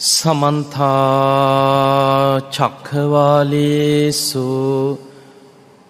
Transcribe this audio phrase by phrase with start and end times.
[0.00, 0.88] සමන්තා
[2.50, 4.44] චක්කවාලේසු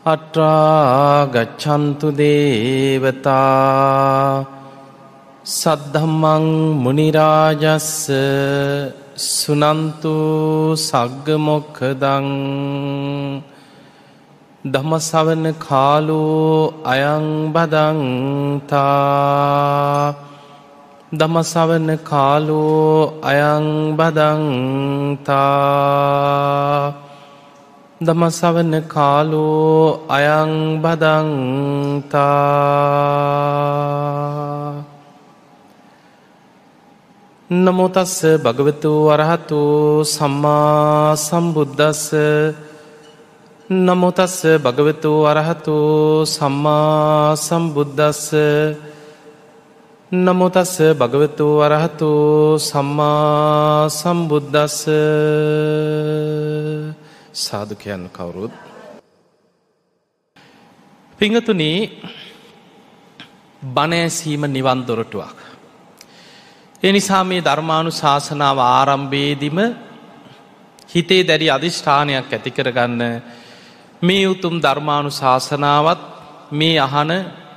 [0.04, 4.44] අට්‍රාගච්චන්තු දේවතා
[5.52, 6.44] සද්ධම්මං
[6.82, 8.10] මුනිරාජස්ස
[9.28, 10.14] සුනන්තු
[10.78, 12.28] සග්ගමොක්කදං
[14.64, 17.90] දමසවන කාලෝ අයංබදංතා
[21.12, 24.14] දමසවන කාලෝ අයංබදංතා
[28.00, 31.00] දමසවන කාලෝ අයංබදංතා
[37.50, 39.60] නමුතස්ස භගවතු වරහතු
[40.06, 42.04] සම්මා සම්බුද්ධස්ස
[43.80, 45.76] නමුතස්ස භගවතු වරහතු
[46.28, 48.30] සම්මා සම්බුද්ධස්ස
[50.12, 52.08] නමුතස්ස භගවතු වරහතු
[52.60, 54.78] සම්මා සම්බුද්ධස්ස
[57.32, 58.50] සාධකයන් කවුරුත්
[61.18, 62.02] පිංහතුනී
[63.62, 65.36] බණෑසීම නිවන් දොරටුවක්.
[66.82, 69.58] එනිසා මේ ධර්මාණු ශාසනාව ආරම්භේදිම
[70.88, 73.02] හිතේ දැරි අධිෂ්ඨානයක් ඇතිකරගන්න
[74.02, 76.00] මේ උතුම් ධර්මාණු ශාසනාවත්
[76.50, 77.10] මේ අහන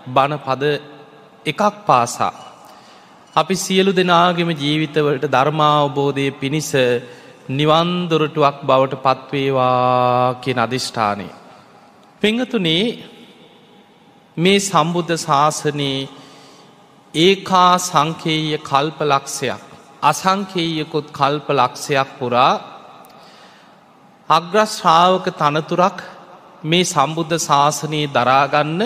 [0.08, 0.93] බණ පද
[1.46, 2.34] එකක් පාසා.
[3.36, 6.72] අපි සියලු දෙනාගෙම ජීවිතවලට ධර්මාවබෝධය පිණිස
[7.50, 11.28] නිවන්දොරටුවක් බවට පත්වේවා කියෙන අධිෂ්ඨානය.
[12.22, 12.86] පෙංහතුනේ
[14.38, 16.10] මේ සම්බුද්ධ ශාසනයේ
[17.14, 19.64] ඒකා සංකේය කල්ප ලක්ෂයක්
[20.04, 22.54] අසංකේයකුත් කල්ප ලක්ෂයක් පුරා
[24.30, 25.98] අග්‍රශ්‍රාවක තනතුරක්
[26.64, 28.82] මේ සම්බුද්ධ ශාසනයේ දරාගන්න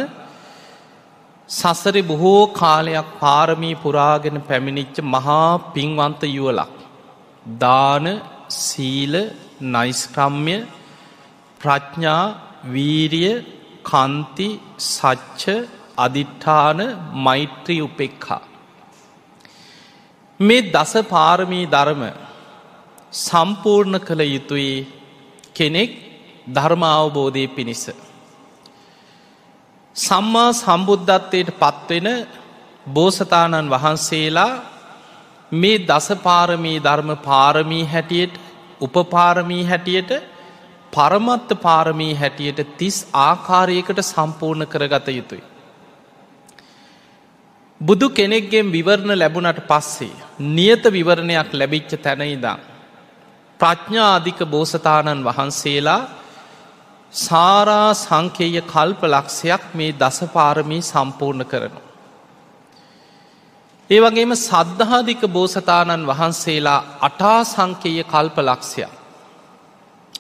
[1.50, 6.74] සසරි බොහෝ කාලයක් පාරමී පුරාගෙන පැමිණිච්ච මහා පින්වන්ත යුවලක්.
[7.60, 8.06] දාන
[8.50, 9.14] සීල
[9.66, 10.58] නයිස්ක්‍රම්ය
[11.62, 13.32] ප්‍රඥා වීරිය
[13.84, 15.44] කන්ති සච්ච
[15.98, 16.80] අධිට්ඨාන
[17.26, 18.42] මෛත්‍රී උපෙක්හා.
[20.40, 22.04] මේ දස පාරමී ධර්ම
[23.22, 24.76] සම්පූර්ණ කළ යුතුයි
[25.56, 25.92] කෙනෙක්
[26.54, 27.86] ධර්මාවබෝධය පිණිස.
[29.98, 32.08] සම්මා සම්බුද්ධත්වයට පත්වෙන
[32.88, 34.52] බෝසතාණන් වහන්සේලා
[35.52, 38.36] මේ දසපාරමී ධර්ම පාරමී හැටියට
[38.82, 40.12] උපපාරමී හැටියට
[40.94, 45.44] පරමත්ත පාරමී හැටියට තිස් ආකාරයකට සම්පූර්ණ කරගත යුතුයි.
[47.82, 50.14] බුදු කෙනෙක්ගෙන් විවරණ ලැබුණට පස්සේ
[50.52, 52.58] නියත විවරණයක් ලැබිච්ච තැනයිදා.
[53.60, 56.02] ප්‍රඥාධික බෝසතාණන් වහන්සේලා
[57.14, 61.82] සාරා සංකේය කල්ප ලක්ෂයක් මේ දසපාරමී සම්පූර්ණ කරනු.
[63.90, 68.92] ඒ වගේම සද්ධාධික බෝසතාණන් වහන්සේලා අටා සංකේය කල්ප ලක්ෂයක්.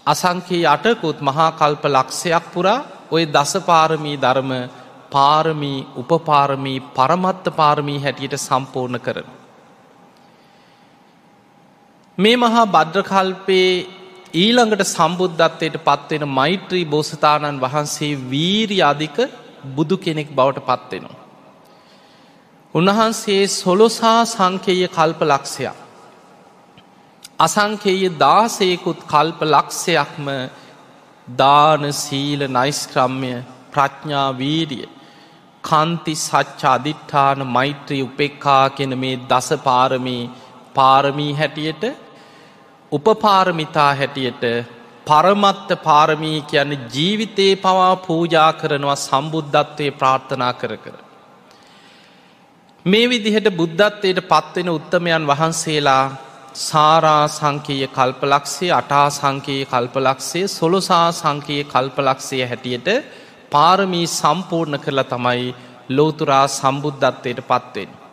[0.05, 4.51] අසංකයේ අටකුත් මහා කල්ප ලක්ෂයක් පුරා ඔය දසපාරමී ධර්ම
[5.11, 9.27] පාරමී උපපාරමී පරමත්ත පාරමී හැටියට සම්පූර්ණ කරන.
[12.17, 13.96] මේ මහා බද්‍රකල්පයේ
[14.33, 19.17] ඊළඟට සම්බුද්ධත්වයට පත්වෙන මෛත්‍රී බෝසතාණන් වහන්සේ වීරි අධික
[19.65, 21.17] බුදු කෙනෙක් බවට පත්වෙනවා.
[22.73, 25.75] උන්වහන්සේ සොලොසා සංකේය කල්ප ලක්ෂයක්.
[27.39, 30.27] අසංකේය දාසයකුත් කල්ප ලක්ෂයක්ම
[31.27, 33.33] දාන සීල නයිස්ක්‍රම්ය
[33.71, 34.87] ප්‍රඥා වීරිය
[35.63, 40.29] කන්ති සච්ච අධිට්ඨාන මෛත්‍රී උපෙක්කා කෙන මේ දස පාරමී
[40.75, 41.83] පාරමී හැටියට
[42.91, 44.43] උපපාරමිතා හැටියට
[45.07, 50.95] පරමත්ත පාරමී කියන්න ජීවිතේ පවා පූජා කරනවා සම්බුද්ධත්වය ප්‍රාර්ථනා කර කර.
[52.85, 56.03] මේ විදිහට බුද්ධත්වයට පත්වෙන උත්තමයන් වහන්සේලා
[56.55, 62.87] සාරා සංකීය කල්පලක්ෂේ අටා සංකයේ කල්පලක්ෂේ සොලොසා සංකයේ කල්පලක්ෂය හැටියට
[63.51, 65.55] පාරමී සම්පූර්ණ කරලා තමයි
[65.89, 68.06] ලෝතුරා සම්බුද්ධත්වයට පත්වෙන්.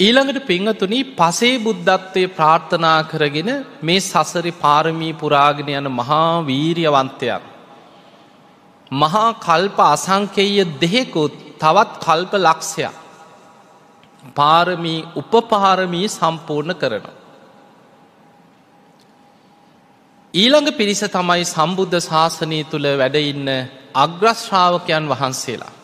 [0.00, 3.50] ඊළඟට පිංහතුනි පසේ බුද්ධත්වය ප්‍රාර්ථනා කරගෙන
[3.80, 7.42] මේ සසරි පාරමී පුරාගෙන යන මහා වීරියවන්තයක්.
[8.92, 12.94] මහා කල්ප අසංකේය දෙහෙකුත් තවත් කල්ප ලක්ෂයක්.
[14.36, 17.18] පාරමී උපපාරමී සම්පූර්ණ කරනවා.
[20.34, 23.48] ඊළඟ පිරිස තමයි සම්බුද්ධ ශාසනය තුළ වැඩඉන්න
[23.96, 25.79] අග්‍රශ්‍රාවකයන් වහන්සේලා.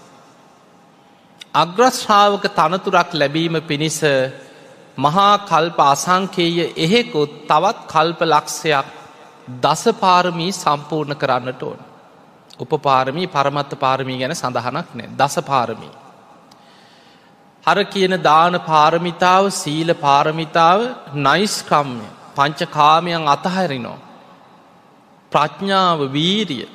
[1.57, 4.01] අග්‍රශ්‍රාවක තනතුරක් ලැබීම පිණිස
[4.99, 8.89] මහා කල්ප අසංකේය එහෙකුත් තවත් කල්ප ලක්ෂයක්
[9.63, 11.79] දසපාරමී සම්පූර්ණ කරන්නට ඕන.
[12.59, 15.95] උපපාරමී පරමත්ත පාරමී ගැන සඳහනක් නෑ දසපාරමී.
[17.65, 20.81] අර කියන දාන පාරමිතාව සීල පාරමිතාව
[21.17, 22.07] නයිස්කම්ය
[22.37, 23.99] පංච කාමයන් අතහැරිනෝ.
[25.33, 26.69] ප්‍රඥාව වීරිය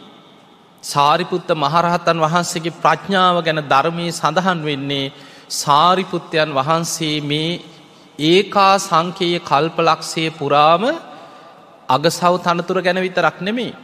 [0.83, 5.13] සාරිපුත්ත මහරහතන් වහන්සේගේ ප්‍රඥාව ගැන ධර්මය සඳහන් වෙන්නේ
[5.51, 7.61] සාරිපුත්තයන් වහන්සේ මේ
[8.19, 10.83] ඒකා සංකයේ කල්පලක්ෂය පුරාම
[11.89, 13.77] අගසව් තනතුර ගැන විතරක් නෙමේ.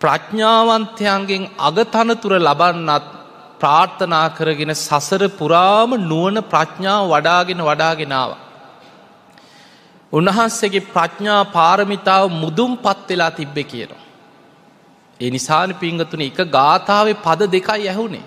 [0.00, 3.04] ප්‍රඥාවන්තයන්ගෙන් අගතනතුර ලබන්නත්
[3.60, 8.30] ප්‍රාර්ථනා කරගෙන සසර පුරාම නුවන ප්‍රඥාව වඩාගෙන වඩාගෙනාව.
[10.12, 14.05] උන්වහන්සේගේ ප්‍රඥා පාරමිතාව මුදුම් පත් වෙලා තිබ්බ කියනවා.
[15.20, 18.24] ඒ නිසාන පිංගතුන එක ගාථාව පද දෙකයි ඇහුනේ.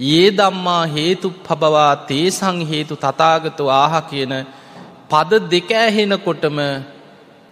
[0.00, 4.34] ඒ දම්මා හේතු පබවා තේසං හේතු තතාගතු ආහ කියන
[5.10, 6.58] පද දෙක ඇහෙනකොටම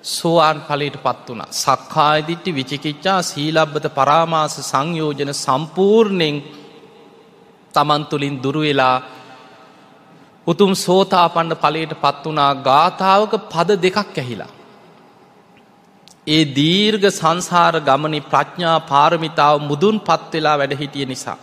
[0.05, 6.37] සෝවාන් පලට පත් වුණ සක්කායදිට්ටි විචිකිච්චා සීලබ්බත පරාමාස සංයෝජන සම්පූර්ණයෙන්
[7.75, 8.97] තමන් තුළින් දුරුවෙලා
[10.47, 14.53] උතුම් සෝතාපන්න පලට පත් වනා ගාථාවක පද දෙකක් ඇහිලා.
[16.27, 21.39] ඒ දීර්ග සංසාර ගමනි ප්‍රඥා පාරමිතාව මුදුන් පත්වෙලා වැඩහිටිය නිසා.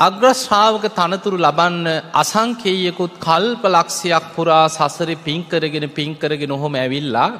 [0.00, 7.30] අග්‍රශ්‍රාවක තනතුරු ලබන්න අසංකේයකුත් කල්ප ලක්ෂයක් පුරා සසර පින්කරගෙන පින්කරගෙන ඔහොම ඇවිල්ලා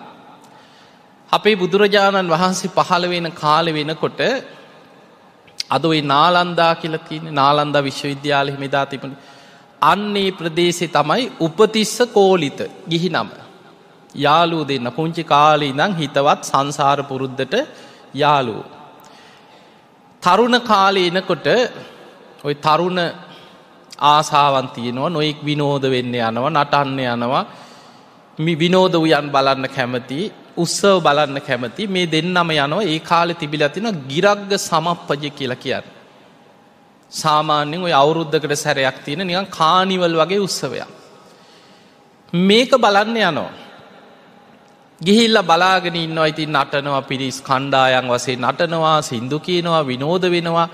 [1.32, 4.20] අපේ බුදුරජාණන් වහන්සේ පහළ වෙන කාල වෙනකොට
[5.69, 9.19] අද ඔයි නාලන්දා කියලතින නාලන්ද විශ්වවිද්‍යාල හිමිදා තිබුණ
[9.82, 13.31] අන්නේ ප්‍රදේශෙ තමයි උපතිස්ස කෝලිත ගිහි නම
[14.15, 17.55] යාලූ දෙන්න පුංචි කාලී ඉඳං හිතවත් සංසාර පුරුද්ධට
[18.15, 18.62] යාලූ.
[20.23, 21.47] තරුණ කාලේ එනකොට
[22.45, 22.99] ඔය තරුණ
[24.09, 27.45] ආසාවන්තියනවා නොෙක් විනෝද වෙන්න යනවා නටන්න යනවා
[28.39, 30.21] මි විනෝද වයන් බලන්න කැමති
[30.57, 35.87] උත්සව බලන්න කැමති මේ දෙන්නම යනවා ඒ කාලෙ තිබිල තින ගිරක්ග සමප්පජ කියලා කියන්න.
[37.12, 40.89] සාමාන්‍යෙන් ඔය අවුරුද්ධකට සැරයක් තියෙන නිකන් කානිවල් වගේ උත්සවයක්.
[42.33, 43.51] මේක බලන්න යනවා.
[45.00, 50.69] ගිහිල්ල බලාගෙන ඉන්නවා ඉතින් නටනවා පිරිස් කණ්ඩායන් වසේ නටනවා සින්දු කියනවා විනෝද වෙනවා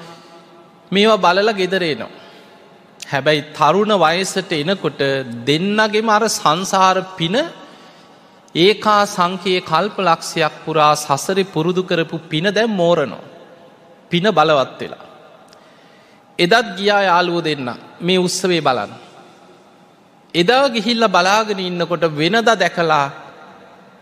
[0.92, 2.10] මේවා බලල ගෙදරේනවා.
[3.02, 5.00] හැබැයි තරුණ වයසට එනකොට
[5.46, 7.36] දෙන්නගෙම අර සංසාර පින
[8.54, 13.24] ඒකා සංකයේ කල්ප ලක්ෂයක් පුරා සසරි පුරුදු කරපු පින දැම් මෝරනෝ.
[14.10, 15.04] පින බලවත් වෙලා.
[16.38, 17.68] එදත් ගියා යාලුව දෙන්න
[18.00, 18.92] මේ උත්සවේ බලන්න.
[20.34, 23.25] එදා ගිහිල්ල බලාගෙන ඉන්නකොට වෙනද දැකලා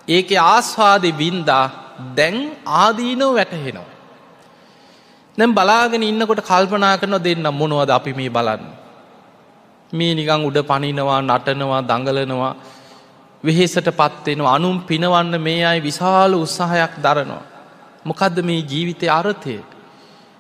[0.09, 1.65] ඒක ආස්වාදය වින්දා
[2.17, 2.37] දැන්
[2.67, 3.89] ආදීනෝ වැටහෙනවා.
[5.39, 8.65] නැම් බලාගෙන ඉන්නකොට කල්පනා කරන දෙන්න මොනවද අපි මේ බලන්න.
[9.93, 12.55] මේ නිකං උඩ පනිනවා නටනවා දඟලනවා
[13.45, 17.45] වෙහෙසට පත්වෙනවා අනුම් පිනවන්න මේ අයි විශාල උත්සාහයක් දරනවා.
[18.05, 19.57] මොකදද මේ ජීවිතය අරතය.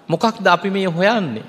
[0.08, 1.46] මොකක්ද අපි මේ හොයන්නේ.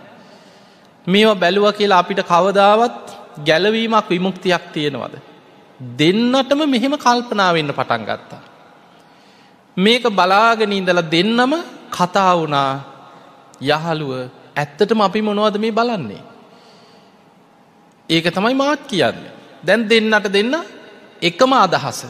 [1.08, 3.06] මේවා බැලුව කියලා අපිට කවදාවත්
[3.46, 5.35] ගැලවීමක් විමුක්තියක් තියෙනවද.
[5.80, 8.42] දෙන්නටම මෙහෙම කල්පනාවෙන්න පටන් ගත්තා.
[9.78, 11.54] මේක බලාගෙන ඉඳලා දෙන්නම
[11.92, 12.72] කතා වුණා
[13.62, 14.12] යහළුව
[14.56, 16.24] ඇත්තටම අපි මොනවද මේ බලන්නේ.
[18.10, 19.34] ඒක තමයි මාත් කියන්නේ.
[19.64, 20.56] දැන් දෙන්නට දෙන්න
[21.22, 22.06] එකම අදහස.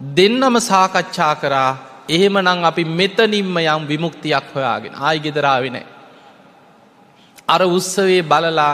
[0.00, 1.70] දෙන්නම සාකච්ඡා කරා
[2.08, 5.86] එහෙම නං අපි මෙතනින්ම යම් විමුක්තියක් හොයාගෙන ආයි ගෙදරාවෙනෑ.
[7.48, 8.72] අර උත්සවේ බලලා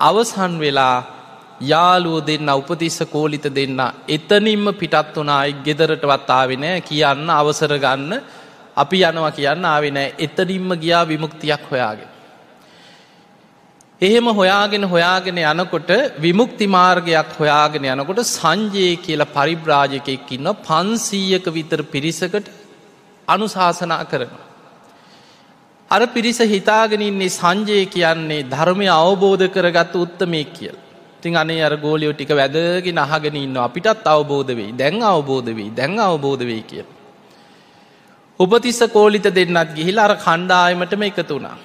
[0.00, 1.13] අවසන් වෙලා
[1.64, 8.12] යාලුව දෙන්න උපතිස්ස කෝලිත දෙන්න එතනින්ම පිටත් වනායි ගෙදරටවත් ආවෙනෑ කියන්න අවසර ගන්න
[8.76, 12.10] අපි යනවා කියන්න ආවෙනෑ එතනින්ම ගියා විමුක්තියක් හොයාගෙන.
[14.00, 22.50] එහෙම හොයාගෙන හොයාගෙන යනකොට විමුක්ති මාර්ගයක් හොයාගෙන යනකොට සංජයේ කියලා පරිබ්‍රාජකයෙක් ඉන්න පන්සීයක විතර පිරිසකට
[23.28, 24.44] අනුශාසනා කරනවා.
[25.90, 30.76] අර පිරිස හිතාගෙනන්නේ සංජය කියන්නේ ධර්මය අවබෝධ කරගත්ත උත්තමය කියල්.
[31.24, 35.94] තින් අනේ අර ගෝලියෝ ටික වැදගෙන අහගෙන ඉන්න අපිටත් අවබෝධ වෙයි දැන් අවබෝධ වෙයි දැන්
[36.00, 36.88] අවබෝධ වෙයි කියල.
[38.40, 41.56] උපතිස්ස කෝලිත දෙන්නත් ගිහිල අර කණ්ඩායමටම එකතු වුණා.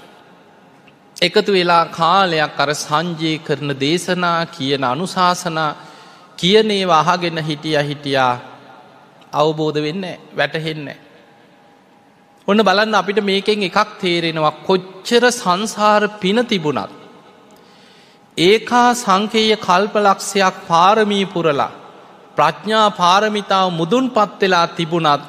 [1.17, 5.71] එකතු වෙලා කාලයක් අර සංජය කරන දේශනා කියන අනුශාසනා
[6.37, 8.33] කියනේ වහගෙන හිටිය හිටියා
[9.33, 10.87] අවබෝධ වෙන්න වැටහෙන්න.
[12.47, 16.98] ඔන්න බලන්න අපිට මේකෙන් එකක් තේරෙනවා කොච්චර සංසාර පින තිබුණත්.
[18.37, 21.71] ඒකා සංකේය කල්පලක්ෂයක් පාරමී පුරලා
[22.37, 25.23] ප්‍රඥා පාරමිතාව මුදුන් පත්වෙලා තිබුණත්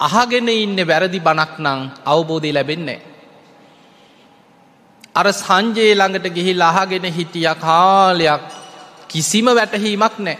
[0.00, 3.00] අහගෙන ඉන්න වැරදි බණක් නං අවබෝධය ලැබෙන්නේ.
[5.14, 8.42] අර සංජයේ ළඟට ගිහි ලහගෙන හිටිය කාලයක්
[9.08, 10.38] කිසිම වැටහීමක් නෑ.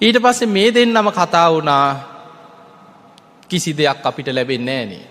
[0.00, 1.86] ඊට පස්සේ මේ දෙන්නම කතා වුණා
[3.48, 5.04] කිසි දෙයක් අපිට ලැබෙන්නේ ෑනේ.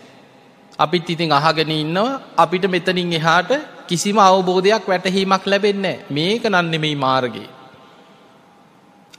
[0.79, 3.51] අපිත් ඉතින් අහගෙන ඉන්නවා අපිට මෙතනින් එහාට
[3.87, 7.49] කිසිම අවබෝධයක් වැටහීමක් ලැබෙන්නේ මේක නන්නෙමයි මාර්ගයේ.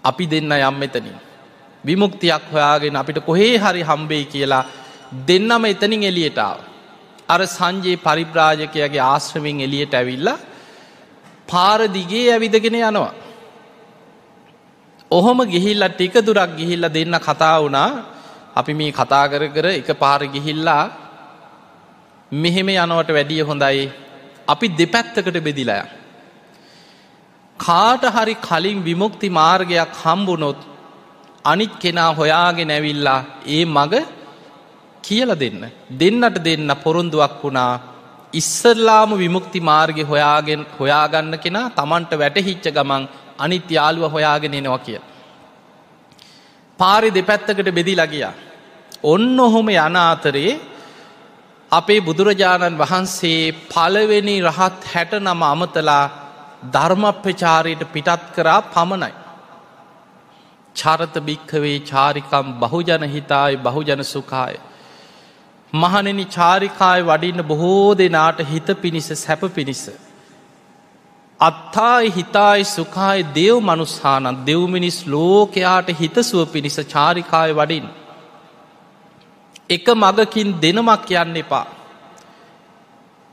[0.04, 1.18] අපි දෙන්න යම් මෙතනින්.
[1.84, 4.64] විමුක්තියක් හොයාගෙන අපිට කොහේ හරි හම්බේ කියලා
[5.28, 6.58] දෙන්නම එතනින් එලියටාව.
[7.28, 10.28] අර සංජයේ පරිබ්‍රාජකයගේ ආශ්‍රමින් එලියට ඇවිල්ල
[11.48, 13.12] පාරදිගේ ඇවිදගෙන යනවා.
[15.10, 17.90] ඔහොම ගිහිල්ල ටික දුරක් ගිහිල්ල දෙන්න කතා වුණා
[18.54, 20.84] අපි මේ කතා කර කර එක පාර ගිහිල්ලා
[22.32, 23.86] මෙහෙම යනවට වැඩිය හොඳයි
[24.48, 25.78] අපි දෙපැත්තකට බෙදිලය.
[27.60, 30.60] කාට හරි කලින් විමුක්ති මාර්ගයක් හම්බුනොත්
[31.44, 33.94] අනිත් කෙනා හොයාගෙන ඇවිල්ලා ඒ මග
[35.04, 35.60] කියල දෙන්න.
[35.98, 37.72] දෙන්නට දෙන්න පොරොන්දුවක් වුණා
[38.32, 43.04] ඉස්සරලාම විමුක්ති මාර්ග හොයාගෙන් හොයාගන්න කෙනා තමන්ට වැටහිච්ච ගමන්
[43.38, 45.00] අනිත් යාළුව හොයාගෙන එනවා කිය.
[46.78, 48.34] පාරි දෙපැත්තකට බෙදි ලගියා.
[49.04, 50.52] ඔන්න ඔහොම යන අතරේ
[51.72, 56.04] අපේ බුදුරජාණන් වහන්සේ පළවෙනි රහත් හැට නම අමතලා
[56.72, 59.12] ධර්මප්‍රචාරයට පිටත් කරා පමණයි.
[60.76, 64.56] චරත භික්කවේ චාරිකම් බහුජන හිතායි බහුජන සුකාය.
[65.72, 69.84] මහනෙනි චාරිකාය වඩින්න බොහෝ දෙනාට හිත පිණිස සැප පිණිස.
[71.40, 77.86] අත්තායි හිතායි සුකායි දෙව් මනුස්හානන් දෙව්මිනිස් ලෝකයාට හිතසුව පිණිස චාරිකාය වඩින්.
[79.70, 81.66] එක මගකින් දෙනමක් යන්න එපා.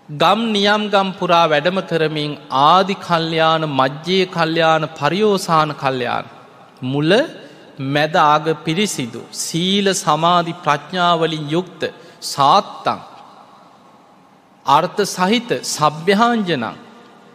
[0.09, 2.31] ගම් නියම් ගම් පුරා වැඩම කරමින්
[2.63, 6.25] ආදි කල්්‍යයාන මජ්්‍යය කල්්‍යයාන පරියෝසාන කල්්‍යයාන.
[6.83, 7.11] මුල
[7.87, 11.81] මැද ආග පිරිසිදු සීල සමාධි ප්‍රඥාවලින් යුක්ත
[12.21, 12.99] සාත්තං
[14.65, 16.65] අර්ථ සහිත සභ්‍යහාංජනං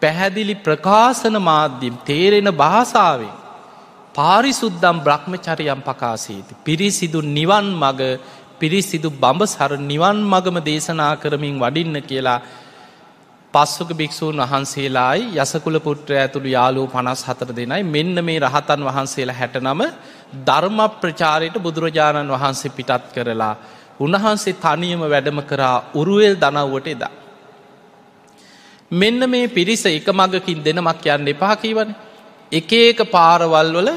[0.03, 3.35] පැහැදිලි ප්‍රකාශන මාධ්‍යම් තේරෙන භාසාාවෙන්
[4.15, 8.01] පාරිසුද්දම් බ්‍රහ්මචරියම් පකාසීති පිරිසිදු නිවන් මග
[8.61, 12.41] පිරිසිදු බඹ සර නිවන් මගම දේශනා කරමින් වඩින්න කියලා
[13.55, 19.81] පස්සක භික්‍ෂූන් වහන්සේලායි යසකුල පුට්‍ර ඇතුළු යාලූ පනස් හතර දෙනයි මෙන්න මේ රහතන් වහන්සේලා හැටනම
[20.45, 23.55] ධර්ම ප්‍රචාරයට බුදුරජාණන් වහන්සේ පිටත් කරලා
[24.01, 27.13] උන්වහන්සේ තනියම වැඩම කරා උරුවල් දනව්වට එදා.
[28.91, 31.91] මෙන්න මේ පිරිස එක මගකින් දෙනමක් යන්න එපා කීවන
[32.53, 33.89] එක ඒක පාරවල් වල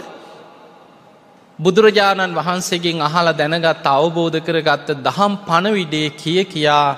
[1.62, 6.90] බුදුරජාණන් වහන්සේගෙන් අහලා දැනගත් අවබෝධ කරගත්ත දහම් පණවිඩේ කිය කියා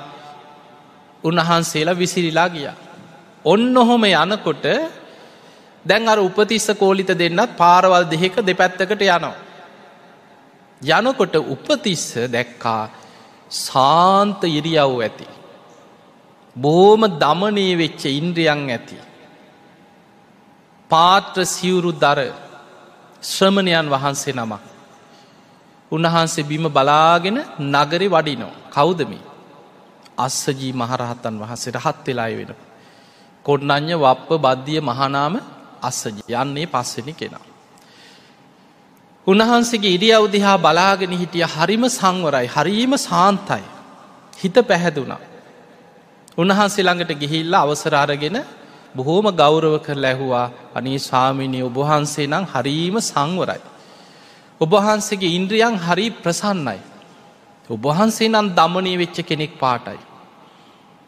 [1.24, 2.68] උන්වහන්සේලා විසිරිලා ගිය.
[3.46, 4.66] ඔන්න ඔහොම යනකොට
[5.86, 9.36] දැන් අර උපතිස්ස කෝලිත දෙන්නත් පාරවල් දෙහෙක දෙපැත්තකට යනවා.
[10.82, 12.84] යනකොට උපතිස්ස දැක්කා
[13.50, 15.28] සාන්ත ඉරියව් ඇති.
[16.56, 18.98] බෝම දමනය වෙච්ච ඉන්ද්‍රියන් ඇති.
[20.90, 22.20] පාත්‍ර සිවුරු දර
[23.24, 24.64] ශ්‍රමණයන් වහන්සේ නමක්.
[25.92, 27.38] උන්වහන්සේ බිම බලාගෙන
[27.74, 29.20] නගරි වඩිනෝ කෞදමි.
[30.18, 32.52] අස්සජී මහරහත්තන් වහන්සේ රහත් වෙලායි වෙන.
[33.46, 35.34] කොඩ්නං්ඥ වප්ප බද්ධිය මහනාම
[35.82, 37.46] අස්සජ යන්නේ පස්සෙන කෙනා.
[39.28, 43.64] උන්වහන්සේගේ ඉරියව් දිහා බලාගෙන හිටිය හරිම සංවරයි හරීම සාන්තයි.
[44.34, 45.22] හිත පැහැදුනා.
[46.38, 48.38] උන්වහන්සේ ළඟට ගිහිල්ල අවසරාරගෙන
[48.96, 53.62] බොහෝම ගෞරව කර ලැහුවා අනී ස්වාමිනය ඔබහන්සේ නම් හරීම සංවරයි.
[54.62, 56.80] ඔබහන්සේගේ ඉන්ද්‍රියන් හරි ප්‍රසන්නයි.
[57.70, 60.00] ඔබහන්සේ නම් දමනය වෙච්ච කෙනෙක් පාටයි.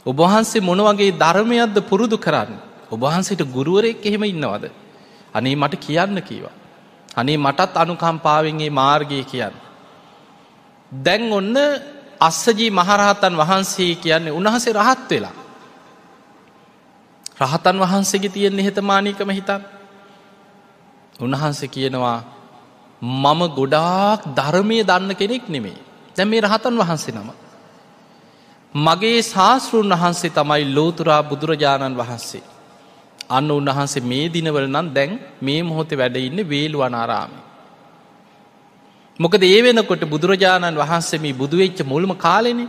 [0.05, 2.51] ඔබහන්සේ මොනවගේ ධර්මයක්ද පුරුදු කරන්න.
[2.91, 4.65] ඔබහන්සේට ගුරුවරෙක් එහෙම ඉන්නවද.
[5.33, 6.55] අනේ මට කියන්න කීවා.
[7.15, 9.55] අනේ මටත් අනුකම්පාවෙන්ගේ මාර්ගය කියන්න.
[10.91, 11.57] දැන් ඔන්න
[12.19, 15.35] අස්සජී මහරහතන් වහන්සේ කියන්නේ උන්වහසේ රහත් වෙලා.
[17.37, 19.61] රහතන් වහන්සේගේ තියෙන එහෙතමානීකම හිතන්.
[21.19, 22.19] උන්වහන්සේ කියනවා
[23.01, 25.77] මම ගොඩාක් ධර්මය දන්න කෙනෙක් නෙමේ.
[26.15, 27.29] දැ මේ රහතන් වහන්සේ නම.
[28.75, 32.43] මගේ ශාස්තෘන් වහන්සේ තමයි ලෝතුරා බුදුරජාණන් වහන්සේ.
[33.29, 37.39] අන්න උන්වහන්සේ මේ දිනවල නම් දැන් මේ මොහොතේ වැඩඉන්න වේලු අනාරාමි.
[39.19, 42.61] මොකද ඒ වෙනකොට බුදුරජාණන් වහන්සේ මේ බුදුවෙච්ච මුල්ම කාලෙන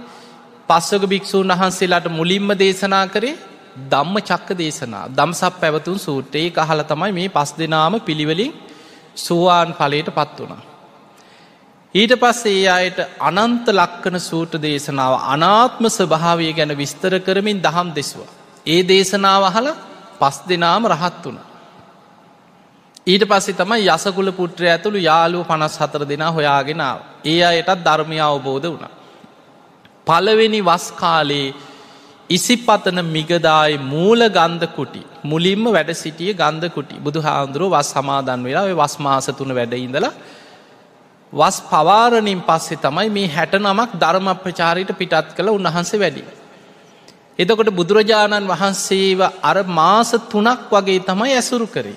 [0.68, 3.36] පස්සක භික්‍ෂූන් වහන්සේලාට මුලින්ම දේශනා කරේ
[3.84, 8.52] දම්ම චක්ක දේශනා දම්සක් පැවතුන් සූට්‍රයේ අහල තමයි මේ පස් දෙනාම පිළිවලින්
[9.16, 10.62] සුවාන් පලයට පත් වුණා.
[11.94, 18.30] ඊට පස්සේ ඒ අයට අනන්ත ලක්කන සූට දේශනාව අනාත්ම ස්වභාවය ගැන විස්තර කරමින් දහම් දෙසවා.
[18.66, 19.76] ඒ දේශනාව හලා
[20.20, 21.38] පස් දෙනාම රහත් වුණ.
[23.06, 26.98] ඊට පස්සේ තමයි යසකුල පුට්‍රය ඇතුළු යාලුව පනස් හතර දෙනා හොයාගෙනාව.
[27.24, 28.86] ඒ අයටත් ධර්මය අවබෝධ වුණ.
[30.06, 31.54] පළවෙනි වස්කාලේ
[32.30, 38.66] ඉසිපතන මිගදායි මූල ගන්ධ කුටි මුලින්ම වැඩ සිටිය ගන්ධ කුටි බුදු හාන්දුරුව වස් සමාදන් වෙලා
[38.74, 40.12] වස් මාස තුන වැඩඉඳලා
[41.32, 46.24] වස් පවාරණින් පස්සේ තමයි මේ හැට නමක් ධර්ම ප්‍රචාරයට පිටත් කළ උන්වහන්සේ වැඩි.
[47.38, 51.96] එතකොට බුදුරජාණන් වහන්සේව අර මාස තුනක් වගේ තමයි ඇසුරු කරේ.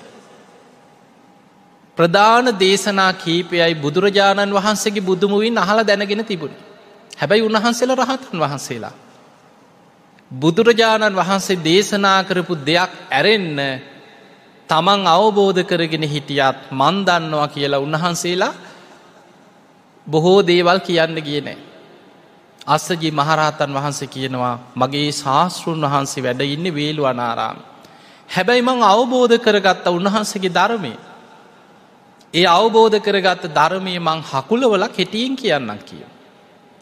[1.98, 6.54] ප්‍රධාන දේශනා කීපයයි බුදුරජාණන් වහන්සේගේ බුදුමුවින් අහලා දැනගෙන තිබුණ.
[7.12, 9.09] හැබැයි උන්වහන්සේලා රහතන් වහන්සේලා.
[10.30, 13.58] බුදුරජාණන් වහන්සේ දේශනා කරපු දෙයක් ඇරෙන්න
[14.68, 18.54] තමන් අවබෝධ කරගෙන හිටියත් මන්දන්නවා කියලා උන්වහන්සේලා
[20.06, 21.58] බොහෝ දේවල් කියන්න ගිය නෑ.
[22.66, 27.58] අස්සජී මහරහතන් වහන්සේ කියනවා මගේ ශාස්තෘන් වහන්සේ වැඩ ඉන්න වේලු අනාරාම.
[28.28, 30.94] හැබැයි මං අවබෝධ කරගත්ත උන්වහන්සගේ ධර්මය.
[32.34, 36.04] ඒ අවබෝධ කරගත්ත ධර්මය මං හකුලවල කෙටියෙන් කියන්නම් කිය.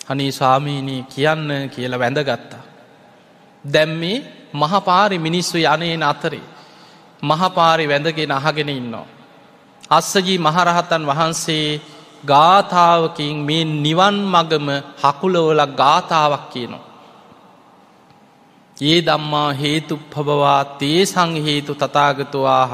[0.09, 2.68] හනී ස්වාමීනී කියන්න කියලා වැඳගත්තා.
[3.71, 4.17] දැම්මේ
[4.55, 6.47] මහපාරි මිනිස්සු යනයෙන් අතරේ.
[7.23, 9.07] මහපාරි වැඳගෙන අහගෙන ඉන්නවා.
[9.91, 11.81] අස්සජී මහරහතන් වහන්සේ
[12.25, 14.69] ගාථාවකින් මේ නිවන් මගම
[15.03, 16.85] හකුලවල ගාථාවක් කියනවා.
[18.83, 22.73] ඒ දම්මා හේතු පබවා තේ සංහේතු තතාගතුවාහ.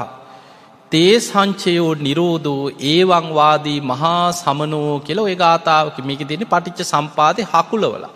[0.91, 8.13] තේ සංචයෝ නිරෝධෝ ඒවංවාදී මහා සමනෝ කියල ඔය ගාථාවක මේක දෙන පටිච්ච සම්පාදය හකුලවලා.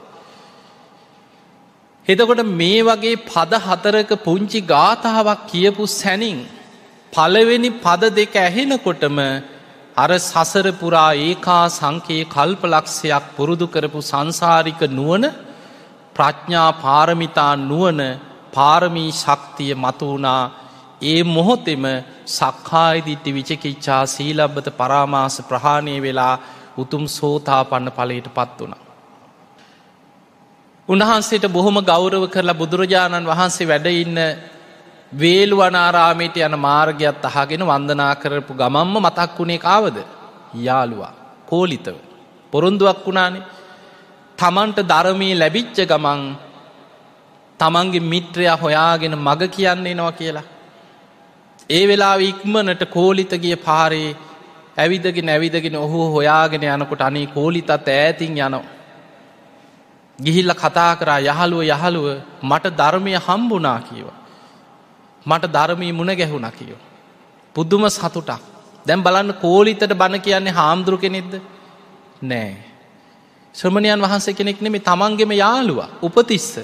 [2.09, 6.39] එතකොට මේ වගේ පද හතරක පුංචි ගාථාවක් කියපු සැනින්
[7.13, 9.19] පලවෙනි පද දෙක ඇහෙනකොටම
[9.97, 15.25] අර සසර පුරා ඒකා සංකයේ කල්පලක්ෂයක් පුරුදු කරපු සංසාරික නුවන
[16.15, 18.01] ප්‍රඥා පාරමිතා නුවන
[18.53, 20.43] පාරමී ශක්තිය මතුවනා
[21.03, 21.85] ඒ මොහොතෙම
[22.29, 26.35] සක්කායිදිට්ටි විචකිච්චා සීලබ්බත පරාමාස ප්‍රහාණය වෙලා
[26.77, 28.88] උතුම් සෝතා පන්න පලට පත් වනා.
[30.89, 34.17] උන්වහන්සේට බොහොම ගෞරව කරලා බුදුරජාණන් වහන්සේ වැඩඉන්න
[35.13, 39.97] වේල්ුවනාරාමයට යන මාර්ගයත් අහගෙන වන්දනා කරපු ගමම්ම මතක් වුණේ කාවද
[40.57, 41.13] යාළුවා
[41.47, 41.97] කෝලිතව
[42.53, 43.47] පොරොන්දුවක් වුණානේ
[44.39, 46.21] තමන්ට ධරමී ලැබිච්ච ගමන්
[47.59, 50.47] තමන්ගේ මිත්‍රයා හොයාගෙන මග කියන්නේ නවා කියලා.
[51.69, 54.09] ඒ වෙලා ඉක්මනට කෝලිතගිය පාරේ
[54.77, 58.78] ඇවිදගෙන ඇවිදගෙන ඔහු හොයාගෙන යනකොට අනේ කෝලිතත් ඈතින් යනවා.
[60.19, 62.07] ගිහිල්ල කතා කරා යහළුව යහළුව
[62.43, 64.07] මට ධර්මය හම්බුනා කියව.
[65.25, 66.79] මට ධර්මී මුණ ගැහුණ කියෝ.
[67.55, 68.41] පුද්දුම සතුටක්
[68.85, 71.33] දැම් බලන්න කෝලිතට බණ කියන්නේ හාමුදුරු කෙනෙක්ද
[72.23, 72.51] නෑ.
[73.55, 76.59] ශ්‍රමණයන් වහන්සේ කෙනෙක් නෙමේ තමන්ගෙම යාළුව උපතිස්ස.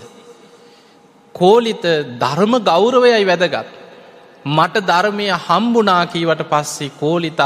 [1.36, 1.84] කෝලිත
[2.20, 3.68] ධර්ම ගෞරවයයි වැදගත්.
[4.48, 7.41] මට ධර්මය හම්බුනා කීවට පස්සේ කෝලිතත්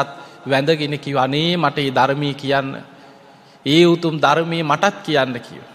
[0.45, 2.71] වැඳගෙන කිව අනේ මට ඒ ධර්මී කියන්න.
[3.65, 5.68] ඒ උතුම් ධර්මය මටත් කියන්න කියව.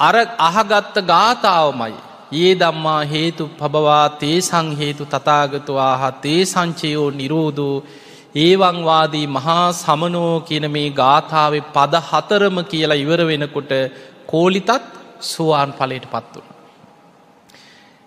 [0.00, 1.94] අර අහගත්ත ගාථාවමයි.
[2.34, 7.76] ඒ දම්මා හේතු පබවා තේ සංහේතු තතාගතුවා හත් ඒ සංචයෝ නිරෝධූ
[8.36, 13.72] ඒවංවාදී මහා සමනෝ කියන මේ ගාථාව පද හතරම කියලා ඉවර වෙනකොට
[14.26, 14.70] කෝලිතත්
[15.22, 16.52] සුවාන් පලට පත් වුණ.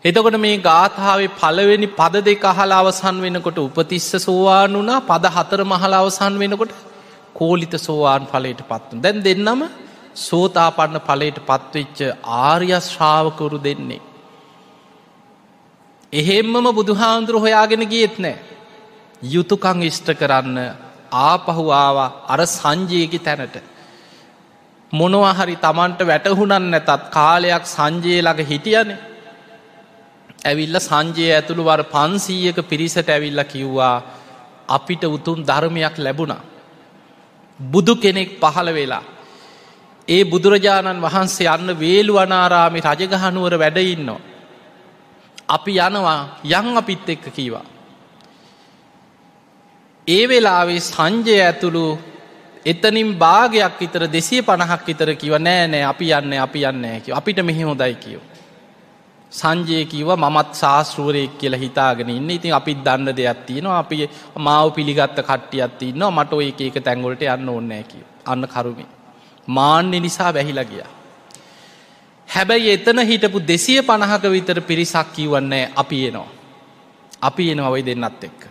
[0.05, 5.93] එතකොට මේ ගාථාවේ පලවෙනි පද දෙක අහලා අවසන් වෙනකොට උපතිස්ස සෝවාන් වනා පද හතර මහල
[5.95, 6.73] අවසන් වෙනකොට
[7.33, 9.61] කෝලිත සෝවාන් පලට පත්වන දැන් දෙන්නම
[10.19, 11.99] සෝතාපන්න පලට පත්වෙච්ච
[12.41, 14.01] ආර්යස් ශ්‍රාවකරු දෙන්නේ.
[16.13, 18.37] එහෙම්මම බුදුහාන්දුරු හොයාගෙන ගියත් නෑ.
[19.25, 20.57] යුතුකං ඉෂ්ට කරන්න
[21.11, 23.55] ආපහු ආවා අර සංජයකි තැනට.
[24.93, 28.89] මොනවහරි තමන්ට වැටහුණන් නැතත් කාලයක් සංජය ළඟ හිටියන.
[30.41, 34.03] ඇවිල්ල සංජය ඇතුළු වර පන්සීයක පිරිසට ඇවිල්ල කිව්වා
[34.69, 36.41] අපිට උතුම් ධර්මයක් ලැබුණා.
[37.59, 39.03] බුදු කෙනෙක් පහළ වෙලා.
[40.09, 44.21] ඒ බුදුරජාණන් වහන්සේ යන්න වේලු අනාරාමි රජගහනුවර වැඩඉන්නවා.
[45.47, 47.65] අපි යනවා යං අපිත් එක්ක කීවා.
[50.07, 51.85] ඒ වෙලාවේ සංජය ඇතුළු
[52.65, 57.39] එතනින් භාගයක් විතර දෙසිය පණහක් විතර කිව නෑ නෑ අපි යන්න අපි යන්න කිව අපිට
[57.43, 58.21] මෙහි හොදයි කියව.
[59.31, 65.19] සංජය කිව මත් ශාස්ෘුවරයෙක් කියලා හිතාගෙන ඉන්න ඉතින් අපිත් දන්න දෙයක් තියෙනවා අපි මාව පිළිගත්ත
[65.21, 68.85] කට්ටියත් ඉන්නවා මට ඔය එක තැන්ගොලට යන්න ඕන්නෑ කිව අන්න කරුමි.
[69.49, 70.89] මාන්‍ය නිසා වැහිලා ගියා.
[72.27, 76.29] හැබැයි එතන හිටපු දෙසිය පණහක විතර පිරිසක් කිවන්නේ අපි එනවා.
[77.21, 78.41] අපි එනවා ඔයි දෙන්නත් එක්ක.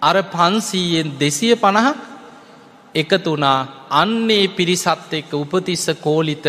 [0.00, 1.98] අර පන්සීයෙන් දෙසිය පණහක්
[2.94, 3.58] එකතුනා
[3.92, 6.46] අන්නේ පිරිසත් එක්ක උපතිස්ස කෝලිත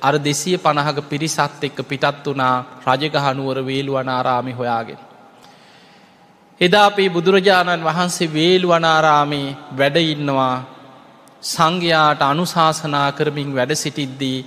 [0.00, 2.54] අර දෙසිය පණහක පිරිසත් එක්ක පිටත් වනා
[2.86, 5.00] රජගහනුවර වේළුවනාරාමි හොයාගෙන.
[6.60, 10.73] එදා අපේ බුදුරජාණන් වහන්සේ වේළුවනාරාමේ වැඩඉන්නවා
[11.44, 14.38] සංඝයාට අනුශාසනා කරමින් වැඩ සිටිද්දී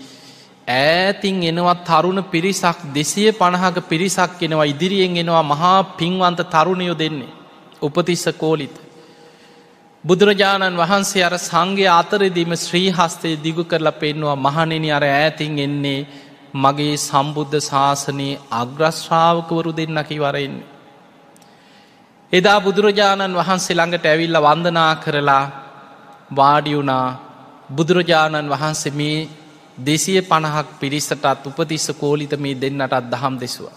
[0.70, 7.36] ඈතින් එනවත් තරුණ පිරිසක් දෙසිය පණහක පිරිසක් එනවා ඉදිරියෙන් එනවා මහා පින්වන්ත තරුණයෝ දෙන්නේ.
[7.80, 8.76] උපතිස්ස කෝලිත.
[10.04, 16.08] බුදුරජාණන් වහන්සේ අර සංගේ අතරදිම ශ්‍රී හස්තය දිගු කරලා පෙන්නවා මහනෙන අර ඇතින් එන්නේ
[16.56, 20.68] මගේ සම්බුද්ධ ශාසනයේ අග්‍රශ්‍රාවකවරු දෙන්න කිවරෙන්නේ.
[22.34, 25.46] එදා බුදුරජාණන් වහන්සේ ළඟට ඇවිල්ල වන්දනා කරලා
[26.32, 27.08] වාඩියුනා
[27.70, 29.30] බුදුරජාණන් වහන්සේ මේ
[29.80, 33.76] දෙසිය පණහක් පිරිසටත් උපතිස්ස කෝලිත මේ දෙන්නටත් දහම් දෙසවා.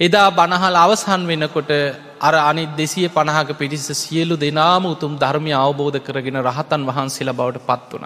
[0.00, 1.70] එදා බණහල් අවසන් වෙනකොට
[2.20, 7.90] අර අනි දෙසිය පණහක පිරිස සියලු දෙනාම උතුම් ධර්මය අවබෝධ කරගෙන රහතන් වහන්සේලා බවට පත්
[7.92, 8.04] වන.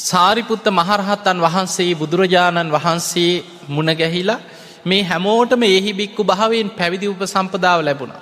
[0.00, 4.40] සාරිපුත්ත මහරහත්තන් වහන්සේ බුදුරජාණන් වහන්සේ මුණගැහිලා
[4.84, 8.14] මේ හැමෝටම එහි බික්කු භාවයෙන් පැවිදි උප සම්පදාව ලැබුණ.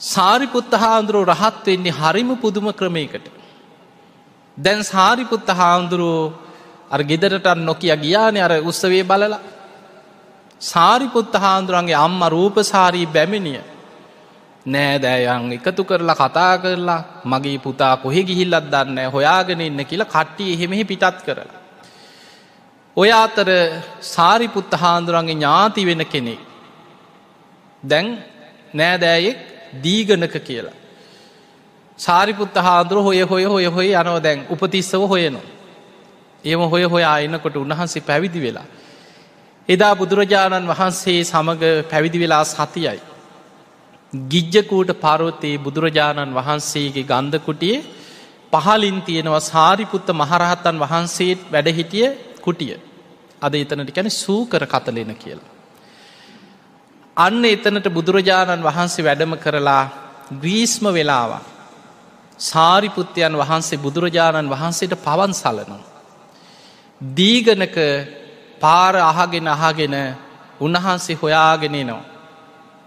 [0.00, 3.26] සාරිපුත්ත හාන්දුරුව රහත් වෙන්නේ හරිම පුදුම ක්‍රමයකට.
[4.58, 6.32] දැන් සාරිපුත්ත හාන්දුරුවෝ
[6.90, 9.40] අර ගෙදරට නොකිය ගියාන අර උත්සවේ බලලා
[10.60, 13.60] සාරිපුත්ත හාන්දුරන්ගේ අම්ම රූපසාරී බැමිණිය
[14.66, 20.84] නෑදෑයන් එකතු කරලා කතා කරලා මගේ පුතා කොහෙ ගිහිල්ලත් දන්න හොයාගෙන ඉන්න කියලා කට්ටි එහෙමෙහි
[20.84, 21.60] පිටත් කරලා.
[22.96, 23.48] ඔය අතර
[24.00, 26.36] සාරිපුත්ත හාන්දුරන්ගේ ඥාති වෙන කෙනෙ.
[27.82, 28.06] දැන්
[28.74, 30.76] නෑදෑයෙක් දීගනක කියලා.
[31.98, 35.46] සාරිපුත්ත හාන්දුර හොය හොය හොය හොය යනව දැන් උපතිස්සව හොයනවා.
[36.44, 38.66] ඒම හොය හොයා එන්නකොට උන්වහන්සේ පැවිදි වෙලා.
[39.68, 43.00] එදා බුදුරජාණන් වහන්සේ සමඟ පැවිදි වෙලා සතියයි.
[44.12, 47.84] ගිජ්ජකූට පරවතයේ බුදුරජාණන් වහන්සේගේ ගන්ධකුටියේ
[48.52, 52.08] පහලින් තියෙනවා සාරිපුත්ත මහරහත්තන් වහන්සේත් වැඩහිටිය
[52.40, 52.76] කුටිය.
[53.42, 55.49] අද එතනට කැන සූකර කතලෙන කියලා.
[57.16, 59.84] අන්න එතනට බුදුරජාණන් වහන්සේ වැඩම කරලා
[60.32, 61.42] ග්‍රීස්ම වෙලාවා.
[62.40, 65.82] සාරිපුත්්‍යයන් වහන්සේ බුදුරජාණන් වහන්සේට පවන් සලනවා.
[67.00, 67.76] දීගනක
[68.60, 69.94] පාර අහගෙන අහගෙන
[70.60, 72.04] උන්වහන්සේ හොයාගෙනනවා.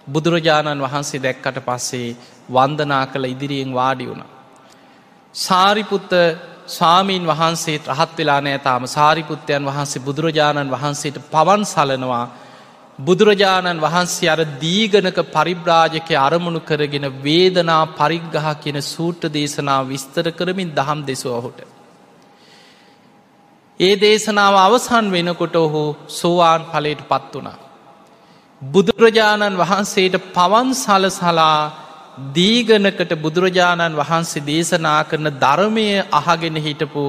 [0.07, 2.15] බුදුරජාණන් වහන්සේ දැක්කට පස්සේ
[2.49, 4.23] වන්දනා කළ ඉදිරියෙන් වාඩි වුණ.
[5.35, 6.11] සාරිපුත්ත
[6.67, 12.25] ස්වාමීන් වහන්සේ රහත් වෙලා නෑ තාම සාරිපුත්තයන් වහන්සේ බුදුරජාණන් වහන්සේට පවන් සලනවා
[12.99, 20.99] බුදුරජාණන් වහන්සේ අර දීගනක පරිබ්‍රාජකය අරමුණු කරගෙන වේදනා පරිග්ගහ කියන සූට්‍ර දේශනා විස්තර කරමින් දහම්
[21.03, 21.59] දෙසුවහොට.
[23.79, 27.57] ඒ දේශනාව අවසන් වෙනකොට ඔහු සෝවාන් පලට පත් වනා.
[28.61, 31.71] බුදුරජාණන් වහන්සේට පවන් සලසලා
[32.33, 37.05] දීගනකට බුදුරජාණන් වහන්සේ දේශනා කරන ධර්මය අහගෙන හිටපු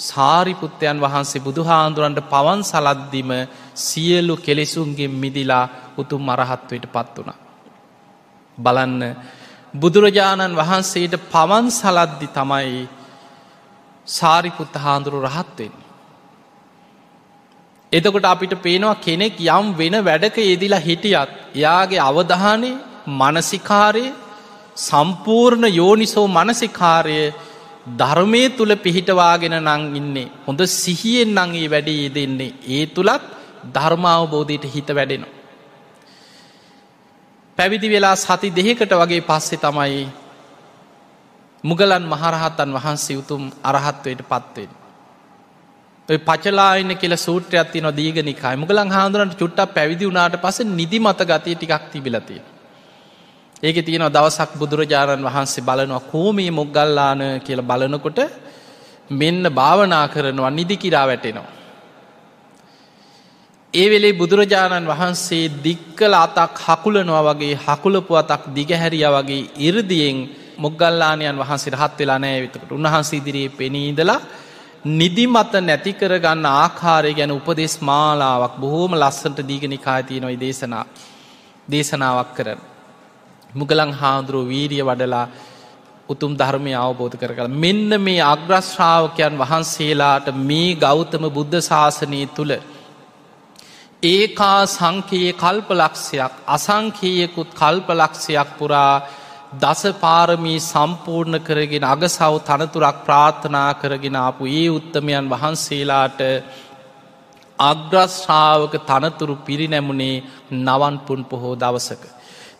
[0.00, 3.30] සාරිපුත්තයන් වහන්සේ බුදුහාන්දුරන්ට පවන් සලද්දිම
[3.78, 5.64] සියලු කෙලෙසුන්ගේ මිදිලා
[5.98, 7.38] උතුම් මරහත්වයට පත් වුණ.
[8.58, 9.02] බලන්න
[9.74, 12.88] බුදුරජාණන් වහන්සේට පවන් සලද්දි තමයි
[14.08, 15.74] සාරිපුත්ත හාන්දුරු රහත්වෙන්.
[17.92, 22.70] එතකොට අපිට පේනවා කෙනෙක් යම් වෙන වැඩක යෙදිලා හිටියත් එයාගේ අවධානය
[23.18, 24.06] මනසිකාරය
[24.78, 27.20] සම්පූර්ණ යෝනිසෝ මනසිකාරය
[27.96, 33.22] ධර්මය තුළ පිහිටවාගෙන නං ඉන්නේ හොඳ සිහියෙන් නංගේ වැඩේ දෙන්නේ ඒ තුළත්
[33.74, 35.36] ධර්මාවබෝධයට හිත වැඩෙනවා.
[37.58, 40.04] පැවිදි වෙලා සති දෙහකට වගේ පස්සෙ තමයි
[41.64, 44.70] මුගලන් මහරහතන් වහන්සේ උතුම් අරහත්වයට පත්වෙන්.
[46.08, 51.84] පචලායන කියල සූට්‍රයක්ති නො දීගනිකයි මුගලන් හාදුරන්ට චුට්ටක් පැවිදි වුණට පස නිදි මත ගතිය ටිකක්
[51.92, 52.40] තිබිලතිය.
[53.62, 58.20] ඒක තියෙනවා දවසක් බුදුරජාණන් වහන්සේ බලනවා කෝමී මොග්ගල්ලාන කියල බලනකොට
[59.10, 61.48] මෙන්න භාවනා කරනවා නිදිකිරා වැටෙනවා.
[63.74, 70.16] ඒ වෙලේ බුදුරජාණන් වහන්සේ දික්කල අතක් හකුලනවා වගේ හකුලපු අතක් දිගහැරිය වගේ ඉරදියෙන්
[70.58, 74.20] මොගල්ලානයන් වහන්සේ රහත් වෙලා නෑ විතකට උන්වහන්සේ ඉදිරියේ පෙනීදලා
[74.92, 80.84] නිදිමත නැති කරගන්න ආකාරය ගැන උපදෙස් මාලාවක් බොහෝම ලස්සට දීගනිකාතිය නොයි දේශනා
[81.68, 82.69] දේශනාවක් කරන.
[83.52, 85.26] මුගලං හාන්දුරුව වීරිය වඩලා
[86.08, 92.52] උතුම් ධර්මය අවබෝධ කර කළ මෙන්න මේ අග්‍රශ්‍රාවකයන් වහන්සේලාට මේ ගෞතම බුද්ධ ශාසනය තුළ
[94.02, 98.94] ඒකා සංකයේ කල්පලක්ෂයක් අසංකයකුත් කල්පලක්ෂයක් පුරා
[99.54, 106.20] දසපාරමී සම්පූර්ණ කරගෙන අගසව් තනතුරක් ප්‍රාර්ථනා කරගෙන ආපු ඒ උත්තමයන් වහන්සේලාට
[107.58, 110.22] අග්‍රශ්‍රාවක තනතුරු පිරිනැමුණේ
[110.58, 112.02] නවන්පුන් පොහෝ දවසක.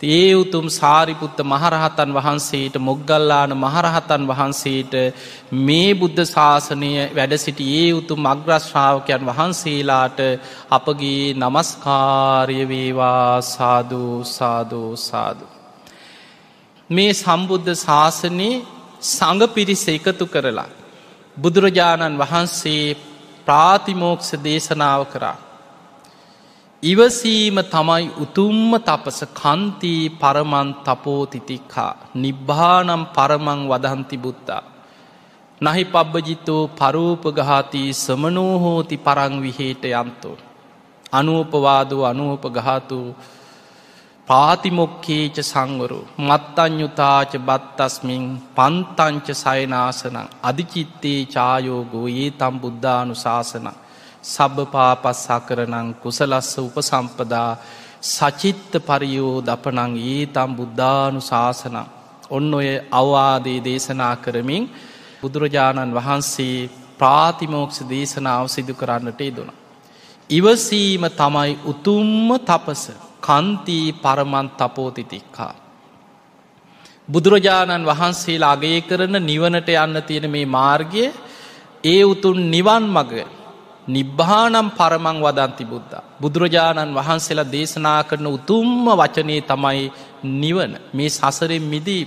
[0.02, 4.94] ඒ උතුම් සාරිපුත්ත මහරහතන් වහන්සේට මොග්ගල්ලාන මහරහතන් වහන්සේට
[5.60, 10.20] මේ බුද්ධ ශාසනය වැඩ සිටි ඒ උතුම් අග්‍රශ්‍රාවකයන් වහන්සේලාට
[10.70, 15.52] අපගේ නමස්කාරය වේවා සාධූ සාධූ සාධූ.
[16.90, 18.64] මේ සම්බුද්ධ ශාසනයේ
[19.02, 20.68] සඟ පිරිස එකතු කරලා.
[21.36, 22.96] බුදුරජාණන් වහන්සේ
[23.46, 25.49] ප්‍රාතිමෝක්ෂ දේශනාව කරා.
[26.82, 29.18] ඉවසීම තමයි උතුම්ම තපස.
[29.34, 34.64] කන්තිී පරමන් තපෝතිතික්හා නිබ්භානම් පරමං වදහන්ති බුද්ධා.
[35.60, 40.36] නහි පබ්බජිතෝ පරූපගහාතිී සමනෝහෝති පරං විහේට යන්තෝ.
[41.12, 43.00] අනුවපවාදෝ අනුවප ගහතු
[44.28, 46.00] පාතිමොක්කේච සංවරු.
[46.18, 48.24] මත්තඥුතාච බත්තස්මින්
[48.56, 50.18] පන්තංච සයනාසනං.
[50.42, 53.70] අධිචිත්තේ චායෝගෝ ඒ තම් බුද්ධානු ශාසනං
[54.24, 57.50] සබ්භ පාපස්සා කරනං කුසලස්ස උපසම්පදා
[58.02, 61.78] සචිත්ත පරියෝ දපනං ඒ තම් බුද්ධානු ශාසනං
[62.30, 64.64] ඔන්න ඔය අවවාදේ දේශනා කරමින්
[65.20, 69.50] බුදුරජාණන් වහන්සේ ප්‍රාතිමෝක්ෂ දේශනාව සිදු කරන්නට යෙදුණ.
[70.30, 72.84] ඉවසීම තමයි උතුම්ම තපස
[73.20, 75.54] කන්තිී පරමන් තපෝතිතික්කා.
[77.08, 81.04] බුදුරජාණන් වහන්සේලා අගේ කරන නිවනට යන්න තියෙන මේ මාර්ගය
[81.84, 83.12] ඒ උතුන් නිවන් මග
[83.90, 85.96] නිබ්භානම් පරමං වදන්ති බුද්ධ.
[86.20, 89.84] බුදුරජාණන් වහන්සේලා දේශනා කරන උතුම්ම වචනය තමයි
[90.36, 92.04] නිවන මේ සසරෙන් මිදී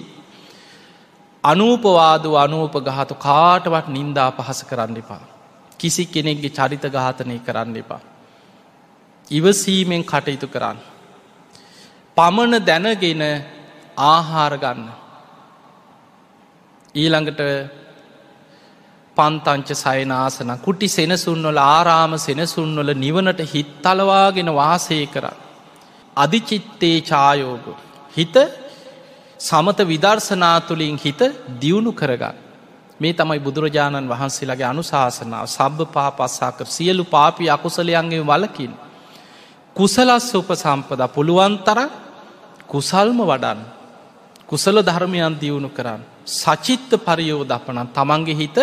[1.44, 5.24] අනූපවාද අනූප ගහතු කාටවත් නින්දා පහස කරන්න එපා.
[5.80, 8.02] කිසි කෙනෙක්ගේ චරිත ඝාතනය කරන්න එපා.
[9.32, 10.78] ඉවසීමෙන් කටයුතු කරන්න.
[12.18, 13.24] පමණ දැනගෙන
[13.98, 14.90] ආහාර ගන්න.
[16.96, 17.42] ඊළඟට
[19.18, 25.26] පන්තංච සයනාසන කුටි සෙනසුන්වල ආරාම සෙනසුන්වල නිවනට හිත් තලවාගෙන වාසය කර.
[26.18, 27.66] අධිචිත්තේ චායෝග.
[28.12, 28.36] හිත
[29.40, 31.22] සමත විදර්ශනා තුළින් හිත
[31.62, 32.38] දියුණු කරගන්න.
[33.00, 38.74] මේ තමයි බුදුරජාණන් වහන්සේලාගේ අනුශාසනාව සබ්භ පාපස්සාකර සියලු පාපි අකුසලයන්ගේ වලකින්.
[39.76, 41.80] කුසලස් උප සම්පද පුළුවන්තර
[42.68, 43.60] කුසල්ම වඩන්
[44.46, 46.02] කුසල ධර්මයන් දියුණු කරන්න.
[46.26, 48.58] සචිත්ත පරියෝ දපනන් තමන්ගේ හිත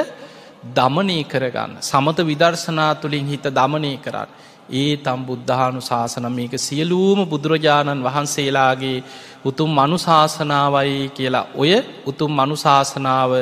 [0.62, 1.72] දමනය කරගන්න.
[1.82, 4.30] සමත විදර්ශනා තුළින් හිත දමනය කරන්න.
[4.72, 8.98] ඒ තම් බුද්ධානු ශාසන මේක සියලූම බුදුරජාණන් වහන්සේලාගේ
[9.44, 11.72] උතුම් මනුශාසනාවයි කියලා ඔය
[12.06, 13.32] උතුම් මනුශාසනාව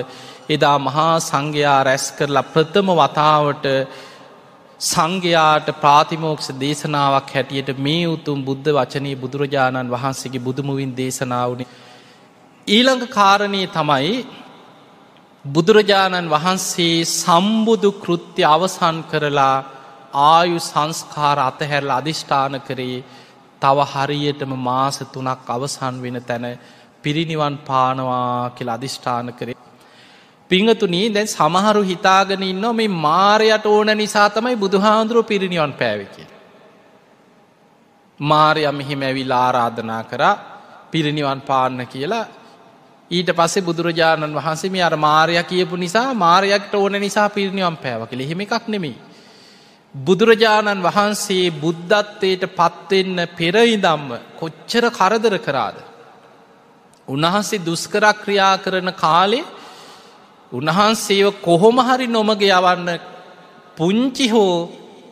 [0.49, 3.67] එදා මහා සංඝයා රැස් කරලා ප්‍රථම වතාවට
[4.81, 11.65] සංඝයාට ප්‍රාතිමෝක්ෂ දේශනාවක් හැටියට මේ උතුම් බුද්ධ වචනය බුදුරජාණන් වහන්සේගේ බුදුමුවින් දේශනාවනි.
[12.67, 14.13] ඊළඟ කාරණය තමයි
[15.49, 19.57] බුදුරජාණන් වහන්සේ සම්බුදු කෘත්‍ය අවසන් කරලා
[20.29, 23.05] ආයු සංස්කාර අතහැරල අධිෂ්ඨාන කරේ
[23.63, 26.47] තව හරියටම මාස තුනක් අවසන් වෙන තැන
[27.03, 29.57] පිරිනිවන් පානවා කියල අධිෂ්ඨාන කරේ.
[30.51, 36.25] පිංහතුනී දැන් සමහරු හිතාගෙන ඉන්න මේ මාරයට ඕන නිසා තමයි බුදුහාන්දුරුව පිරිනිවන් පැෑවකි.
[38.21, 40.35] මාරය මෙහිම ඇවිල් ආරාධනා කරා
[40.91, 42.27] පිරිනිවන් පාන්න කියලා
[43.11, 48.41] ඊට පස්සේ බුදුරජාණන් වහන්සේ මේ අර මාරය කියපු නිසා මාරයක්ට ඕන නිසා පිරිනිවම් පෑවකල එහෙම
[48.41, 48.97] එකක් නෙමෙයි.
[49.95, 55.77] බුදුරජාණන් වහන්සේ බුද්ධත්වයට පත්වෙන්න පෙරයිදම්ම කොච්චර කරදර කරාද.
[57.09, 59.45] උන්වහන්සේ දුස්කරක් ක්‍රියා කරන කාලේ
[60.53, 62.89] උන්වහන්සේව කොහොමහරි නොමග යවන්න
[63.77, 64.53] පුංචි හෝ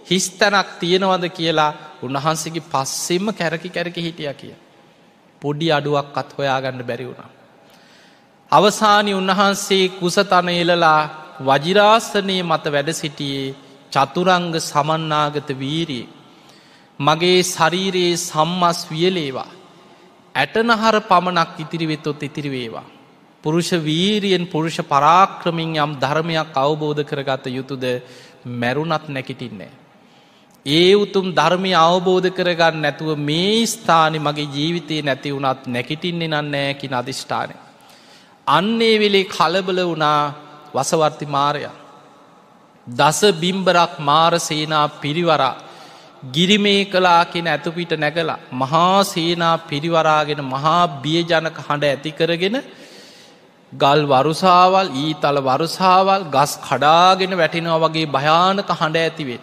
[0.07, 4.55] හිස්තැනක් තියෙනවද කියලා උන්වහන්සේගේ පස්සෙම කැරකි කැරකි හිටිය කිය.
[5.43, 7.36] පොඩි අඩුවක් අත් හොයාගන්න බැරි වුණා.
[8.53, 11.01] අවසානි උන්වහන්සේ කුසතන එලලා
[11.41, 13.55] වජිරාසනය මත වැඩ සිටියේ
[13.93, 16.09] චතුරංග සමන්නාගත වීරී.
[17.01, 19.51] මගේ ශරීරයේ සම්මස් වියලේවා.
[20.35, 22.85] ඇටනහර පමණක් ඉතිරිවෙතොත් ඉතිරිවේවා.
[23.45, 27.85] පුරුෂ වීරියෙන් පුරුෂ පරාක්‍රමින් යම් ධර්මයක් අවබෝධ කරගත යුතුද
[28.45, 29.73] මැරුණත් නැකිටින්නේ.
[30.67, 37.66] ඒ උතුම් ධර්මය අවබෝධ කරගන්න නැතුව මේ ස්ථානි මගේ ජීවිතය නැති වුණත් නැකිටින්නේ නන්නෑකි අධිෂ්ඨානය.
[38.47, 40.35] අන්නේ වෙලේ කලබල වුණා
[40.75, 41.63] වසවර්ති මාරය.
[42.87, 45.55] දස බිම්බරක් මාරසේනා පිරිවරා
[46.27, 52.57] ගිරිමේ කලා කියෙන ඇතුපිට නැගලා මහා සේනා පිරිවරාගෙන මහා බියජනක හඬ ඇති කරගෙන
[53.73, 59.41] ගල් වරුසාවල් ඊතල වරුසාවල් ගස් කඩාගෙන වැටිනවා වගේ භයානක හඬ ඇතිවේ.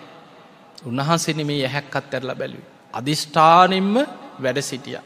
[0.83, 2.63] උන්වහන්සෙන මේ ඇහැක්කත් ඇරලා බැලුව.
[2.93, 3.95] අධිෂ්ඨානෙන්ම
[4.39, 4.99] වැඩ සිටිය.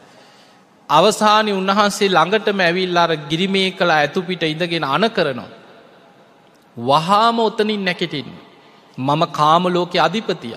[0.88, 5.50] අවසානි උන්වහන්සේ ළඟටම ඇවිල් අර ගිරිමේ කළ ඇතුපිට ඉඳගෙන අන කරනවා.
[6.76, 8.28] වහාම ඔතනින් නැකෙටින්.
[8.98, 10.56] මම කාමලෝක අධිපතිය.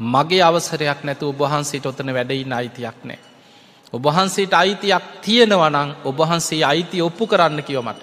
[0.00, 3.20] මගේ අවසරයක් නැතු ඔබහන්සේට ඔතන වැඩයින්න අයිතියක් නෑ.
[3.92, 8.00] ඔබහන්සේට අයිතියක් තියෙනවනං ඔබහන්සේ අයිති ඔප්පු කරන්න කිවමට.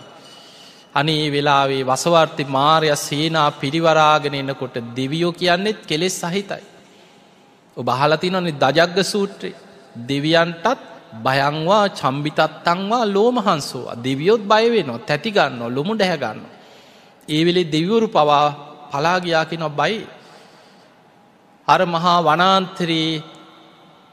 [0.96, 6.64] අනේ වෙලාවේ වසවර්ති මාරය සේනා පිරිවරාගෙන එන්නකොට දෙවියෝ කියන්නෙත් කෙලෙස් සහිතයි.
[7.78, 9.60] ඔබ හලතිනනේ දජග්ග සූත්‍රයේ
[10.08, 16.42] දෙවියන්ටත් බයංවා චම්බිතත්තංවා ලෝමහන්සෝවා දෙවියොත් බයවෙනවා තැතිගන්න ලොමු ඩැහැගන්න.
[17.30, 18.48] ඒවෙලේ දෙවිවරු පවා
[18.92, 20.08] පලාගයාකි නො බයි
[21.68, 23.24] අර මහා වනාන්තරයේ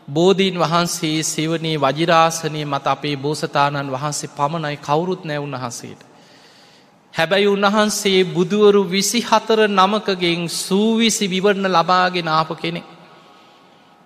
[0.09, 6.01] බෝධීන් වහන්සේ සෙවනේ වජිරාසනය මත අපේ බෝසතාණන් වහන්සේ පමණයි කවුරුත් නෑ උන්වහන්සේට.
[7.15, 12.83] හැබැයි උන්වහන්සේ බුදුවරු විසි හතර නමකගෙන් සූවිසි විවරණ ලබාගෙන ආප කෙනෙ.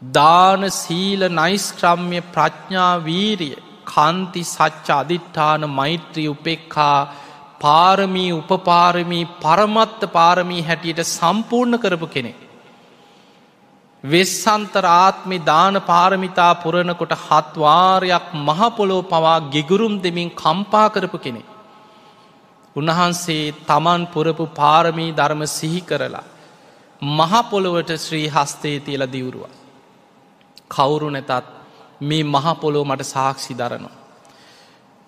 [0.02, 7.12] දාන සීල නයිස්ක්‍රම්ය ප්‍රඥා වීරිය කන්ති සච්ච අධිට්ඨාන මෛත්‍රී උපෙක්කා
[7.60, 12.34] පාරමී උපපාරමී පරමත්ත පාරමී හැටියට සම්පූර්ණ කරපු කෙනෙ.
[14.04, 21.42] වෙස්සන්තර ආත්මි දාන පාරමිතා පුරණකොට හත්වාරයක් මහපොලෝ පවා ගෙගුරුම් දෙමින් කම්පා කරපු කෙනෙ.
[22.76, 26.24] උන්වහන්සේ තමන් පුරපු පාරමී ධර්ම සිහි කරලා.
[27.02, 29.61] මහපොළොවට ශ්‍රී හස්තේ තියල දිවුරුව.
[30.74, 31.46] කවුරු නැතත්
[32.00, 33.96] මේ මහපොලෝ මට සාක්ෂි දරනවා.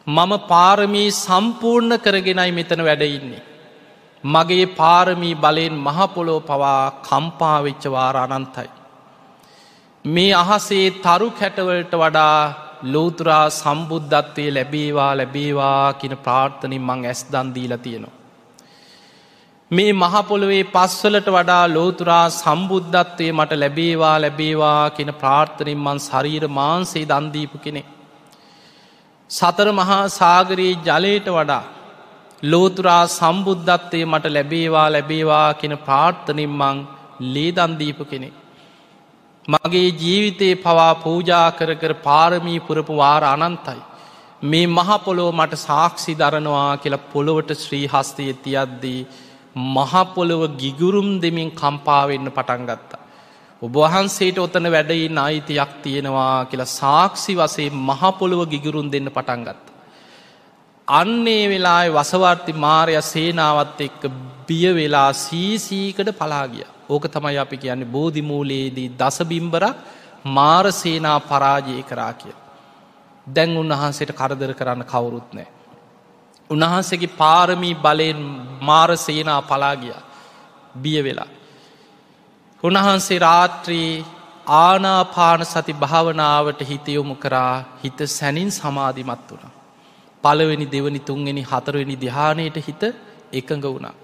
[0.07, 3.43] මම පාරමී සම්පූර්ණ කරගෙනයි මෙතන වැඩඉන්නේ.
[4.25, 8.69] මගේ පාරමී බලයෙන් මහපොලෝ පවා කම්පාවෙච්ච වාර අනන්තයි.
[10.05, 12.39] මේ අහසේ තරු කැටවලට වඩා
[12.93, 18.24] ලෝතුරා සම්බුද්ධත්වය ලැබේවා ලැබේවා කියන ප්‍රාර්ථනින් මං ඇස් දන්දීලා තියෙනවා.
[19.71, 27.59] මේ මහපොළොවේ පස්වලට වඩා ලෝතුරා සම්බුද්ධත්වය මට ලැබේවා ලැබේවා කියන ප්‍රාර්ථනින් මන් ශරීර මාන්සේ දන්දීපු
[27.59, 27.83] කෙනෙ.
[29.31, 31.65] සතර මහා සාගරයේ ජලයට වඩා
[32.43, 36.87] ලෝතුරා සම්බුද්ධත්වය මට ලැබේවා ලැබේවා කියන ප්‍රාර්ථනින් මං
[37.35, 38.35] ලේදන්දීපු කෙනෙක්.
[39.49, 43.81] මගේ ජීවිතයේ පවා පූජා කර කර පාරමී පුරපු වාර අනන්තයි.
[44.43, 49.01] මේ මහපොලෝ මට සාක්ෂි දරනවා කියලා පොළොවට ශ්‍රී හස්තය තියද්දී.
[49.57, 53.03] මහපොළොව ගිගුරුම් දෙමින් කම්පාවෙන්න පටන්ගත්තා.
[53.63, 59.65] ඔබවහන්සේට ඔතන වැඩයින් අයිතියක් තියෙනවා කියලා සාක්ෂි වසේ මහපොළොව ගිගුරුන් දෙන්න පටන්ගත්ත.
[60.89, 64.03] අන්නේ වෙලා වසවර්ති මාරය සේනාවත් එක්ක
[64.47, 66.67] බිය වෙලා සීසීකට පලාගිය.
[66.89, 69.77] ඕක තමයි අපි කියන්නේ බෝධිමූලයේදී දසබිම්බරක්
[70.27, 72.35] මාරසේනා පරාජය කරා කිය.
[73.27, 75.54] දැන් උන්වහන්සේට කරදර කරන්න කවුරුත් නෑ.
[76.51, 78.21] උන්වහන්සේගේ පාරමී බලයෙන්
[78.61, 79.95] මාරසේනා පලාගිය
[80.77, 81.31] බිය වෙලා.
[82.63, 84.05] උන්වහන්සේ රාත්‍රී
[84.59, 89.53] ආනාපාන සති භාවනාවට හිතයොමු කරා හිත සැනින් සමාධිමත් වුණ.
[90.25, 92.83] පළවෙනි දෙවනි තුන්වෙනි හතරවෙනි දිහානයට හිත
[93.33, 93.95] එකඟ වුණා.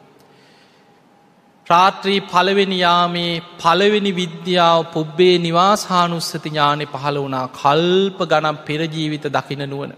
[1.66, 9.92] රාත්‍රී පළවෙනියාමේ පළවෙනි විද්‍යාව පුබ්බේ නිවාසානුස්සති ඥානෙ පහළ වුණා කල්ප ගනම් පෙරජීවිත දකින නුවන.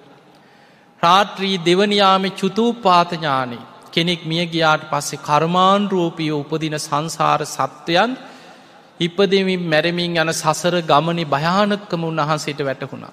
[1.03, 3.57] රාත්‍රී දෙවනියාමෙ චුතූපාතඥානෙ
[3.93, 8.12] කෙනෙක් මිය ගියාට පස්සේ කර්මාන්රූපියෝ උපදින සංසාර සත්වයන්
[9.01, 13.12] ඉපදමින් මැරමින් යන සසර ගමනි භයානක්කම උන්වහන්සේට වැටහුණා.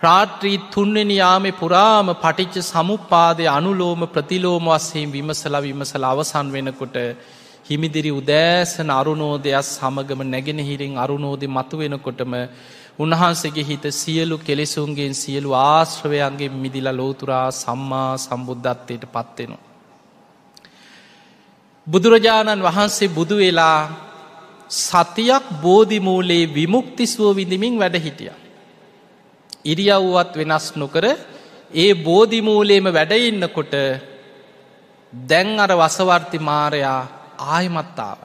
[0.00, 6.96] රාත්‍රී තුන්වෙනි යාමේ පුරාම පටිච්ච සමුපාදය අනුලෝම ප්‍රතිලෝම වස්සයෙන් විමසල විමසල අවසන් වෙනකොට
[7.66, 12.34] හිමිදිරි උදෑසන අරුණෝදයක් සමගම නැගෙනහිරින් අරුණෝදය මතු වෙනකොටම
[12.98, 19.64] උන්වහන්සේගේ හිත සියලු කෙලෙසුන්ගෙන් සියලු ආශ්‍රවයන්ගේ මිදිල ලෝතුරා සම්මා සම්බුද්ධත්වයට පත්වෙනවා.
[21.86, 23.80] බුදුරජාණන් වහන්සේ බුදු වෙලා
[24.80, 28.32] සතියක් බෝධිමූලේ විමුක්තිස්වෝ විඳමින් වැඩ හිටිය.
[29.64, 31.04] ඉරියව්වත් වෙනස් නොකර
[31.74, 33.74] ඒ බෝධිමූලේම වැඩඉන්නකොට
[35.12, 37.00] දැන් අර වසවර්ති මාරයා
[37.48, 38.18] ආයමත්තාව.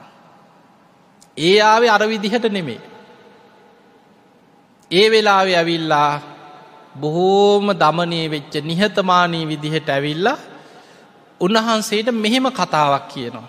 [1.38, 2.80] ඒ ආවේ අරවිදිහට නෙමේ.
[4.92, 6.20] ඒ වෙලාවෙ ඇවිල්ලා
[6.94, 10.38] බොහෝම දමනය වෙච්ච නිහතමානී විදිහට ඇවිල්ලා
[11.40, 13.48] උන්වහන්සේට මෙහෙම කතාවක් කියනවා.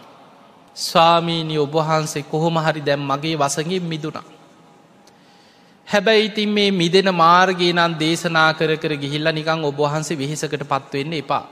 [0.77, 4.23] ස්වාමීනී ඔබහන්සේ කොහොම හරි දැම් මගේ වසගෙන් මිදුණා.
[5.87, 11.45] හැබැයි ඉතින් මේ මිදෙන මාර්ගී නම් දේශනා කර කර ගිහිල්ල නිකං ඔබහන්සේ වෙහෙසකට පත්වවෙන්න එපා.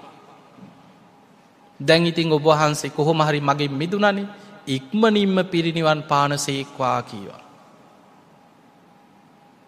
[1.80, 4.28] දැන් ඉතින් ඔබහන්සේ කොහොම හරි මගේ මිදුනනේ
[4.68, 7.42] ඉක්මනින්ම පිරිනිවන් පානසේක්වා කීවා.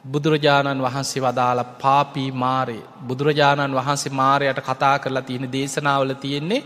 [0.05, 6.63] බුදුරජාණන් වහන්සේ වදාළ පාපී මාරය බුදුරජාණන් වහන්සේ මාරයට කතා කරලා තියෙන දේශනාවල තියෙන්නේ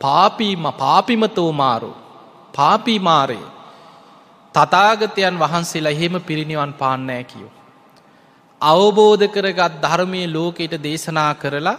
[0.00, 1.92] පාපීම පාපිමතෝ මාරු
[2.54, 3.52] පාපී මාරයේ
[4.54, 7.52] තතාගතයන් වහන්සේලා එහෙම පිරිනිවන් පාන්නෑ කියෝ.
[8.60, 11.78] අවබෝධ කරගත් ධර්මය ලෝකෙට දේශනා කරලා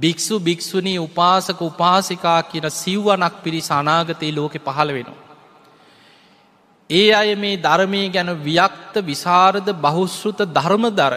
[0.00, 5.25] භික්‍ෂු භික්‍ෂුණී උපාසක උපාසිකා කියන සිව්වනක් පිරිස අනාගතයේ ලෝකෙ පහළ වෙනවා.
[6.90, 11.14] ඒ අය මේ ධර්මය ගැන වියක්ත විසාරද බහුශ්ෘත ධර්ම දර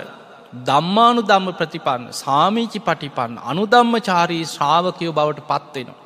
[0.61, 5.99] දම්මානු දම්ම ප්‍රතිපන්න සාමීචි පටිපන්න අනුදම්ම චාරී ශ්‍රාවකයෝ බවට පත්වෙනවා.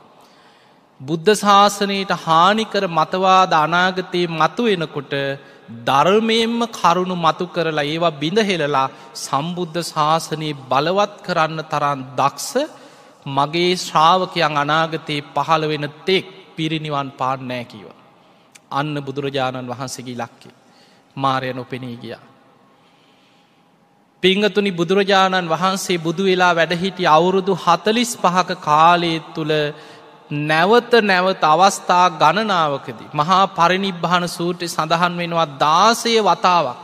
[1.01, 5.13] බුද්ධ ශාසනයට හානිකර මතවාද අනාගතයේ මතු වෙනකොට
[5.81, 8.87] ධර්මයෙන්ම කරුණු මතු කරලා ඒවා බිඳහෙලලා
[9.17, 12.53] සම්බුද්ධ ශාසනයේ බලවත් කරන්න තරන් දක්ෂ
[13.31, 18.02] මගේ ශ්‍රාවකයන් අනාගතයේ පහළ වෙන තෙක් පිරිනිවන් පාන්නෑ කියව.
[18.73, 20.53] අන්න බුදුරජාණන් වහන්සේගේ ලක්කේ.
[21.15, 22.23] මාරය නොපෙනී ගියා.
[24.23, 29.53] පිංගතුනි බුදුරජාණන් වහන්සේ බුදු වෙලා වැඩහිටි අවුරුදු හතලිස් පහක කාලයත් තුළ
[30.43, 33.11] නැවත නැවත අවස්ථා ගණනාවකදී.
[33.13, 36.77] මහා පරිනිබ්භාන සූට්‍රය සඳහන් වෙනවා දාසය වතාවක්.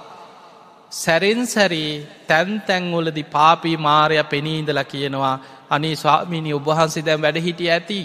[0.91, 5.35] සැරෙන් සැරේ තැන් තැන්වලදි පාපී මාරය පෙනීඉදල කියනවා
[5.69, 8.01] අනේ ස්වාමිනි ඔබහන්සේ දැම් වැඩ හිටිය ඇති.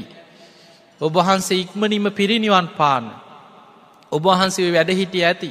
[1.00, 3.06] ඔබහන්සේ ඉක්මනිම පිරිනිවන් පාන්න.
[4.14, 5.50] ඔබහන්සේ වැඩ හිටිය ඇති.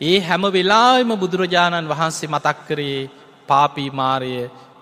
[0.00, 3.10] ඒ හැම වෙලාම බුදුරජාණන් වහන්සේ මතක් කරේ
[3.48, 4.32] පාපී මාරය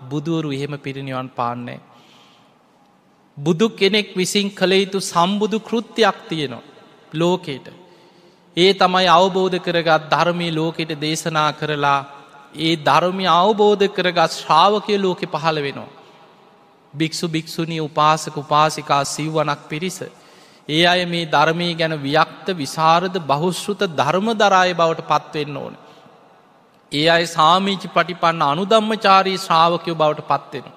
[0.04, 1.80] බුදුවරු එහෙම පිරිනිවන් පාන්නේ.
[3.36, 6.66] බුදු කෙනෙක් විසින් කළ යුතු සම්බුදු කෘත්තියක් තියෙනවා
[7.14, 7.66] ලෝකේට.
[8.56, 11.98] ඒ තමයි අවබෝධ කරගත් ධර්මය ලෝකෙට දේශනා කරලා
[12.58, 15.90] ඒ ධර්මය අවබෝධ කරගත් ශ්‍රාවකය ලෝකෙ පහළ වෙනවා.
[16.94, 19.98] භික්‍ෂු භික්‍ෂුණී උපාසක උපාසිකා සිව්වනක් පිරිස.
[20.68, 25.74] ඒ අය මේ ධර්මය ගැන ව්‍යක්ත විසාරද බහුශ්ෘත ධර්ම දරාය බවට පත්වෙන්න ඕන.
[26.92, 30.72] ඒ අය සාමීචි පටිපන්න අනුදම්මචාරී ශ්‍රාවකයෝ බවට පත්වෙන.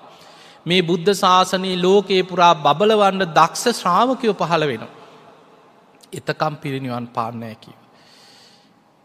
[0.65, 4.93] මේ බුද්ධ ශාසනයේ ලෝකයේ පුරා බබලවන්න දක්ෂ ශ්‍රාවකයෝ පහළ වෙනවා.
[6.13, 7.73] එතකම් පිරිනිවන් පාන්නයකි.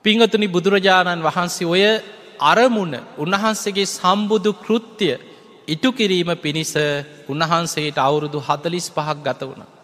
[0.04, 1.82] පිංහතුනි බුදුරජාණන් වහන්සේ ඔය
[2.42, 5.16] අරමුණ උන්වහන්සේගේ සම්බුදු කෘත්තිය
[5.68, 6.72] ඉටු කිරීම පිණිස
[7.28, 9.77] උන්වහන්සේට අවුරුදු හතලිස් පහක් ගත වුණ.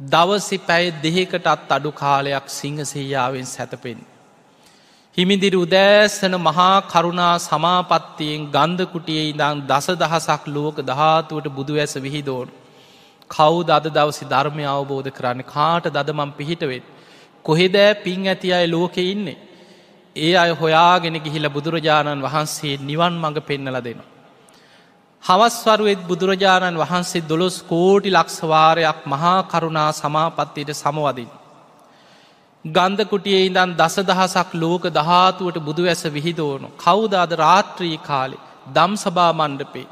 [0.00, 3.98] දවසි පැය දෙහෙකටත් අඩු කාලයක් සිංහසේයාවෙන් සැතපෙන්.
[5.16, 12.48] හිමිදිරි උදෑස්සන මහා කරුණා සමාපත්තියෙන් ගන්ධකුටියේ ඉදං දස දහසක් ලෝක දහතුවට බුදු ඇස විහිදෝන්.
[13.30, 16.84] කවු දද දවසි ධර්මය අවබෝධ කරන්න කාට දදමම් පිහිටවෙත්.
[17.44, 19.38] කොහෙදෑ පින් ඇති අය ලෝකෙ ඉන්නේ.
[20.16, 24.19] ඒ අය හොයාගෙන ගිහිල බුදුරජාණන් වහන්සේ නිවන් මඟ පෙන්නල දෙනවා.
[25.22, 31.30] හවස්වරුවෙත් බුදුරජාණන් වහන්සේ දොළොස් කෝටි ලක්ෂවාරයක් මහා කරුණා සමාපත්තියට සමවදින්.
[32.64, 36.68] ගන්ධකුටියේ ඉදන් දස දහසක් ලෝක දහතුවට බුදු ඇස විහිදෝනු.
[36.76, 39.88] කවුදාද රාත්‍රී කාලෙ දම් සභා මණ්ඩපේ.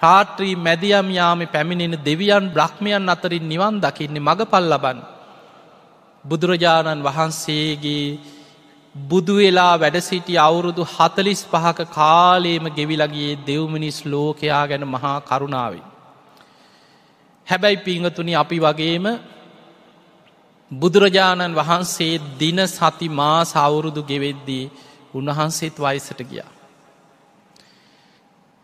[0.00, 4.98] රාත්‍රී මැදියම් යාම පැමිණෙන දෙවියන් බ්‍රහ්මයන් අතරින් නිවන් දකින්නේ මඟ පල් ලබන්.
[6.24, 8.18] බුදුරජාණන් වහන්සේගේ
[8.94, 15.84] බුදුවෙලා වැඩසිටි අවුරුදු හතලිස් පහක කාලේම ගෙවිලගේ දෙව්මිනිස් ලෝකයා ගැන මහා කරුණාවේ.
[17.46, 19.06] හැබැයි පිංහතුනි අපි වගේම
[20.70, 24.70] බුදුරජාණන් වහන්සේ දින සති මා සවුරුදු ගෙවෙද්දී
[25.14, 26.50] උන්වහන්සේත් වයිසට ගියා.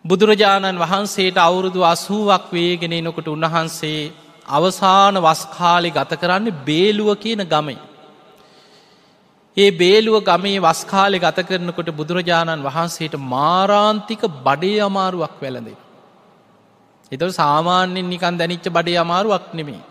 [0.05, 4.13] බුදුරජාණන් වහන්සේට අවුරුදු අසුවක් වේගෙන එනකොට උන්වහන්සේ
[4.49, 7.79] අවසාන වස්කාලි ගත කරන්න බේලුව කියන ගමයි.
[9.57, 15.79] ඒ බේලුව ගමේ වස්කාලෙ ගත කරනකොට බුදුරජාණන් වහන්සේට මාරාන්තික බඩේ අමාරුවක් වැළඳේ.
[17.13, 19.83] එතව සාමාන්‍යෙන් නිකන් දැනිච්ච බඩේ අමාරුවක් නෙමේ.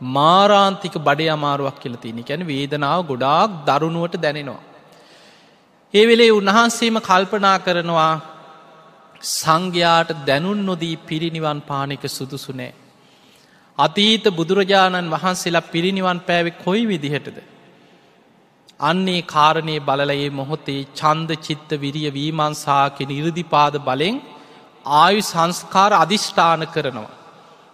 [0.00, 4.62] මාරාන්තික බඩේ අමාරුවක් කියල තියන ැන වේදනාව ගොඩාක් දරුණුවට දැනෙනවා.
[5.94, 8.14] ඒ වෙලේ උන්වහන්සේම කල්පනා කරනවා
[9.32, 12.72] සංඝයාට දැනුන් නොදී පිරිනිවන් පානක සුදුසුනෑ.
[13.78, 17.38] අතීත බුදුරජාණන් වහන්සේලා පිරිනිවන් පෑවෙ කොයි විදිහටද.
[18.80, 24.16] අන්නේ කාරණය බලලයේ මොහොතේ චන්ද චිත්ත විරිය වීමන්සාකෙන ඉරදිපාද බලෙන්
[24.96, 27.16] ආයු සංස්කාර අධිෂ්ඨාන කරනවා.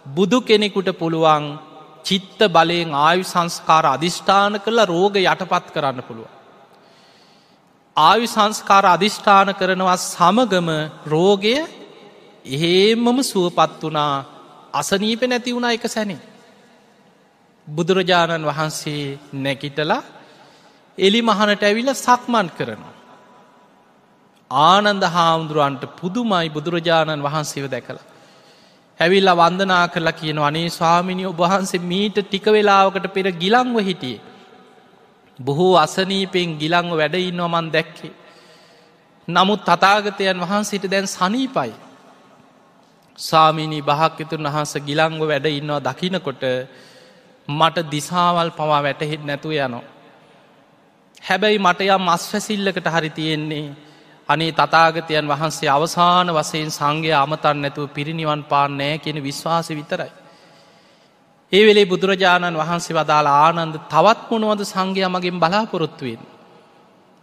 [0.05, 1.59] බුදු කෙනෙකුට පුළුවන්
[2.03, 6.29] චිත්ත බලයෙන් ආයු සංස්කාර අධිෂ්ඨාන කරලා රෝග යටපත් කරන්න පුළුව.
[7.97, 10.69] ආයු සංස්කාර අධිෂ්ඨාන කරනවා සමගම
[11.05, 11.55] රෝගය
[12.47, 14.25] එහෙමම සුවපත් වනා
[14.73, 16.21] අසනීප නැති වුණ එක සැනේ.
[17.67, 20.01] බුදුරජාණන් වහන්සේ නැකිටලා
[20.97, 22.93] එලි මහනට ඇවිල සක්මන් කරනවා.
[24.51, 28.05] ආනන්ද හාමුදුරුවන්ට පුදුමයි බුදුරජාණන් වහන්සේව දැකලා.
[28.99, 34.21] ඇවිල්ල වන්දනා කරලා කියන අනේ ස්වාමිනි ඔබහන්සේ මීට ටික වෙලාවකට පෙර ගිලංව හිටියේ.
[35.39, 38.13] බොහෝ අසනීපෙන් ගිලංව වැඩඉන්නවා මන් දැක්කේ.
[39.27, 41.73] නමුත් තතාගතයන් වහන්සේට දැන් සනීපයි.
[43.17, 46.43] සාමීනී භාක්‍යතුන් වහන්ස ගිලංව වැඩ ඉන්නවා දකිනකොට
[47.49, 49.92] මට දිසාවල් පවා වැටහෙත් නැතුව යනවා.
[51.23, 53.67] හැබැයි මට යම් මස් වැසිල්ලකට හරි තියෙන්නේ
[54.29, 60.11] අනේ තතාගතයන් වහන්සේ අවසාන වසයෙන් සංඝය අමතන් නැතුව පිරිනිවන් පාන්නෑ කියෙන විශ්වාස විතරයි.
[61.51, 66.21] ඒ වෙලේ බුදුරජාණන් වහන්සේ වදාළ ආනන්ද තවත් මොනුවද සංඝය මගෙන් බලාපොරොත්තුවෙන්.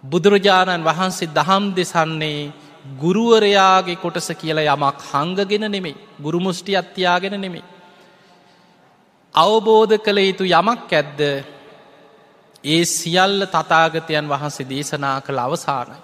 [0.04, 2.52] බුදුරජාණන් වහන්සේ දහම් දෙසන්නේ
[2.98, 7.68] ගුරුවරයාගේ කොටස කියලා යමක් හංගගෙන නෙමේ ගුරුමුෂ්ටි අත්තියාගෙන නෙමේ.
[9.34, 11.20] අවබෝධ කළ යුතු යමක් ඇද්ද
[12.64, 15.96] ඒ සියල්ල තතාගතයන් වහන්සේ දේශනා කළ අවසානයි.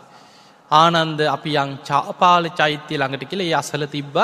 [0.70, 4.16] ආනන්ද අපි යං චාපාල චෛත්‍යය ළඟට කියල ඒ අසල තිබ්බ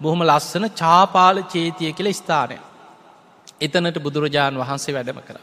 [0.00, 2.58] බොහොම ලස්සන චාපාල චේතිය කියල ස්ථානය.
[3.60, 5.38] එතනට බුදුරජාණන් වහන්සේ වැඩම කර.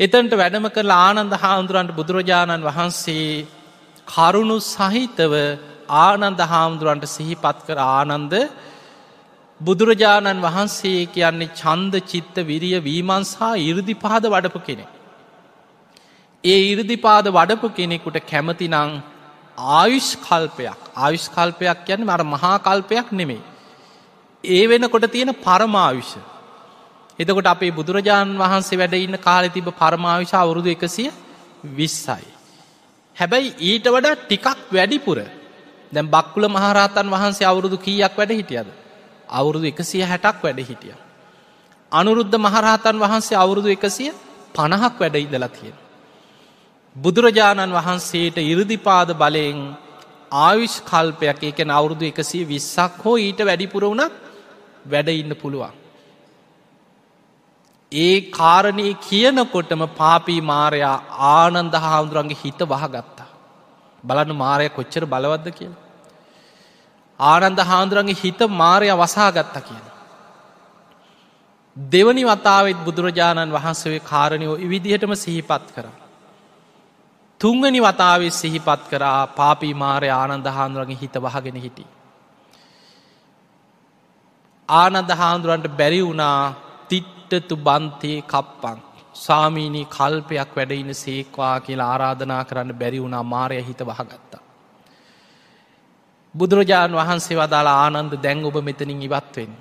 [0.00, 3.46] එතන්ට වැඩම කරලා ආනන්ද හාමුදුරන්ට බුදුරජාණන් වහන්සේ
[4.06, 5.34] කරුණු සහිතව
[5.98, 8.34] ආනන්ද හාමුදුරන්ට සිහිපත් කර ආනන්ද
[9.60, 14.86] බුදුරජාණන් වහන්සේ කියන්නේ චන්ද චිත්ත විරිය වීමන්සා ඉරදිපාද වඩපු කෙනෙ.
[16.44, 18.74] ඒ ඉරදිපාද වඩපු කෙනෙකුට කැමතිනං
[19.58, 23.42] ආයුෂ් කල්පයක් ආයුෂ් කල්පයක් යන්න මර මහා කල්පයක් නෙමෙයි.
[24.44, 26.12] ඒ වෙනකොට තියෙන පරමාවිෂ.
[27.18, 31.10] එතකොට අපේ බුදුරජාණන් වහන්සේ වැඩ ඉන්න කාලෙ තිබ පරමාවිශ අවුරුදු එකසිය
[31.72, 32.24] විස්සයි.
[33.16, 35.18] හැබැයි ඊට වඩා ටිකක් වැඩිපුර
[35.92, 38.68] දැම් බක්කුල මහරහතන් වහන්සේ අවුරුදු කීයක් වැඩ හිටියද.
[39.30, 40.96] අවුරුදු එකසිය හැටක් වැඩ හිටිය.
[41.92, 44.10] අනුරුද්ධ මහරහතන් වහන්සේ අවුරුදු එකසිය
[44.54, 45.76] පණහක් වැඩ ඉදලා තියෙන.
[46.96, 49.58] බුදුරජාණන් වහන්සේට ඉරදිපාද බලයෙන්
[50.40, 54.12] ආවිශ් කල්පයක් එකන අවුරුදු එකසිය විස්සක් හෝ ඊට වැඩිපුර වුණත්
[54.84, 55.72] වැඩ ඉන්න පුළුවන්.
[57.92, 60.96] ඒ කාරණය කියනකොටම පාපී මාරයා
[61.30, 63.28] ආනන්ද හාමුදුරන්ගේ හිත වහගත්තා.
[64.04, 65.80] බලන්න මාරය කොච්චර බලවද්ද කියලා.
[67.20, 69.84] ආනන්ද හාමුදුරන්ගේ හිත මාරය වසාගත්ත කියන.
[71.76, 75.86] දෙවනි වතාවත් බුදුරජාණන් වහන්සේ කාරණයෝ විදිහටම සිහිපත් කර.
[77.40, 81.84] තුංගනි වතාවේ සිහිපත් කරා පාපී මාරය ආනන්ද හාමුදුරන්ගේ හිත වහගෙන හිටි.
[84.68, 86.40] ආනන්ද හාමුදුරන්ට බැරි වුණා
[86.90, 88.78] තිට්ටතු බන්තේ කප්පං
[89.16, 94.42] සාමීනී කල්පයක් වැඩඉන්න සේක්වා කියලා ආරාධනා කරන්න බැරි වුණා මාරය හිත වහගත්තා.
[96.34, 99.52] බුදුරජාණන් වහන්සේ වදාලා ආනන්ද දැන් ඔබ මෙතනින් ඉවත්වෙන්.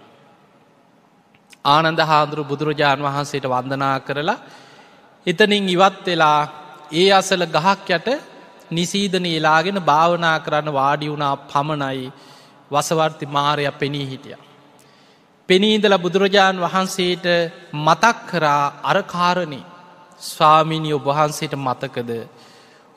[1.65, 4.39] ආනන්ද හාදුරු බුදුරජාණන් වහන්සේට වන්දනා කරලා
[5.25, 6.59] එතනින් ඉවත් වෙලා
[6.92, 8.08] ඒ අසල ගහක් යට
[8.72, 12.12] නිසීදන එලාගෙන භාවනා කරන්න වාඩි වුණා පමණයි
[12.72, 14.38] වසවර්ති මාරය පෙනී හිටිය.
[15.50, 17.26] පෙනීදල බුදුරජාණන් වහන්සේට
[17.78, 19.62] මතක් කරා අරකාරණය
[20.22, 22.12] ස්වාමිනි ඔබහන්සේට මතකද.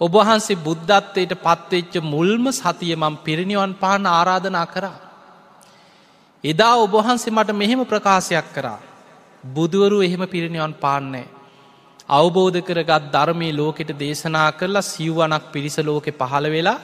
[0.00, 4.98] ඔබහන්සේ බුද්ධත්වයට පත්වෙච්ච මුල්ම සතිය මං පිරිනිවන් පාන ආරාධනා කරා.
[6.44, 8.80] එදා ඔබහන්සේ මට මෙහෙම ප්‍රකාශයක් කරා.
[9.44, 11.41] බුදුවරු එහෙම පිරිනිවන් පාන්නේ.
[12.12, 16.80] අවබෝධ කරගත් ධර්මය ලෝකෙට දේශනා කරලා සිව්වනක් පිරිස ලෝකෙ පහළ වෙලා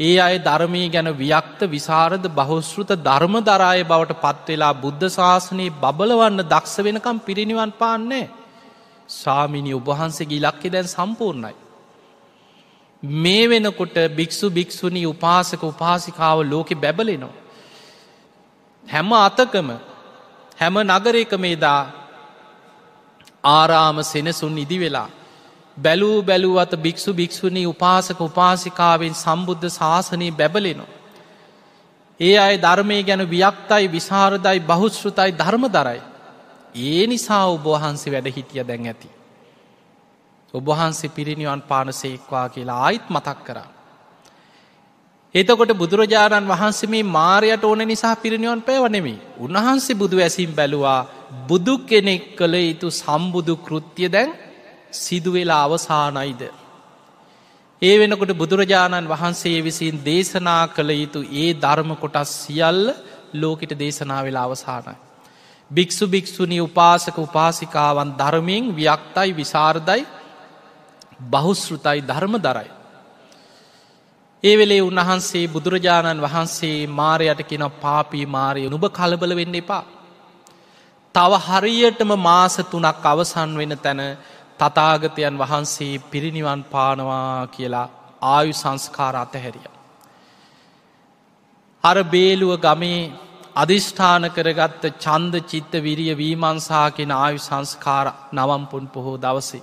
[0.00, 6.76] ඒ අය ධර්මය ගැන වියක්ත විසාරද බහුස්ෘත ධර්ම දරාය බවට පත්වෙලා බුද්ධ ශාසනයේ බබලවන්න දක්ෂ
[6.80, 8.26] වෙනකම් පිරිනිවන් පාන්නේ.
[9.10, 11.54] ස්වාමිනි ඔබහන්සේගේ ඉලක්කෙ දැන් සම්පූර්ණයි.
[13.02, 17.34] මේ වෙනකොට භික්‍ෂු භික්‍ෂුණී උපාසක උපාසිකාව ලෝකෙ බැබලෙනවා.
[18.84, 19.68] හැම අතකම
[20.58, 21.80] හැම නගරේකම එදා
[23.44, 25.08] ආරාම සෙනසුන් ඉදි වෙලා
[25.76, 30.92] බැලූ බැලූ අත භික්‍ෂු භික්‍ෂුණී උපාසක උපාසිකාවෙන් සම්බුද්ධ ශාසනී බැබලෙනවා.
[32.20, 36.00] ඒ අය ධර්මය ගැන වියක්තයි විසාරදයි බහුශ්ෘතයි ධර්ම දරයි.
[36.76, 39.08] ඒ නිසා ඔබහන්සේ වැඩ හිටිය දැන් ඇති.
[40.54, 43.68] ඔබහන්සේ පිරිනිවන් පානසේක්වා කියලා ආයිත් මතක් කරා.
[45.34, 49.14] එතකොට බුදුරජාණන් වහන්සේ මේ මාරයට ඕන නිසා පිරිනිවන් පැවනෙමි.
[49.38, 51.06] උන්වහන්සේ බුදු ඇසිම් බැලුවා
[51.48, 54.30] බුදු කෙනෙක් කළ යුතු සම්බුදු කෘත්තිය දැන්
[54.94, 56.42] සිදුවෙලා අවසානයිද.
[57.82, 62.84] ඒ වෙනකොට බුදුරජාණන් වහන්සේ විසින් දේශනා කළ යුතු ඒ ධර්ම කොටස් සියල්ල
[63.34, 64.94] ලෝකට දේශනා වෙලා අවසානයි.
[65.70, 70.02] භික්‍ෂු භික්‍ෂුණී උපාසක උපාසිකාවන් ධර්මයෙන් ව්‍යක්තයි විසාර්ධයි
[71.28, 72.70] බහුස්ෘතයි ධර්ම දරයි.
[74.44, 79.84] ඒ වෙලේ උන්වහන්සේ බුදුරජාණන් වහන්සේ මාරයට කෙන පාපී මාරය නුබ කලබල වෙන්න එපා.
[81.14, 84.00] තව හරියටම මාස තුනක් අවසන් වෙන තැන
[84.60, 87.88] තතාගතයන් වහන්සේ පිරිනිවන් පානවා කියලා
[88.26, 89.68] ආයු සංස්කාර අතහැරිය.
[91.84, 93.12] අර බේලුව ගමේ
[93.56, 99.62] අධිෂ්ඨාන කරගත්ත චන්ද චිත්ත විරිය වීමන්සා කෙන ආයු සංස්කාර නවම්පුන් පොහෝ දවසේ.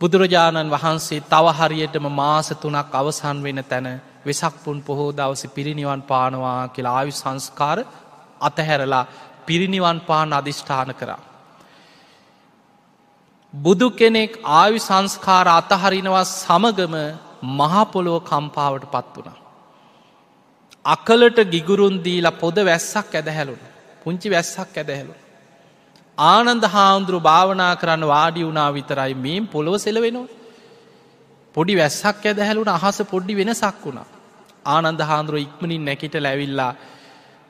[0.00, 3.86] බුදුරජාණන් වහන්සේ තව හරියටම මාස තුනක් අවසන් වෙන තැන
[4.26, 7.78] වෙසක්පුන් පොහෝ දවස පිරිනිවන් පානවා කියලා ආයු සංස්කාර
[8.40, 9.04] අතහැරලා
[9.48, 11.20] පිරිනිවන් පාන අධිෂ්ඨාන කරා.
[13.54, 16.96] බුදු කෙනෙක් ආයු සංස්කාර අතහරිනවා සමගම
[17.58, 19.38] මහපොලොව කම්පාවට පත් වුණ.
[20.84, 23.62] අකලට ගිගුරුන් දීලා පොද වැස්සක් ඇදහැලුන්
[24.02, 25.18] පුංචි වැස්සක් ඇදහැලුන්.
[26.18, 30.28] ආනන්ද හාමුදුරු භාවනා කරන්න වාඩි වුණා විතරයි මේ පොළොව සෙලවෙනවා.
[31.54, 34.08] පොඩි වැස්සක් ඇදහැලුන අහස පොඩ්ඩි වෙනසක් වුණා.
[34.66, 36.72] ආනන්ද හාන්දුරුව ඉක්මනින් නැකිට ලැවිල්ලා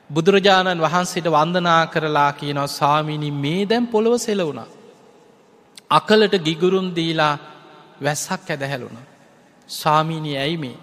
[0.09, 4.61] බුදුරජාණන් වහන්සේට වන්දනා කරලා කියනව සාමිනි මේ දැම් පොළොව සෙලවුණ.
[5.89, 7.33] අකලට ගිගුරුම් දීලා
[8.01, 8.97] වැස්සක් ඇදහැලුණ.
[9.69, 10.77] සාමීනී ඇයි මේ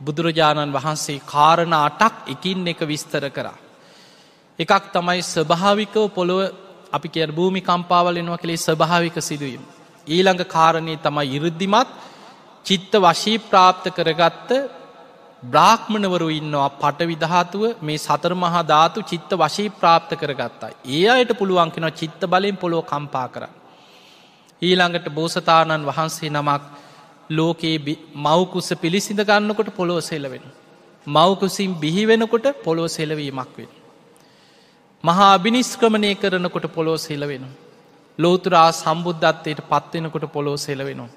[0.00, 3.58] බුදුරජාණන් වහන්සේ කාරණ අටක් එකින් එක විස්තර කරා.
[4.58, 6.40] එකක් තමයි ස්වභාවිකව පොළොව
[6.92, 9.62] අපි කිය භූමි කම්පාවල එනවා කළේ ස්වභාවික සිදුවීම.
[10.06, 11.90] ඊළඟ කාරණය තමයි ඉරුද්ධිමත්
[12.66, 14.50] චිත්ත වශී ප්‍රාප්ත කරගත්ත
[15.42, 20.70] බ්‍රාහ්මණවරු ඉන්නවා පට විදහතුව මේ සතර මහා ධාතු චිත්ත වශී ප්‍රාප්ත කරගත්තා.
[20.86, 23.44] ඒ අයට පුළුවන්කෙන චිත්ත බලෙන් පොලෝ කම්පා කර.
[24.62, 26.62] ඊළඟට බෝසතාණන් වහන්සේ නමක්
[27.30, 30.44] ලෝකයේ මවකුස පිළිසිඳ ගන්නකොට පොළොව සෙලවෙන.
[31.06, 33.70] මවකුසින් බිහි වෙනකොට පොළොව සෙලවීමක් වෙන.
[35.04, 37.44] මහා අභිනිස්ක්‍රමණය කරනකොට පොළොව සෙලවෙන.
[38.18, 41.10] ලෝතුරා සම්බුද්ධත්වයට පත්වෙනකොට පොළොව සෙලවෙනවා.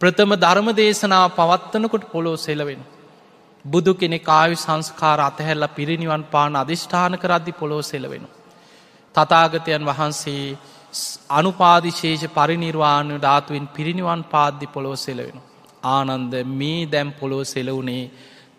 [0.00, 2.82] ප්‍රථම ධර්ම දේශනාව පවත්වනකොට පොළොව සෙලවෙන.
[3.64, 8.24] බුදු කෙනෙ ආයු සංස්කාර අතහැල්ල පිරිනිවන් පාන අධිෂ්ඨාන කරද්දි පොළොව සෙලවෙන.
[9.14, 10.56] තතාගතයන් වහන්සේ
[11.30, 15.38] අනුපාදිශේෂ පරිනිර්වාණය ධාතුවෙන් පිරිනිවන් පාද්දි පොළොව සෙලවෙන.
[15.84, 18.10] ආනන්ද මේ දැම් පොළොව සෙලවුනේ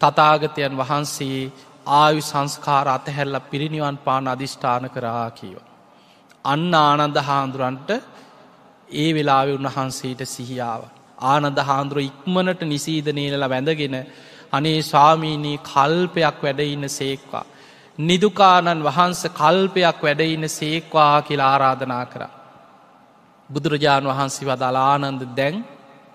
[0.02, 1.52] තතාගතයන් වහන්සේ
[1.86, 5.58] ආයු සංස්කාර අතහැල්ල පිරිනිවන් පාන අධිෂ්ඨාන කරා කියව.
[6.46, 7.90] අන්න ආනන්ද හාන්දුරන්ට
[8.90, 10.82] ඒ වෙලාව උන්වහන්සේට සිහියාව.
[11.26, 13.96] ආනන්ද හාන්දුර ඉක්මනට නිසීදනීලල වැඳගෙන
[14.54, 17.46] අනේ ස්වාමීනී කල්පයක් වැඩඉන්න සේක්වා.
[18.00, 22.24] නිදුකානන් වහන්ස කල්පයක් වැඩඉන්න සේක්වා කියලා ආරාධනා කර.
[23.50, 25.56] බුදුරජාණන් වහන්සේ වදාළ ආනන්ද දැන්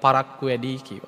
[0.02, 1.02] පරක්කු වැඩී කිව.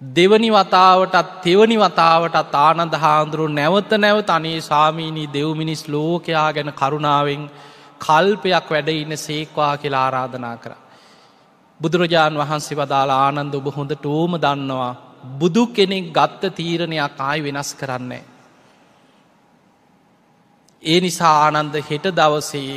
[0.00, 7.44] දෙවනි වතාවටත් තෙවනි වතාවටත් ආනන්ද හාන්දුරු නැවත නැවත අනේ සාමීනී දෙව්මිනිස් ලෝකයා ගැන කරුණාවෙන්
[8.00, 10.72] කල්පයක් වැඩ ඉන්න සේක්වා කියලා ආරාධනා කර.
[11.84, 14.92] බුදුරජාණන් වහන්සේ වදාලා ආනන්ද ඔබ හොඳට ඕම දන්නවා
[15.40, 18.24] බුදු කෙනෙක් ගත්ත තීරණයක් ආයි වෙනස් කරන්නේ.
[20.82, 22.76] ඒ නිසා ආනන්ද හෙට දවසේ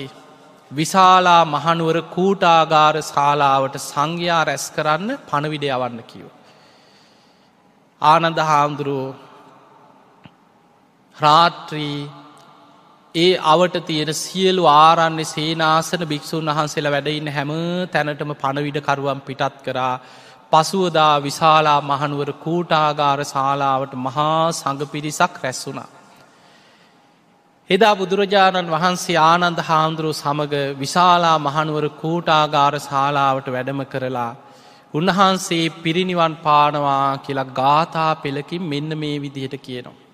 [0.72, 6.28] විශාලා මහනුවර කූටාගාර ශාලාවට සංඝයා රැස් කරන්න පණවිඩ යවන්න කිව්.
[8.02, 9.16] ආනන්ද හාමුදුරුවෝ
[11.18, 12.00] රාත්‍රී
[13.16, 17.52] ඒ අවට තියෙන සියලු ආරන්නේ සේනාසන භික්‍ෂූන් වහන්සේලා වැඩඉන්න හැම
[17.92, 19.94] තැනටම පණවිඩකරුවන් පිටත් කරා
[20.52, 25.90] පසුවදා විශාලා මහනුවර කූටාගාර ශාලාවට මහා සඟ පිරිසක් රැස්සුනා.
[27.70, 34.32] එදා බුදුරජාණන් වහන්සේ ආනන්ද හාමුදුරුව සමඟ විශාලා මහනුවර කූටාගාර ශාලාවට වැඩම කරලා
[34.94, 40.07] උන්වහන්සේ පිරිනිවන් පානවා කියලා ගාථා පෙළකින් මෙන්න මේ විදිහට කියනවා.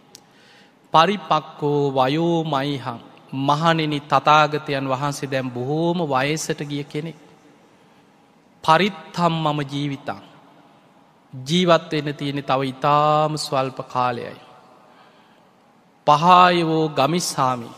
[0.93, 2.99] පරිපක්කෝ වයෝ මයිහං
[3.33, 7.19] මහනෙනි තතාගතයන් වහන්සේ දැම් බොහෝම වයසට ගිය කෙනෙක්.
[8.63, 10.21] පරිත්තම් මම ජීවිතං.
[11.33, 14.37] ජීවත්වන්න තියෙන තව ඉතාම ස්වල්ප කාලයයි.
[16.07, 17.71] පහායවෝ ගමිස්සාමි.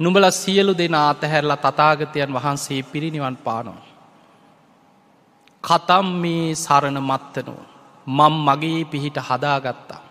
[0.00, 3.86] නුඹල සියලු දෙන අතහැරලා තතාගතයන් වහන්සේ පිරිනිවන් පානවා.
[5.64, 7.62] කතම් මේ සරණ මත්තනෝ
[8.06, 10.07] මං මගේ පිහිට හදාගත්තා.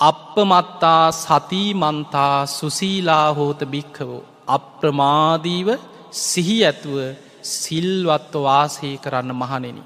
[0.00, 5.68] අපපමත්තා සතිීමන්තා සුසීලා හෝත භික්කවෝ අප්‍රමාදීව
[6.12, 6.98] සිහි ඇතුව
[7.42, 9.78] සිල්වත්ව වාසය කරන්න මහනෙන.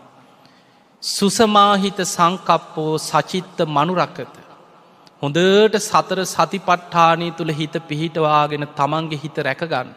[1.02, 4.34] සුසමාහිත සංකප්පෝ සචිත්ත මනුරක්කත.
[5.22, 9.88] හොඳට සතර සතිපට්ඨානය තුළ හිත පිහිටවාගෙන තමන්ගේ හිත රැකගන්න.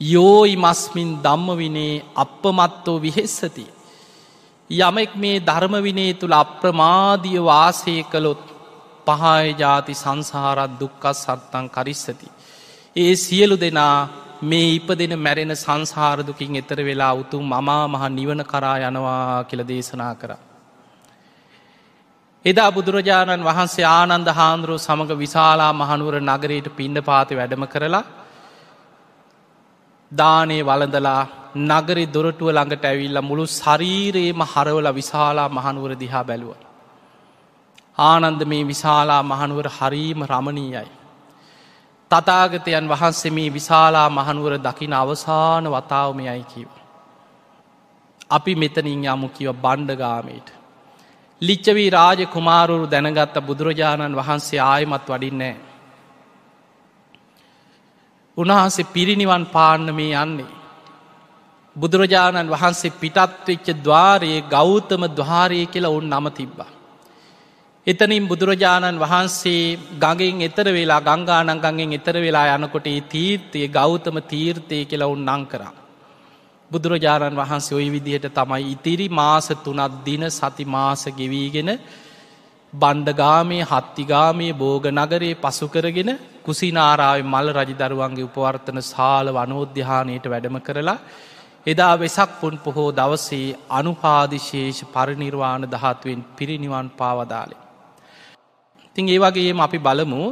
[0.00, 3.66] යෝයි මස්මින් දම්මවිනේ අපමත්තෝ විහෙස්සති.
[4.70, 8.51] යමෙක් මේ ධර්මවිනේ තුළ අප්‍රමාදිය වාසය කළොත්
[9.06, 12.28] පහය ජාති සංසාරත් දුක්කත් සත්තං කරිස්සති.
[12.96, 13.96] ඒ සියලු දෙනා
[14.42, 20.14] මේ ඉප දෙන මැරෙන සංසාරදුකින් එතර වෙලා උතුම් මමා මහ නිවන කරා යනවා කියල දේශනා
[20.14, 20.32] කර.
[22.44, 28.04] එදා බුදුරජාණන් වහන්සේ ආනන්ද හාන්දුරුව සමඟ විශාලා මහනුවර නගරයට පිණ්ඩ පාති වැඩම කරලා
[30.12, 31.22] දානේ වලඳලා
[31.54, 36.71] නගරි දොරටුව ළඟට ඇවිල්ල මුළු ශරීරයේම හරවල විශාලා මහනුවර දිහා බැලුව.
[37.98, 40.90] ආනන්ද මේ විශාලා මහනුවර හරීම රමණීයයි.
[42.10, 46.68] තතාගතයන් වහන්සේ මේ විශාලා මහනුවර දකින අවසාන වතාවමයයි කිව.
[48.30, 50.48] අපි මෙතනින් යමු කිව බණ්ඩගාමයට.
[51.42, 55.56] ලිච්චවී රාජ කුමාරුරු දැනගත්ත බුදුරජාණන් වහන්සේ ආයමත් වඩින්නේ.
[58.36, 60.52] උන්වහන්සේ පිරිනිවන් පාන්න මේ යන්නේ.
[61.76, 66.81] බුදුරජාණන් වහන්සේ පිටත්වෙච්ච දවාරයේ ගෞතම දහාරය කියලා ඔවුන් නම තිබ්බා.
[67.86, 75.24] එතනින් බුදුරජාණන් වහන්සේ ගඟෙන් එතර වෙලා ගංගානංගගෙන් එතර වෙලා යනකොට තීර්තය ගෞතම තීර්තය කියලා උන්
[75.26, 75.72] නං කරා.
[76.70, 81.70] බුදුරජාණන් වහන්සේ ඔය විදිහට තමයි ඉතිරි මාස තුනත් දින සති මාස ගෙවීගෙන
[82.72, 86.10] බණ්ඩගාමේ හත්තිගාමේ බෝග නගරේ පසු කරගෙන
[86.44, 90.98] කුසිනාරාව මල් රජදරුවන්ගේ උපවර්තන සාල වනෝද්‍යානයට වැඩම කරලා
[91.66, 97.61] එදා වෙසක් පුන් පොහෝ දවසේ අනුපාදිශේෂ පරිනිර්වාණ දහත්වෙන් පිරිනිවන් පාවදාලේ.
[98.96, 100.22] තිං ඒ වගේම අපි බලමු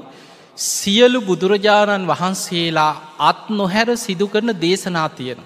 [0.56, 5.40] සියලු බුදුරජාණන් වහන්සේලා අත් නොහැර සිදු කරන දේශනා තියෙන.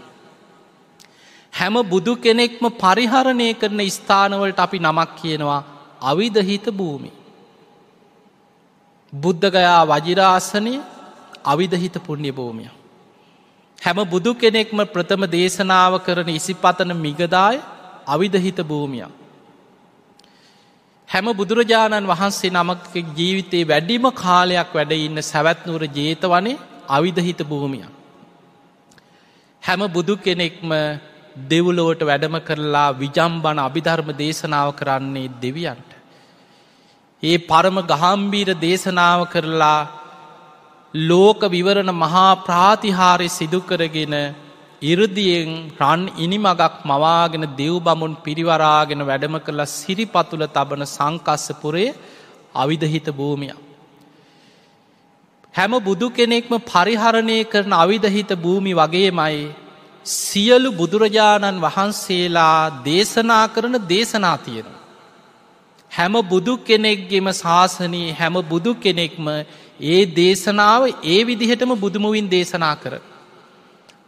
[1.52, 5.60] හැම බුදු කෙනෙක්ම පරිහරණය කරන ස්ථානවලට අපි නමක් කියනවා
[6.02, 7.10] අවිධහිත භූමි.
[9.12, 10.74] බුද්ධගයා වජිරාසනය
[11.44, 12.70] අවිධහිත පුුණ්්‍ය භූමිය.
[13.78, 17.56] හැම බුදු කෙනෙක්ම ප්‍රථම දේශනාව කරන ඉසිපතන මිගදාය
[18.06, 19.23] අවිධහිත භූමියක්.
[21.14, 27.84] හැම බුදුරජාණන් වහන්සේ නමක ජීවිතයේ වැඩිම කාලයක් වැඩ ඉන්න සැවැත්නුවර ජේත වනේ අවිධහිත භූමිය.
[29.62, 30.70] හැම බුදු කෙනෙක්ම
[31.50, 35.90] දෙවුලෝට වැඩම කරලා විජම්බන අභිධර්ම දේශනාව කරන්නේ දෙවියන්ට.
[37.22, 39.80] ඒ පරම ගහම්බීර දේශනාව කරලා
[40.94, 44.16] ලෝක විවරණ මහා ප්‍රාතිහාරය සිදුකරගෙන
[44.84, 51.90] ඉරදියෙන් රන් ඉනිමගක් මවාගෙන දෙව් බමුන් පිරිවරාගෙන වැඩම කරලා සිරිපතුල තබන සංකස්සපුරේ
[52.54, 53.54] අවිධහිත භූමිය.
[55.54, 59.42] හැම බුදු කෙනෙක්ම පරිහරණය කරන අවිධහිත භූමි වගේමයි
[60.06, 64.68] සියලු බුදුරජාණන් වහන්සේලා දේශනා කරන දේශනා තියෙන.
[65.92, 69.26] හැම බුදු කෙනෙක්ගෙම ශාසනී හැම බුදු කෙනෙක්ම
[69.88, 72.94] ඒ දේශනාව ඒ විදිහටම බුදුමුවින් දේශනා කර.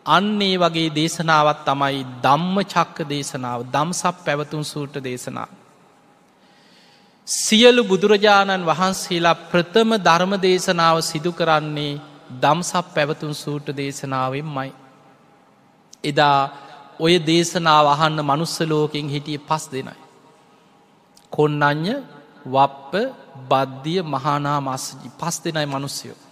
[0.06, 5.48] අන්නේ වගේ දේශනාවත් තමයි දම්ම චක්ක දේශනාව දම්සප් පැවතුන් සූට දේශනා.
[7.28, 12.00] සියලු බුදුරජාණන් වහන්සේලා ප්‍රථම ධර්ම දේශනාව සිදු කරන්නේ
[12.42, 14.72] දම්සප් පැවතුන් සූට දේශනාවෙන් මයි.
[16.04, 16.40] එදා
[17.00, 19.96] ඔය දේශනාව අහන්න මනුස්සලෝකින් හිටිය පස් දෙනයි.
[21.32, 21.94] කොන්නඥ
[22.46, 22.92] වප්ප
[23.48, 26.25] බද්ධිය මහානා මස්සජි පස් දෙනයි මනුස්සයෝ.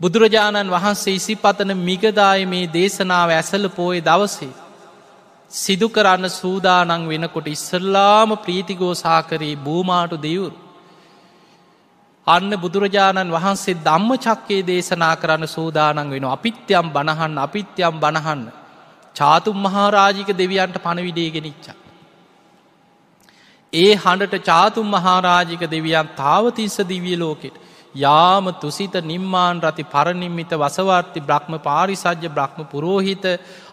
[0.00, 4.52] බුදුරජාණන් වහන්සේ ඉසිපතන මිගදාය මේ දේශනාව ඇසල පෝය දවසේ.
[5.52, 10.56] සිදු කරන්න සූදානං වෙනකොට ඉස්සල්ලාම ප්‍රීතිගෝසාකරී භූමාටු දෙවුරු.
[12.26, 18.42] අන්න බුදුරජාණන් වහන්සේ දම්ම චක්කේ දේශනා කරන්න සූදානන් වෙන අපිත්‍යම් බණහන්න අපිත්‍යම් බණහන්න
[19.16, 21.78] චාතුම් මහාරාජික දෙවියන්ට පණවිඩේගෙනනිච්චා.
[23.72, 27.56] ඒ හඬට චාතුම් මහාරාජික දෙවියන් තාවතිස්ස දිවිය ලෝකෙට
[27.94, 33.24] යාම තුසිත නිම්මාන් රති පරනිම්මිත වසවර්ති බ්‍රහ්ම පාරිසජ්‍ය බ්‍රහ්ම පුරෝහිත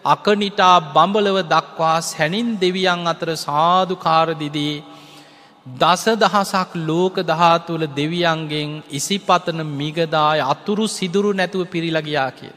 [0.04, 4.82] අකනිටා බඹලව දක්වා සැනින් දෙවියන් අතර සාධකාරදිදී
[5.66, 12.52] දස දහසක් ලෝක දහතුවල දෙවියන්ගෙන් ඉසිපතන මිගදාය අතුරු සිදුරු නැතුව පිරිලගයා කිය.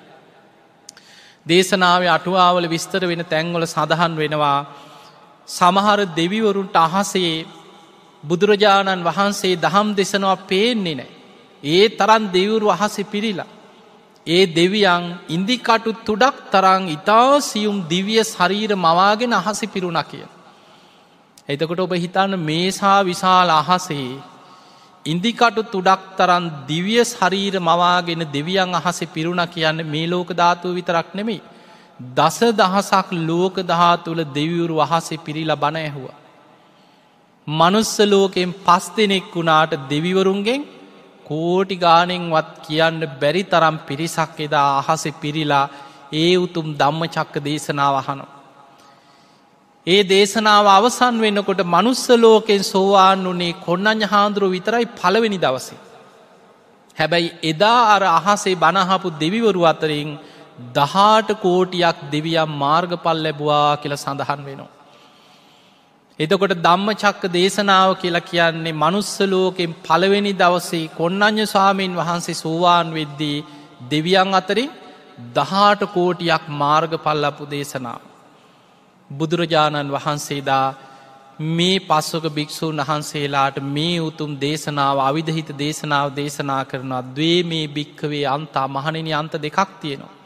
[1.45, 4.65] දේශනාව අටුවාවල විස්තර වෙන තැන්වල සඳහන් වෙනවා
[5.47, 7.45] සමහර දෙවිවරුන්ට අහසේ
[8.23, 11.18] බුදුරජාණන් වහන්සේ දහම් දෙසනවා පේන්නේ නෑ.
[11.63, 13.47] ඒ තරන් දෙවුරු අහසි පිරිලා.
[14.27, 20.25] ඒ දෙවියන් ඉන්දිකටු තුඩක් තරං ඉතා සියුම් දිවිය ශරීර මවාගෙන අහසි පිරුණ කිය.
[21.49, 24.09] එතකොට ඔබ හිතන්න මේසා විශාල අහසේ
[25.05, 31.41] ඉන්දිකටු තුඩක් තරන් දිවිය ශරීර මවාගෙන දෙවියන් අහස පිරුණ කියන්න මේ ලෝක ධාතුව විතරක් නෙමෙයි.
[31.99, 36.05] දස දහසක් ලෝක දහතුළ දෙවිවුරු අහසේ පිරිල බණ ඇහුව.
[37.47, 40.61] මනුස්ස ලෝකෙන් පස් දෙනෙක් වුණාට දෙවිවරුන්ගෙන්
[41.29, 45.65] කෝටි ගානෙන්වත් කියන්න බැරි තරම් පිරිසක් එදා අහස පිරිලා
[46.13, 48.29] ඒ උතුම් ධම්ම චක්ක දේශනාවහනවා.
[49.87, 55.79] ඒ දේශනාව අවසන් වෙන්නකොට මනුස්ස ලෝකෙන් සෝවාන් වනේ කොන්නඥ හාන්දුරුව විතරයි පළවෙනි දවසේ.
[56.97, 60.09] හැබැයි එදා අර අහසේ බණහපු දෙවිවරු අතරින්
[60.73, 64.78] දහාට කෝටියක් දෙවියම් මාර්ගපල් ලැබවා කියල සඳහන් වෙනවා.
[66.19, 73.37] එතකොට ධම්ම චක්ක දේශනාව කියලා කියන්නේ මනුස්සලෝකෙන් පළවෙනි දවසේ කොන්නඥ ස්වාමීන් වහන්සේ සෝවාන් වෙද්දී
[73.89, 74.71] දෙවියන් අතරින්
[75.33, 78.01] දහාට කෝටියක් මාර්ගපල්ලපු දේශනාව.
[79.09, 80.67] බුදුරජාණන් වහන්සේදා
[81.39, 88.67] මේ පස්සක භික්‍ෂූන් වහන්සේලාට මේ උතුම් දේශනාව අවිධහිත දේශනාව දේශනා කරනවා දවේ මේ භික්කවේ අන්තා
[88.69, 90.17] මහණනි අන්ත දෙකක් තියෙනවා.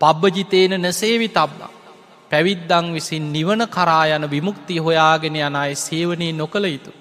[0.00, 1.75] පබ්බජිතේන නැසේවි තබ්බා.
[2.30, 6.92] පැවිද්දං විසින් නිවන කරායන විමුක්ති හොයාගෙන යන අය සේවනී නොකළ යුතු.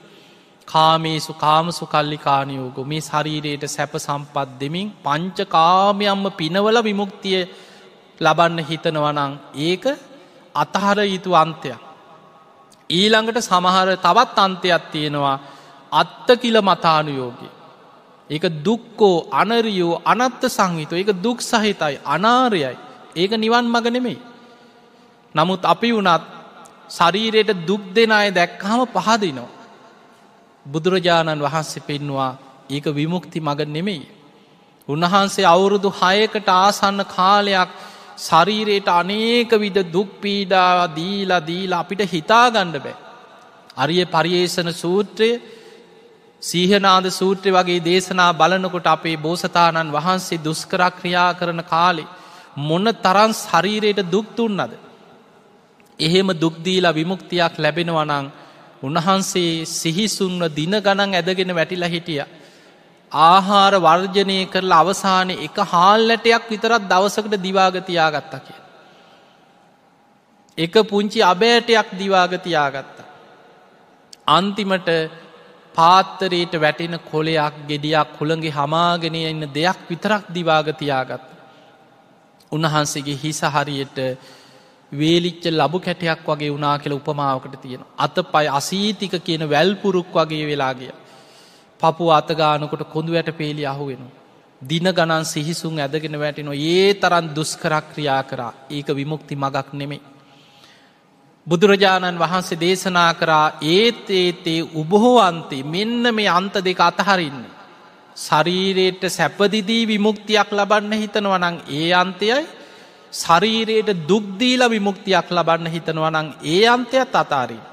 [0.68, 7.42] කාමේසු කාමසු කල්ලිකානයෝග මේ ශරීරයට සැප සම්පත් දෙමින් පංච කාමයම්ම පිනවල විමුක්තිය
[8.22, 9.86] ලබන්න හිතනවනං ඒක
[10.56, 11.82] අතහර යුතු අන්තයක්.
[12.90, 15.38] ඊළඟට සමහර තවත් අන්තයක් තියෙනවා
[15.92, 17.54] අත්ත කිල මතානුයෝගී.
[18.30, 22.78] ඒක දුක්කෝ අනරියෝ අනත්ත සංහිත ඒක දුක් සහිතයි අනාරයයි
[23.16, 24.35] ඒක නිවන් මග නෙමෙයි.
[25.36, 26.24] නමුත් අපි වනත්
[26.90, 29.54] ශරීරයට දුක් දෙන අය දැක්කහම පහදිනවා.
[30.66, 32.38] බුදුරජාණන් වහන්සේ පෙන්වා
[32.70, 34.06] ඒක විමුක්ති මග නෙමෙයි.
[34.90, 37.70] උන්වහන්සේ අවුරුදු හයකට ආසන්න කාලයක්
[38.18, 42.96] ශරීරයට අනේක විද දුක්පීඩා දීලා දීලා අපිට හිතාගණ්ඩ බෑ.
[43.78, 45.30] අරිය පරියේෂණ සූත්‍රය
[46.42, 52.12] සීහනාද සූත්‍රය වගේ දේශනා බලනකොට අපේ බෝසතාණන් වහන්සේ දුස්කරක් ක්‍රියා කරන කාලේ
[52.60, 54.74] මොන්න තරන් ශරීරයට දුක්තුන්නද.
[56.00, 58.32] එහෙම දුක්දීලා විමුක්තියක් ලැබෙනවනං
[58.84, 62.24] උන්වහන්සේ සිහිසුන්ව දින ගණන් ඇදගෙන වැටිලා හිටිය.
[63.12, 68.60] ආහාර වර්ජනය කරලා අවසානය එක හාල්ලටයක් විතරත් දවසකට දිවාගතියා ගත්තා කිය.
[70.58, 73.06] එක පුංචි අබෑටයක් දිවාගතියාගත්තා.
[74.28, 74.90] අන්තිමට
[75.76, 81.30] පාත්තරයට වැටෙන කොලයක් ගෙඩියක් කුළගේ හමාගෙන ඉන්න දෙයක් විතරක් දිවාගතියාගත්ත.
[82.52, 83.98] උන්වහන්සේගේ හිස හරියට
[84.92, 87.82] වේලිච්ච ලබු කැටයක් වගේ වනා කියල උපමාවකට තියෙන.
[87.98, 90.94] අත පයි අසීතික කියන වැල්පුරුක් වගේ වෙලාගිය.
[91.80, 94.04] පපු අතගානකොට කොඳු වැට පේලි අහුවෙන.
[94.62, 100.02] දින ගණන් සිහිසුන් ඇදගෙන වැටිනො ඒ තරන් දුස්කරක් ක්‍රියා කරා ඒක විමුක්ති මගක් නෙමේ.
[101.48, 107.42] බුදුරජාණන් වහන්සේ දේශනා කරා ඒත් ඒතේ උබොහෝ අන්තේ මෙන්න මේ අන්ත දෙක අතහරින්න.
[108.18, 112.40] ශරීරයට සැපදිදී විමුක්තියක් ලබන්න හිතනවනං ඒ අන්තයයි
[113.16, 117.64] ශරීරයට දුක්දීල විමුක්තියක් ලබන්න හිතනවනං ඒ අන්තයත් අතාරී.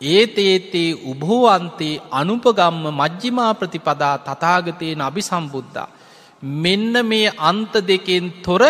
[0.00, 5.88] ඒත් ඒතේ උබහෝ අන්තේ අනුපගම්ම මජ්ජිමා ප්‍රතිපදා තතාගතයෙන් අභි සම්බුද්ධා.
[6.42, 8.62] මෙන්න මේ අන්ත දෙකෙන් තොර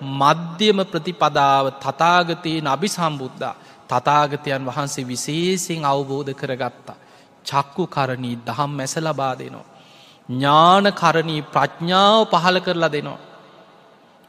[0.00, 3.54] මධ්‍යම ප්‍රතිපදාව තතාගතයෙන් අභි සම්බුද්ධා
[3.88, 7.00] තතාගතයන් වහන්සේ විශේසිෙන් අවබෝධ කරගත්තා.
[7.44, 9.68] චක්කු කරණී දහම් මැස ලබා දෙනවා.
[10.28, 13.29] ඥානකරණී ප්‍රඥාව පහල කරලා දෙනවා.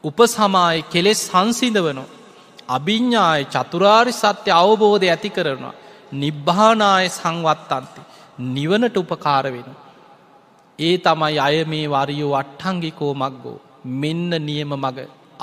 [0.04, 2.08] උපසමාය කෙලෙස් සංසිදවනෝ.
[2.68, 5.74] අභිඤ්ඥාය චතුරාරි සත්‍ය අවබෝධය ඇති කරනවා.
[6.14, 8.00] නිබ්භානාය සංවත්තන්ති.
[8.48, 9.68] නිවනට උපකාර වෙන.
[10.78, 14.98] ඒ තමයි අය මේ වරියෝ අට්ටංගිකෝ මක්ගෝ මෙන්න නියම මග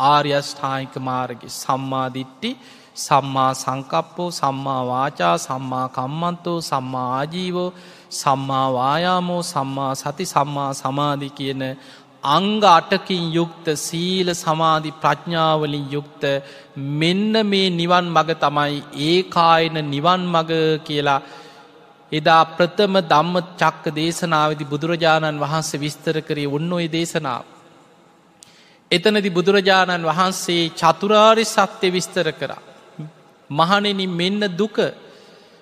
[0.06, 2.52] ආර්යෂ්ඨායික මාර්ග සම්මාධිට්ටි
[2.98, 7.72] සම්මා සංකප්පෝ සම්මා වාචා සම්මා කම්මන්තෝ සම්මා ආජීවෝ
[8.12, 11.64] සම්මා වායාමෝ සම්මා සති සම්මා සමාධි කියන
[12.24, 16.24] අංග අටකින් යුක්ත සීල සමාධි ප්‍රඥාවලින් යුක්ත
[16.76, 20.52] මෙන්න මේ නිවන් මග තමයි ඒ කායන නිවන් මග
[20.84, 21.22] කියලා
[22.12, 27.44] එදා ප්‍රථම දම්ම චක්ක දේශනාවදි බුදුරජාණන් වහන්සේ විස්තර කරේ ඔන්න ඔය දේශනාව.
[28.92, 32.62] එතනදි බුදුරජාණන් වහන්සේ චතුරාරි සත්‍ය විස්තර කරා.
[33.50, 34.78] මහනෙන මෙන්න දුක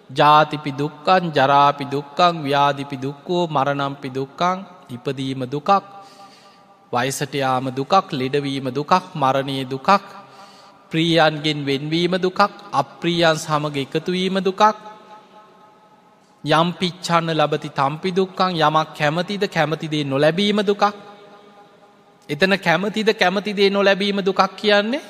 [0.09, 4.57] ජාතිපි දුක්කන් ජරාපි දුක්කං ව්‍යාධිපි දුක්කෝ මරණම්පි දුක්කං
[4.89, 5.69] ඉපදීම දුකක්
[6.93, 9.89] වයිසටයාම දුකක් ලෙඩවීම දුකක් මරණය දුකක්
[10.91, 12.39] ප්‍රියන්ගෙන් වෙන්වීම දුකක්
[12.73, 14.61] අප්‍රියන් සමග එකතුවීම දුකක්.
[16.43, 20.83] යම් පිච්චන්න ලබති තම්පි දුක්කං යමක් කැමතිද කැමතිදේ නොලැබීම දුකක්.
[22.29, 25.01] එතන කැමතිද කැමතිදේ නොලැබීම දුකක් කියන්නේ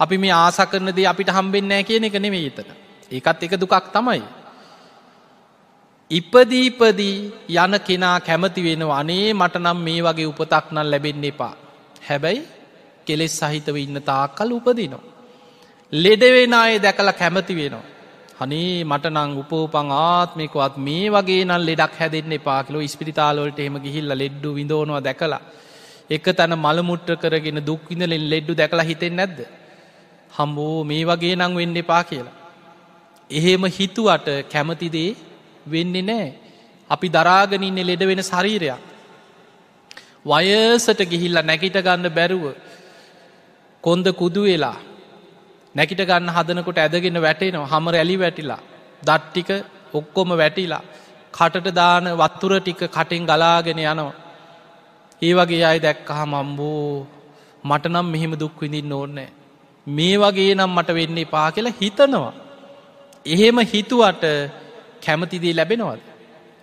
[0.00, 2.68] අපි මේ ආස කරනදේ අපිට හම්බෙන්නෑ කියන එක නෙමේ එතන.
[3.10, 4.22] ඒකත් එක දුකක් තමයි.
[6.10, 7.32] ඉපදීපදී
[7.62, 11.54] යන කෙනා කැමති වෙන අනේ මට නම් මේ වගේ උපතක් නම් ලැබෙන්න එපා.
[12.08, 12.46] හැබැයි
[13.06, 15.02] කෙලෙස් සහිතව ඉන්න තාකල් උපදිනවා.
[15.92, 17.84] ලෙඩවෙන අය දැකලා කැමති වෙනවා.
[18.40, 24.54] හනේ මට නං උපෝපං ආත්මිකවත් මේ වගේ නල් ලෙඩක් හැදෙන්න්න පාකිලෝ ස්පිරිතාලවලට එහෙම ගිහිල්ල ලෙඩ්ඩු
[24.54, 25.42] විඳෝනවා දැකලා.
[26.10, 29.38] එක තැන මළමුට්ට කරගෙන දුක්විඳලින් ලෙඩ්ඩු දැකලා හිතෙන් නැද්ද?
[30.32, 32.36] හම්බෝ මේ වගේ නං වෙන්න එපා කියලා.
[33.30, 35.10] එහෙම හිතුවට කැමතිදේ
[35.66, 36.26] වෙන්නේ නෑ
[36.90, 38.80] අපි දරාගනින්න ලෙඩ වෙන ශරීරයක්.
[40.26, 42.44] වයසට ගිහිල්ල නැකිට ගන්න බැරුව
[43.84, 44.78] කොන්ද කුදු වෙලා
[45.74, 48.62] නැකිට ගන්න හදනකොට ඇදගෙන වැටෙනවා හම රැලි වැටිලා
[49.02, 49.50] දට්ටික
[49.94, 50.84] ඔක්කොම වැටිලා
[51.34, 54.14] කටට දාන වත්තුර ටික කටින් ගලාගෙන යනවා.
[55.22, 57.06] ඒ වගේ අයි දැක්කහ මම්බෝ
[57.64, 59.30] මටනම් මෙහෙම දුක් විඳින්න ඕන්නෑ.
[59.86, 62.32] මේ වගේ නම් මට වෙන්නේ පා කියලා හිතනවා.
[63.26, 64.24] එහෙම හිතුවට
[65.06, 66.00] කැමතිදී ලැබෙනවද.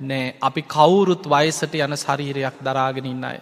[0.02, 3.40] නෑ අපි කවුරුත් වයසට යන ශරීරයක් දරාගෙන අය.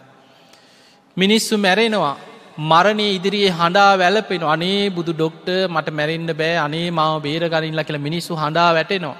[1.17, 2.15] මිනිස්සු මැරෙනවා
[2.61, 8.07] මරණය ඉදිරියේ හඬා වැලපෙන අනේ බුදු ඩොක්ට මට මැරෙන්න්න බෑ අනේ මාව බේර ගනිල්ල කියලා
[8.07, 9.17] මිනිස්සු හඬා වැටෙනවා.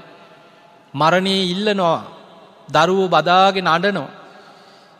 [0.93, 1.99] මරණය ඉල්ලනවා
[2.69, 4.09] දරුවෝ බදාගෙන අඩනවා.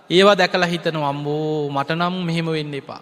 [0.09, 3.01] ඒවා දැකලා හිතන අම්බෝ මටනම් මෙහෙම වෙන්න එපා.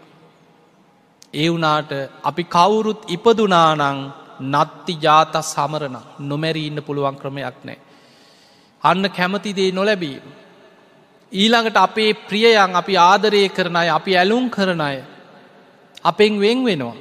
[1.33, 1.91] ඒ වනාට
[2.23, 3.99] අපි කවුරුත් ඉපදුනානං
[4.41, 7.79] නත්ති ජාත සමරණ නොමැරී ඉන්න පුළුවන් ක්‍රමයක් නෑ.
[8.83, 10.23] අන්න කැමතිදේ නොලැබීම.
[11.31, 15.03] ඊළඟට අපේ ප්‍රියයන් අපි ආදරය කරන අය අපි ඇලුම් කරන අය
[16.03, 16.95] අපෙන් වෙන් වෙනවා.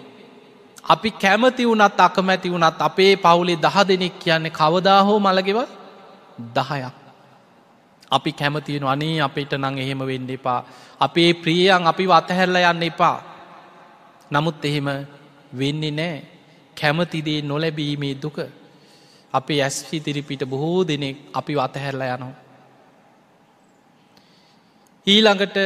[0.84, 5.58] අපි කැමති වුනත් අකමැති වුනත් අපේ පවුලේ දහ දෙනෙක් කියන්නේ කවදා හෝ මළගෙව
[6.54, 6.96] දහයක්.
[8.10, 10.64] අපි කැමතියෙන අනේ අපිට නං එහෙම වෙන්න එපා.
[11.00, 13.18] අපේ ප්‍රියයන් අපි වතහැරල යන්න එපා.
[14.30, 14.88] නමුත් එහෙම
[15.52, 16.37] වෙන්නේ නෑ
[16.80, 18.38] කැමතිදේ නොලැබීමේ දුක.
[19.32, 22.34] අපේ ඇස් හිතිරිපිට බොහෝ දෙනෙක් අපි වතහැරල යනවා.
[25.06, 25.58] ඊළඟට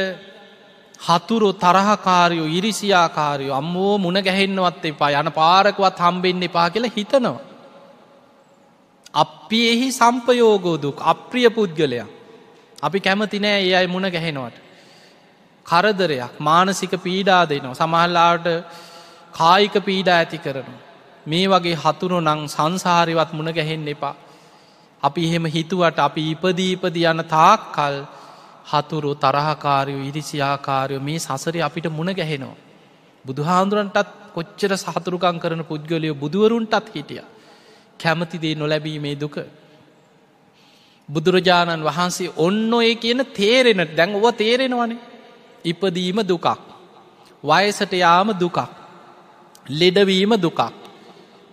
[0.99, 7.39] හතුරු තරහකාරයෝ ඉරිසියාකාරයෝ අම්මෝ මුණ ගැහෙන්නවත් එපා යන පාරකවත් හම්බෙන්න එපා කියලා හිතනවා.
[9.13, 12.07] අපි එහි සම්පයෝගෝදුක් අප්‍රිය පුද්ගලයක්.
[12.81, 14.55] අපි කැමති නෑ ඒ අයි මුණ ගැහෙනවට.
[15.65, 18.47] කරදරයක් මානසික පීඩා දෙනවා සමහල්ලාට
[19.33, 20.71] කායික පීඩා ඇති කරන.
[21.25, 24.15] මේ වගේ හතුරු නං සංසාරිවත් මුණ ගැහෙන්න එපා.
[25.03, 27.95] අපි එහෙම හිතුවට අපි ඉපදීපද යන තාක් කල්
[28.65, 32.59] හතුරු තරහකාරයෝ ඉරිසියාකාරයෝ මේ සසර අපිට මුණ ගැහෙනවා.
[33.25, 37.23] බුදුහාන්දුරන්ටත් කොච්චර සහතුරුකං කරන පුද්ගලයෝ බුදුවරුන්ටත් හිටිය.
[37.99, 39.35] කැමතිදේ නොලැබීමේ දුක.
[41.09, 45.01] බුදුරජාණන් වහන්සේ ඔන්න ඔය කියන තේරෙන දැන් ඔව තේරෙනවනේ.
[45.65, 46.47] ඉපදීම දුකක්.
[47.43, 48.57] වයසට යාම දුකක්.
[49.71, 50.82] ලෙඩවීම දුකක්.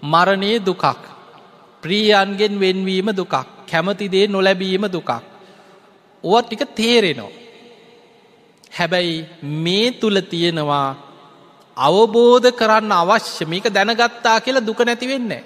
[0.02, 0.84] මරණය දුකක්.
[1.82, 3.34] ප්‍රියන්ගෙන් වෙන්වීම දුකක්.
[3.70, 5.10] කැමතිදේ නොලැබීම දුකක්.
[6.24, 7.30] ඕ ටික තේරෙනවා.
[8.78, 10.96] හැබැයි මේ තුළ තියෙනවා
[11.76, 15.44] අවබෝධ කරන්න අවශ්‍ය මේක දැනගත්තා කියලා දුක නැතිවෙන්නේ.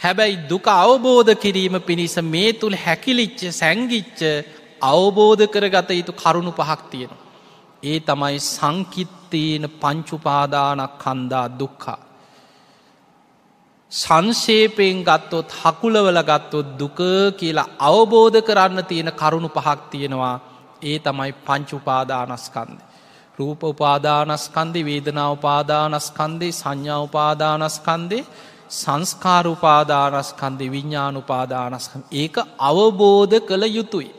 [0.00, 4.20] හැබැයි දුක අවබෝධ කිරීම පිණිස මේ තුළ හැකිලිච්ච සැංගිච්ච
[4.82, 7.22] අවබෝධ කරගත යුතු කරුණු පහක් තියෙනවා.
[7.82, 12.11] ඒ තමයි සංකිත්තීන පංචුපාදානක් කන්දා දුක්කා.
[13.92, 17.00] සංශේපයෙන් ගත්තොත් හකුලවල ගත්තොත් දුක
[17.38, 20.36] කියලා අවබෝධ කරන්න තියෙන කරුණු පහක් තියෙනවා
[20.82, 22.78] ඒ තමයි පංචුපාදානස්කන්ද.
[23.38, 28.24] රූප උපාදානස්කන්දෙ වේදනාවපාදානස්කන්දේ සංඥාවපාදානස්කන්දේ
[28.70, 34.10] සංස්කාරුපාදානස්කන්දෙ විඤ්ඥානුපාදානස්කන් ඒක අවබෝධ කළ යුතුයි.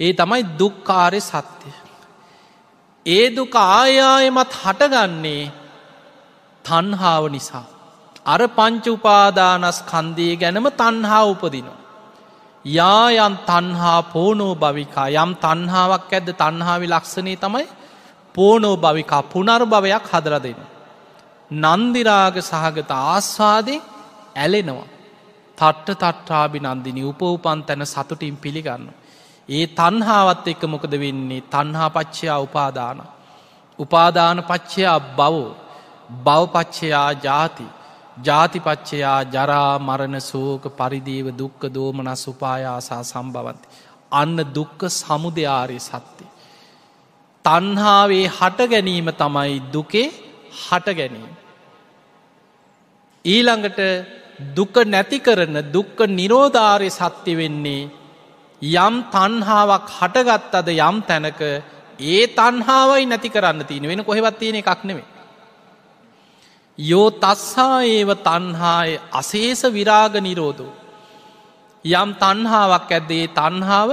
[0.00, 1.74] ඒ තමයි දුක්කාරය සත්‍යය.
[3.06, 5.44] ඒ දුක ආයායමත් හටගන්නේ
[6.64, 7.73] තන්හාාව නිසා.
[8.26, 11.80] අර පංච උපාදානස් කන්දේ ගැනම තන්හා උපදිනවා.
[12.64, 17.66] යායන් තන්හා පෝනෝ භවිකා යම් තන්හාාවක් ඇද තන්හාාවි ලක්ෂණය තමයි
[18.34, 20.60] පෝනෝ භවිකා පුනර් භවයක් හදර දෙන.
[21.50, 23.82] නන්දිරාග සහගත ආස්වාදෙන්
[24.36, 24.90] ඇලෙනවා.
[25.58, 28.84] තට්ට තට්ටාබි නන්දිනි උපවපන් තැන සතුටින් පිළිගන්න.
[29.48, 32.98] ඒ තන්හාවත් එක මොකද වෙන්නේ තන්හා පච්චයා උපාදාන.
[33.78, 35.48] උපාදාන පච්චයා බවෝ
[36.24, 37.66] බවපච්චයා ජාති
[38.16, 43.68] ජාතිපච්චයා ජරා මරණ සෝක පරිදීව දුක්ක දෝමන සුපායාසා සම්බවන්ති.
[44.12, 46.28] අන්න දුක්ක සමුදයාරය සත්‍යය.
[47.44, 50.08] තන්හාාවේ හට ගැනීම තමයි දුකේ
[50.60, 51.32] හට ගැනීම.
[53.24, 53.80] ඊළඟට
[54.54, 57.90] දුක නැති කරන දුක්ක නිරෝධාරය සත්‍ය වෙන්නේ
[58.62, 61.40] යම් තන්හාාවක් හටගත්තද යම් තැනක
[62.04, 65.13] ඒ තන්හාාවයි නැති කරන්න තියෙන වෙන කොහෙවත් තියෙන එකක් නෙවේ.
[66.78, 70.72] යෝ තස්හා ඒව තන්හාය අසේස විරාග නිරෝධෝ.
[71.84, 73.90] යම් තන්හාාවක් ඇද්දේ තන්හාාව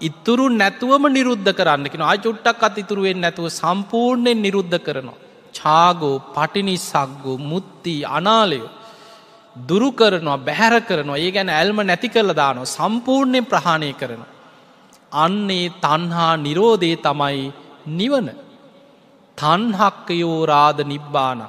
[0.00, 5.20] ඉතුරු නැතුවම නිරුද්ධ කරන්නකෙන අජුට්ටක් අත් ඉතුරුවෙන් නැතුව සම්පූර්ණයෙන් නිරුද්ධ කරනවා.
[5.54, 8.70] චාගෝ පටිනිසක්ගෝ මුත්ති අනාලයෝ
[9.56, 14.22] දුරු කරනවා බැහැර කරනවා ඒ ගැන ඇල්ම නැති කරල දානවා සම්පූර්ණයෙන් ප්‍රහාණය කරන.
[15.16, 17.52] අන්නේ තන්හා නිරෝධය තමයි
[17.88, 18.28] නිවන.
[19.38, 21.40] තන්හක්කයෝ රාධ නිබ්බාන.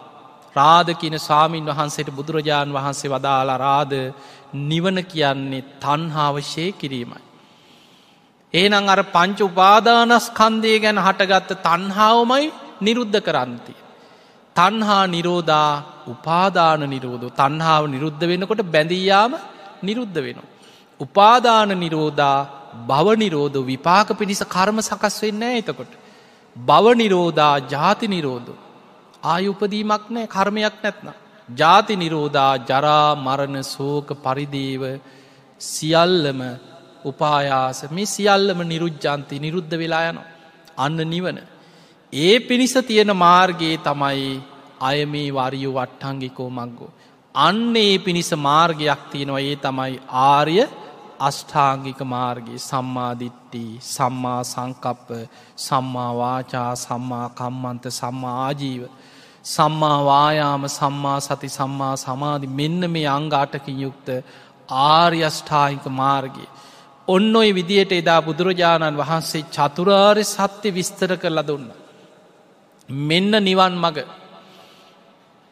[0.55, 3.95] රාධ කියන සාමීන් වහන්සේට බුදුරජාණන් වහන්සේ වදාලා රාධ
[4.63, 7.23] නිවන කියන්නේ තන්හාවශය කිරීමයි.
[8.53, 12.45] ඒනං අර පංච උපාදානස්කන්දය ගැන හටගත්ත තන්හාවමයි
[12.81, 13.77] නිරුද්ධ කරන්තිය.
[14.55, 15.71] තන්හා නිරෝධා
[16.07, 19.33] උපාදාන නිරෝධ තන්හාාව නිරුද්ධ වෙනකොට බැඳීයාම
[19.83, 20.51] නිරුද්ධ වෙනවා.
[20.99, 22.47] උපාදාන නිරෝධා
[22.87, 25.91] බවනිරෝධ විපාක පිණිස කර්ම සකස් වෙන්න එතකොට.
[26.55, 28.64] බවනිරෝධා ජාති නිරෝධ.
[29.25, 31.09] ආයුපදීමක් නෑ කර්මයක් නැත්න.
[31.49, 34.83] ජාති නිරෝධා ජරා මරණ සෝක පරිදේව
[35.61, 36.41] සියල්ලම
[37.05, 40.19] උපායාස මේ සියල්ලම නිරුද්ධ්ජන්ති නිරුද්ධ වෙලා යන
[40.77, 41.39] අන්න නිවන.
[42.13, 44.29] ඒ පිණිස තියෙන මාර්ගයේ තමයි
[44.81, 46.91] අය මේ වරියු වට්ටංගිකෝ මක්ගෝ.
[47.35, 49.93] අන්න ඒ පිණිස මාර්ගයක් තියෙනවා ඒ තමයි
[50.25, 50.57] ආර්ය
[51.19, 55.09] අෂ්ඨාංගික මාර්ගයේ සම්මාධිට්ටි සම්මා සංකප්ප
[55.57, 57.85] සම්මාවාචා සම්මා කම්මන්ත
[59.45, 64.07] සම්මා ආජීව සම්මාවායාම සම්මා සති සම්මා සමාධි මෙන්න මේ අංගාටකින් යුක්ත
[64.69, 66.49] ආර්යෂ්ඨායික මාර්ගයේ.
[67.07, 71.67] ඔන්න ඔය විදියට එදා බුදුරජාණන් වහන්සේ චතුරාර්ය සත්‍ය විස්තර කරලා දුන්න.
[72.89, 73.97] මෙන්න නිවන් මග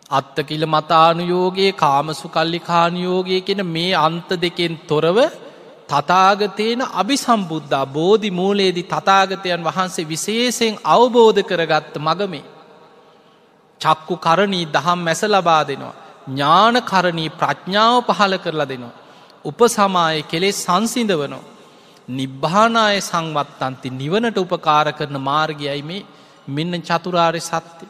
[0.10, 5.18] අත්තකිල මතානුයෝගේ කාමසු කල්ලිකානුයෝගය කියෙන මේ අන්ත දෙකෙන් තොරව
[5.88, 12.53] තතාගතයන අභි සම්බුද්ධා බෝධි මූලයේදී තතාගතයන් වහන්සේ විශේෂයෙන් අවබෝධ කරගත්ත මගමේ.
[13.84, 15.96] චක්කු කරණී දහම් මැස ලබා දෙනවා.
[16.28, 18.94] ඥානකරණී ප්‍රඥාව පහල කරලා දෙනවා.
[19.46, 21.44] උපසමාය කෙලෙස් සංසිඳ වනවා.
[22.10, 26.06] නිබ්භානාය සංවත්තන්ති නිවනට උපකාර කරන මාර්ගයයි මේ
[26.48, 27.88] මෙන්න චතුරාරය සත්‍යය.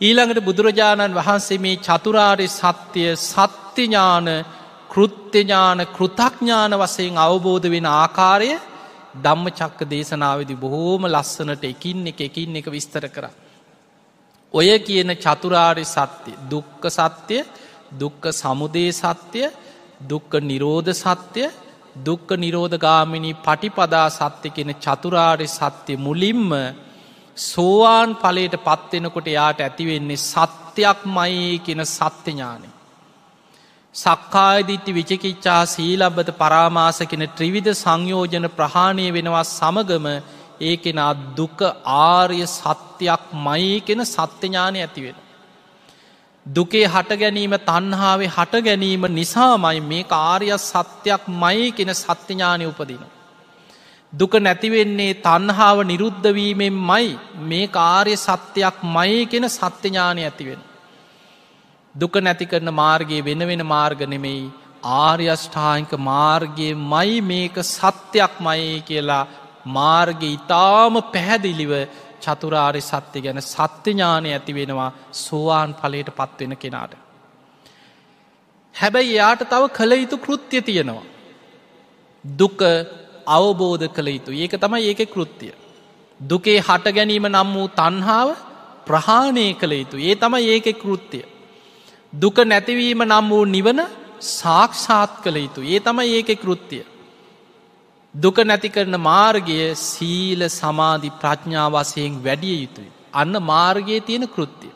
[0.00, 4.28] ඊළඟට බුදුරජාණන් වහන්සේ මේ චතුරාරය සත්‍යය සත්‍යඥාන
[4.88, 8.50] කෘත්‍යඥාන කෘතඥාන වසයෙන් අවබෝධ වෙන ආකාරය
[9.16, 13.26] ධම්ම චක්ක දේශනාවදි බොහෝම ලස්සනට එකින් එක එකින් එක විස්තර කර.
[14.54, 17.42] ඔය කියන චතුරාරි සත්‍යය දුක්ක සත්‍යය
[17.92, 19.46] දුක්ක සමුදේ සත්‍යය
[20.02, 21.48] දුක්ක නිරෝධ සත්‍යය
[21.98, 26.50] දුක්ක නිරෝධගාමිණී පටිපදා සත්‍ය කියෙන චතුරාරි සත්‍යය මුලින්ම
[27.36, 32.68] සෝවාන් පලට පත්වෙනකොට යාට ඇතිවෙන්නේ සත්‍යයක් මයි කියන සත්‍යඥානය.
[33.94, 40.06] සක්කායදිත්‍ය විචකිච්චා සීලබ්බත පරාමාස කෙන ත්‍රිවිධ සංයෝජන ප්‍රහාණය වෙනවා සමගම
[40.60, 45.16] ඒ කෙනා දුක ආර්ය සත්‍යයක් මයි කෙන සත්‍යඥානය ඇතිවෙන.
[46.46, 53.04] දුකේ හට ගැනීම තන්හාාවේ හට ගැනීම නිසාමයි මේ ආර්ය සත්‍යයක් මයි කෙන සත්‍යඥානය උපදින.
[54.12, 57.08] දුක නැතිවෙන්නේ තන්හාාව නිරුද්ධවීමෙන් මයි
[57.42, 60.60] මේ ආර්ය සත්‍යයක් මයි කෙන සත්‍යඥානය ඇතිවෙන.
[61.94, 64.44] දුක නැති කරන මාර්ගයේ වෙන වෙන මාර්ග නෙමෙයි
[64.84, 69.26] ආර්යෂ්ඨායික මාර්ගයේ මයි මේක සත්‍යයක් මයි කියලා
[69.66, 71.72] මාර්ග ඉතාම පැහැදිලිව
[72.20, 76.94] චතුරාරි සත්‍ය ගැන සත්‍යඥානය ඇති වෙනවා සෝවාන් පලට පත්වෙන කෙනාට.
[78.74, 81.04] හැබැයි එයාට තව කළ යුතු කෘත්‍ය තියෙනවා.
[82.24, 82.60] දුක
[83.26, 85.54] අවබෝධ කළ යුතු ඒක තමයි ඒක කෘත්තිය.
[86.20, 88.30] දුකේ හට ගැනීම නම් වූ තන්හාාව
[88.86, 91.24] ප්‍රහාණය කළ යුතු ඒ තමයි ඒක කෘත්තිය.
[92.12, 93.80] දුක නැතිවීම නම් වූ නිවන
[94.20, 96.84] සාක්ෂාත් කළ යුතු ඒ තමයි ඒක කෘත්තිය.
[98.14, 102.90] දුක නැති කරන මාර්ගය සීල සමාධි ප්‍රඥාවසයෙන් වැඩිය යුතුයි.
[103.12, 104.72] අන්න මාර්ගයේ තියෙන කෘත්තිය.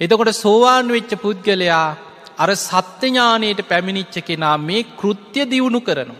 [0.00, 1.96] එතකොට සෝවාන් වෙච්ච පුද්ගලයා
[2.36, 6.16] අර සත්‍යඥානයට පැමිණිච්ච කෙනා මේ කෘත්‍ය දියුණු කරනු.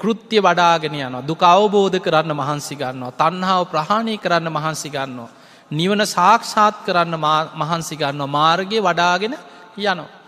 [0.00, 5.30] කෘත්‍ය වඩාගෙන යන දුක අවබෝධ කරන්න මහන්සි ගන්නවා තන්හාාව ප්‍රහාණය කරන්න මහන්සි ගන්නවා.
[5.70, 7.16] නිවන සාක්ෂාත් කරන්න
[7.54, 9.34] මහන්සි ගන්න මාර්ගය වඩාගෙන
[9.78, 10.21] යනවා.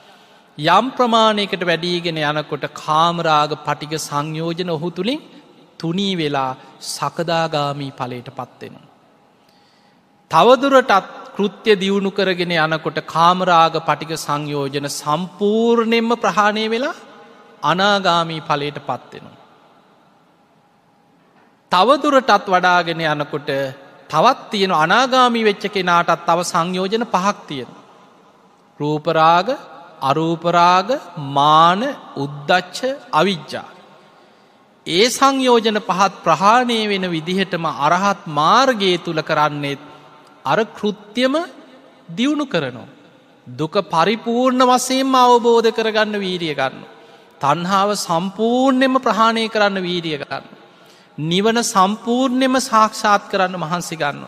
[0.59, 5.21] යම් ප්‍රමාණයකට වැඩීගෙන යනකොට කාමරාග පටික සංයෝජන ඔහු තුළින්
[5.81, 8.87] තුනී වෙලා සකදාගාමී පලට පත්වෙනවා.
[10.31, 10.93] තවදුරටත්
[11.35, 16.95] කෘත්‍ය දියුණු කරගෙන යනකොට කාමරාග පටික සංයෝජන සම්පූර්ණයෙන්ම ප්‍රහාණය වෙලා
[17.63, 19.43] අනාගාමී පලට පත්වෙනවා.
[21.73, 23.51] තවදුරටත් වඩාගෙන යනකොට
[24.11, 27.71] තවත් තියෙන අනාගාමී වෙච්ච කෙනාටත් තව සංයෝජන පහක් තියෙන.
[28.81, 29.49] රූපරාග
[30.05, 30.89] අරූපරාග
[31.37, 31.83] මාන
[32.17, 32.79] උද්දච්ච
[33.13, 33.67] අවිජ්ජා.
[34.87, 39.83] ඒ සංයෝජන පහත් ප්‍රහාණය වෙන විදිහටම අරහත් මාර්ගයේ තුළ කරන්නේෙත්
[40.45, 41.35] අර කෘත්‍යම
[42.11, 42.93] දියුණු කරනවා.
[43.47, 46.85] දුක පරිපූර්ණ වසයෙන්ම අවබෝධ කරගන්න වීරිය ගන්න.
[47.41, 50.45] තන්හාාව සම්පූර්ණයම ප්‍රහාණය කරන්න වීරිය ගන්න.
[51.19, 54.25] නිවන සම්පූර්ණයම සාක්ෂාත් කරන්න මහන්සි ගන්න.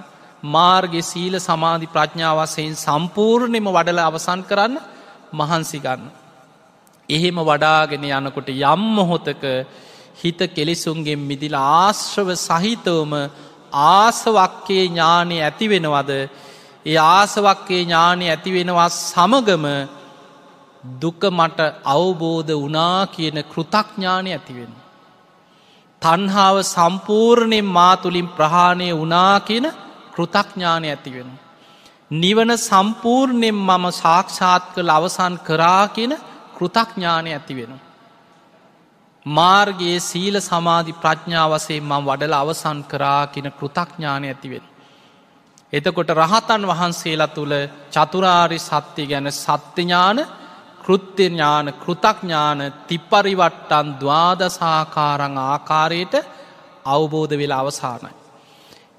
[0.47, 4.77] මාර්ග සීල සමාධි ප්‍රඥාවසයෙන් සම්පූර්ණයම වඩල අවසන් කරන්න
[5.37, 6.03] මහන්සි ගන්න.
[7.09, 9.45] එහෙම වඩාගෙන යනකොට යම් මොහොතක
[10.17, 13.13] හිත කෙලෙසුන්ගෙන් මිදිල ආශ්‍රව සහිතවම
[13.73, 16.11] ආසවක්කේ ඥානය ඇතිවෙනවද
[16.87, 19.67] ඒ ආසවක්කේ ඥානය ඇතිවෙනවා සමගම
[20.97, 24.73] දුක මට අවබෝධ වනා කියන කෘතඥානය ඇතිවෙන.
[26.03, 29.67] තන්හාාව සම්පූර්ණයෙන් මා තුළින් ප්‍රහාණය වනා කියන
[30.15, 31.31] කෘතඥානය ඇතිවෙන.
[32.11, 36.13] නිවන සම්පූර්ණයෙන් මම සාක්ෂාත් කළ අවසන් කරා කියන
[36.55, 37.73] කෘතඥානය ඇතිවෙන.
[39.27, 44.65] මාර්ගයේ සීල සමාධි ප්‍රඥාවසේ මං වඩල අවසන් කරා කියන කෘතඥානය ඇතිවෙන.
[45.73, 47.55] එතකොට රහතන් වහන්සේලා තුළ
[47.91, 50.19] චතුරාරි සත්‍යය ගැන සත්‍යඥාන
[50.81, 56.15] කෘත්‍යඥාන කෘතඥාන තිපරිවට්ටන් දවාදසාකාරං ආකාරයට
[56.87, 58.15] අවබෝධ වෙලා අවසානයි.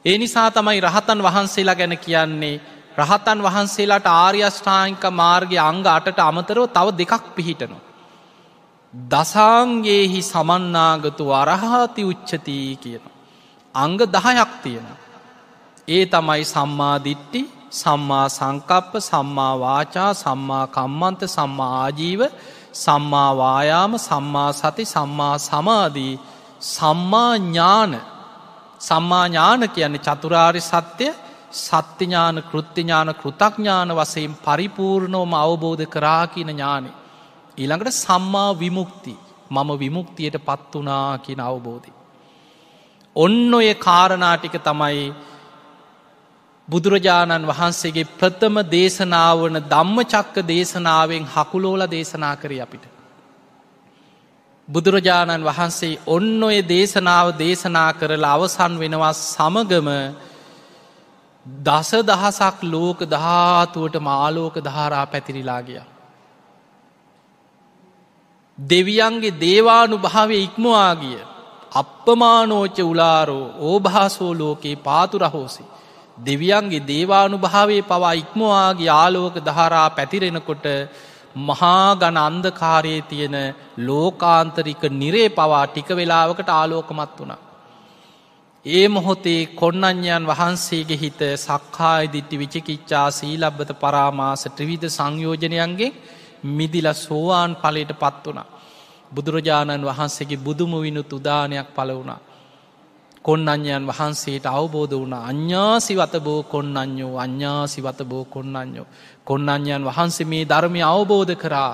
[0.06, 6.88] ඒ නිසා තමයි රහතන් වහන්සේලා ගැන කියන්නේ රහතන් වහන්සේලාට ආර්යෂ්ඨායික මාර්ගය අංග අටට අමතරව තව
[7.00, 7.84] දෙකක් පිහිටනවා.
[8.94, 13.04] දසාන්ගේහි සමන්නාගතු අරහාති උච්චතිී කියන.
[13.76, 14.88] අංග දහයක් තියෙන.
[15.88, 17.42] ඒ තමයි සම්මාදිට්ටි
[17.72, 22.22] සම්මා සංකප්ප සම්මා වාචා සම්මා කම්මන්ත සම්මා ආජීව
[22.76, 26.20] සම්මාවායාම සම්මා සති සම්මා සමාදී
[26.62, 27.94] සම්මා ඥාන
[28.80, 31.14] සම්මා ඥාන කියන්නේ චතුරාරි සත්‍යය
[31.52, 36.92] සත්‍යඥාන කෘත්තිඥාන කෘතඥාන වසයෙන් පරිපූර්ණෝම අවබෝධ කරා කියන ඥානෙ.
[37.58, 39.16] ඊළඟට සම්මා විමුක්ති
[39.50, 41.92] මම විමුක්තියට පත් වනා කියන අවබෝධය.
[43.16, 45.14] ඔන්න ඔය කාරණාටික තමයි
[46.68, 52.86] බුදුරජාණන් වහන්සේගේ ප්‍රථම දේශනාවන ධම්ම චක්ක දේශනාවෙන් හකුලෝල දේශනා කර අපිට.
[54.68, 59.90] බුදුරජාණන් වහන්සේ ඔන්න ඔය දේශනාව දේශනා කරලා අවසන් වෙනවා සමගම
[61.48, 65.80] දස දහසක් ලෝක ධාතුවට මාලෝක ධාරා පැතිරිලා ගිය.
[68.58, 71.18] දෙවියන්ගේ දේවානු භාවය ඉක්මවා ගිය.
[71.74, 75.64] අපපමානෝච්ච උලාරෝ ඕභාසෝ ලෝකයේ පාතුරහෝසි.
[76.18, 80.66] දෙවියන්ගේ දේවානු භාවේ පවා ඉක්මවාගේ ආලෝක දහරා පැතිරෙනකොට
[81.40, 83.38] මහා ගණ අන්දකාරයේ තියෙන
[83.80, 87.47] ලෝකාන්තරික නිරේ පවා ටික වෙලාවකට ආලෝකමත් වුණා.
[88.68, 95.96] ඒ මොහොතේ කොන්නඥයන් වහන්සේගේ හිත සක්කාය දිට්ටි විචකිච්චා සීලබ්බත පරාමාස ත්‍රවිධ සංයෝජනයන්ගේ
[96.50, 98.48] මිදිල සෝවාන් පලට පත් වනා.
[99.12, 102.20] බුදුරජාණන් වහන්සේගේ බුදුමුවිනුත් උදානයක් පල වුණා.
[103.26, 108.88] කොන්නඥයන් වහන්සේට අවබෝධ වුණ අඥ්ඥාසිවත බෝ කොන්නඥෝ අඥ්ඥාසිවත බෝ කොන්නඥෝ.
[109.26, 111.74] කොන්නඥයන් වහන්සේ මේ ධර්මය අවබෝධ කරා.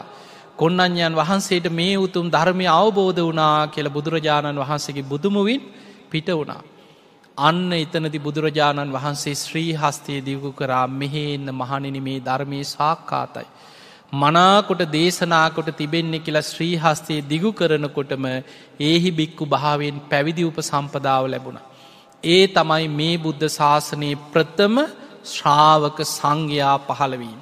[0.55, 5.61] කොන්නඥයන් වහන්සේට මේ උතුම් ධර්මය අවබෝධ වනා කියල බුදුරජාණන් වහන්සේගේ බුදුමුවින්
[6.11, 6.61] පිට වුණා.
[7.37, 13.47] අන්න එතනති බුදුරජාණන් වහන්සේ ශ්‍රී හස්තය දියගු කරා මෙහෙන්න මහනිනි මේ ධර්මය සාක්කාතයි.
[14.13, 18.25] මනාකොට දේශනාකොට තිබෙන්නේ කියලා ශ්‍රී හස්තයේ දිගු කරනකොටම
[18.81, 21.57] ඒහි බික්කු භාවෙන් පැවිදි උප සම්පදාව ලැබුණ.
[22.23, 24.75] ඒ තමයි මේ බුද්ධ ශාසනයේ ප්‍රථම
[25.25, 27.39] ශ්‍රාවක සංඝයා පහළවීම.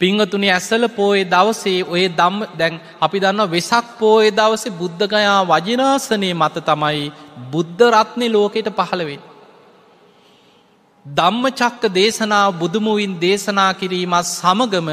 [0.00, 6.56] පිංහතුනි ඇසල පෝය දවසේ ඔය දම් දැන් අපි දන්න වෙසක් පෝය දවසේ බුද්ධගයා වජනාසනය මත
[6.62, 7.06] තමයි
[7.50, 9.22] බුද්ධ රත්නය ලෝකෙට පහළවෙන්.
[11.06, 14.90] ධම්ම චක්ක දේශනාව බුදුමුවින් දේශනා කිරීමත් සමගම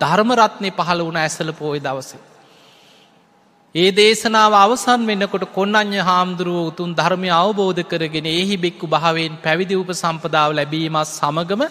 [0.00, 2.24] ධර්මරත්නය පහළ වුණ ඇසල පෝය දවසේ.
[3.74, 9.90] ඒ දේශනාව අවසන් වෙන්නකොට කොන්නඥ හාමුදුරුව උතුන් ධර්මය අවබෝධ කරගෙන එහි බෙක්කු භාවෙන් පැවිදි උප
[9.94, 11.62] සම්පදාව ලැබීමත් සමගම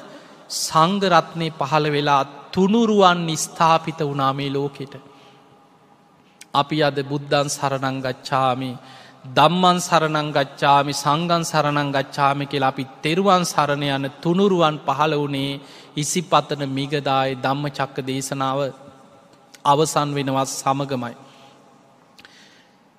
[0.58, 2.24] සංගරත්නය පහළ වෙලා
[2.57, 4.93] තුනුරුවන් ස්ථාපිත වනාමේ ලෝකෙට.
[6.53, 8.71] අපි අද බුද්ධන් සරණංගච්ඡාමි
[9.29, 15.61] දම්මන් සරණංගච්ඡාමි සංගන් සරණංගච්ඡාමි කියලා අපි තෙරුවන් සරණ යන තුනුරුවන් පහළ වනේ
[15.95, 18.59] ඉසි පතන මිගදාය ධම්ම චක්ක දේශනාව
[19.65, 21.15] අවසන් වෙනවත් සමගමයි.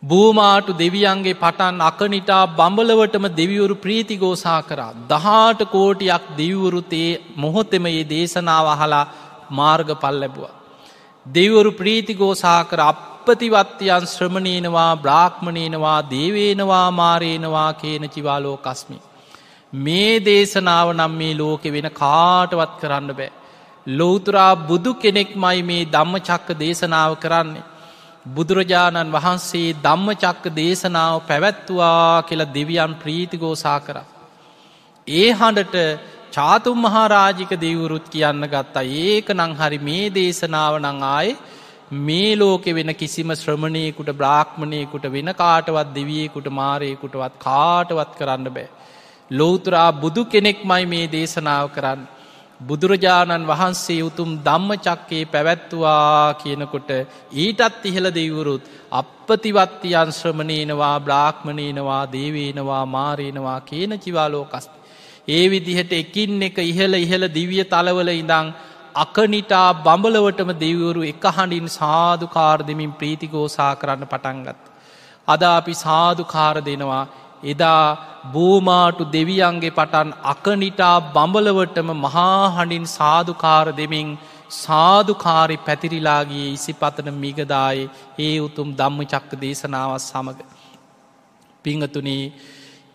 [0.03, 4.93] බූමාටු දෙවියන්ගේ පටන් අකනිටා බඹලවටම දෙවිවරු ප්‍රීතිගෝසා කරා.
[5.09, 9.07] දහාට කෝටියක් දෙවිවරුතේ මොහොතෙම ඒ දේශනාව අහලා
[9.51, 10.49] මාර්ග පල් ලැබුව.
[11.27, 18.99] දෙවරු ප්‍රීතිගෝසා කර අපපතිවත්්‍යයන් ශ්‍රමණයනවා බ්‍රාහ්මණයනවා දේවේනවා මාරේනවා කියන චිවාලෝ කස්මි.
[19.73, 23.31] මේ දේශනාව නම් මේ ලෝකෙ වෙන කාටවත් කරන්න බෑ.
[23.87, 27.65] ලෝතුරා බුදු කෙනෙක් මයි මේ ධම්ම චක්ක දේශනාව කරන්නේ.
[28.27, 33.99] බුදුරජාණන් වහන්සේ ධම්ම චක්ක දේශනාව පැවැත්තුවා කියලා දෙවියන් ප්‍රීතිගෝසා කර.
[35.07, 35.77] ඒ හඬට
[36.33, 41.39] චාතුම් මහාරාජික දෙවුරුත් කියන්න ගත්තා ඒක නං හරි මේ දේශනාව නං ආයේ
[41.91, 48.69] මේ ලෝකෙ වෙන කිසිම ශ්‍රමණයකුට බ්‍රාහ්මණයකුට වෙන කාටවත් දෙවියෙකුට මාරයකුටවත් කාටවත් කරන්න බෑ.
[49.31, 52.01] ලෝතුරා බුදු කෙනෙක් මයි මේ දේශනාව කරන්න.
[52.61, 56.91] බුදුරජාණන් වහන්සේ උතුම් ධම්ම චක්කේ පැවැත්තුවා කියනකොට
[57.35, 64.78] ඊටත් ඉහළ දෙවුරුත් අපපතිවත්ති අංශ්‍රමණයනවා බ්‍රාහ්මණයනවා දේවේනවා මාරේනවා කියන චිවාලෝකස්.
[65.29, 68.47] ඒ විදිහට එකින් එක ඉහළ ඉහළ දිවිය තලවල ඉඳං
[68.97, 74.59] අකනිටා බඹලවටම දෙවරු එක හඬින් සාධකාර දෙමින් ප්‍රීතිගෝසා කරන්න පටන්ගත්.
[75.29, 77.05] අද අපි සාධකාර දෙනවා
[77.45, 77.85] එදා
[78.33, 84.09] බූමාටු දෙවියන්ගේ පටන් අකනිටා බඹලවටම මහාහඬින් සාධකාර දෙමින්
[84.59, 90.41] සාධකාරි පැතිරිලාගේ ඉසිපතන මිගදායි ඒ උතුම් ධම්ම චක්ක දේශනාවත් සමඟ.
[91.65, 92.25] පිංහතුනී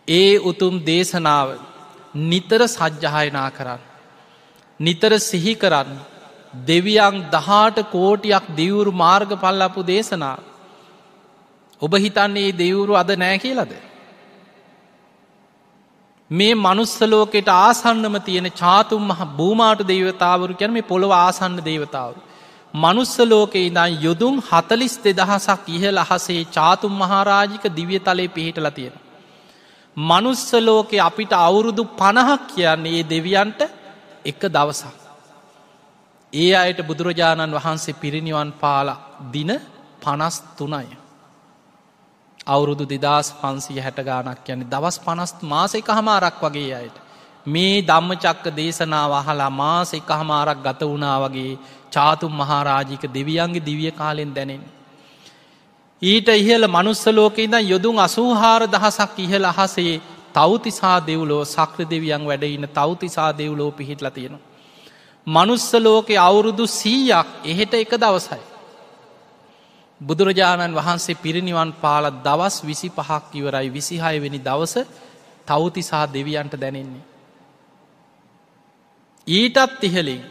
[0.08, 1.48] ඒ උතුම් දේශනාව
[2.16, 3.80] නිතර සජ්්‍යහයනා කරන්න.
[4.80, 6.00] නිතර සිහි කරන්න
[6.64, 10.38] දෙවියන් දහාට කෝටියක් දිවුරු මාර්ග පල්ලපු දේශනා.
[11.82, 13.74] ඔබ හිතන්නේ දෙවුරු අද නෑ කියලද.
[16.32, 22.14] මේ මනුස්සලෝකෙට ආසන්නම තියෙන චාතුම් මහ භූමාට දේවතාවරු කැන මේ පොළොව ආසන්න දේවතාව.
[22.74, 28.96] මනුස්සලෝකෙ ඉදන් යොදුම් හතලිස් දෙදහසක් ඉහල අහසේ චාතුම් මහාරාජික දිවිය තලේ පිහිටල තියෙන.
[29.98, 33.62] මනුස්සලෝකෙ අපිට අවුරුදු පණහක් කියන්නේ ඒ දෙවියන්ට
[34.26, 34.98] එක දවසක්.
[36.34, 38.88] ඒ අයට බුදුරජාණන් වහන්සේ පිරිනිවන් පාල
[39.32, 39.52] දින
[40.02, 40.98] පනස් තුනයි.
[42.46, 46.98] අවුරුදු දෙදස් පන්සිය හැට ගානක් යන දවස් පනස්ත් මාස එක හමාරක් වගේ අයට.
[47.46, 51.60] මේ ධම්ම චක්ක දේශනාව අහලා මාස එක හමාරක් ගත වුණා වගේ
[51.92, 54.64] චාතුම් මහාරාජික දෙවියන්ගේ දිවිය කාලෙන් දැනෙන්.
[56.04, 60.02] ඊට ඉහල මනුස්සලෝක ඉද යොදුන් අසූහාර දහසක් ඉහල අහසේ
[60.34, 64.48] තෞතිසා දෙව්ලෝ සක්‍ර දෙවියන් වැඩඉන්න තෞතිසා දෙව්ලෝ පිහිටල තියෙනවා.
[65.28, 68.42] මනුස්සලෝකෙ අවුරුදු සීයක් එහෙට එක දවසයි.
[70.02, 74.76] බුදුරජාණන් වහන්සේ පිරිනිවන් පාල දවස් විසි පහක් ඉවරයි විසිහයවෙනි දවස
[75.48, 77.04] තවතිසා දෙවියන්ට දැනෙන්නේ.
[79.28, 80.22] ඊටත් ඉහලින්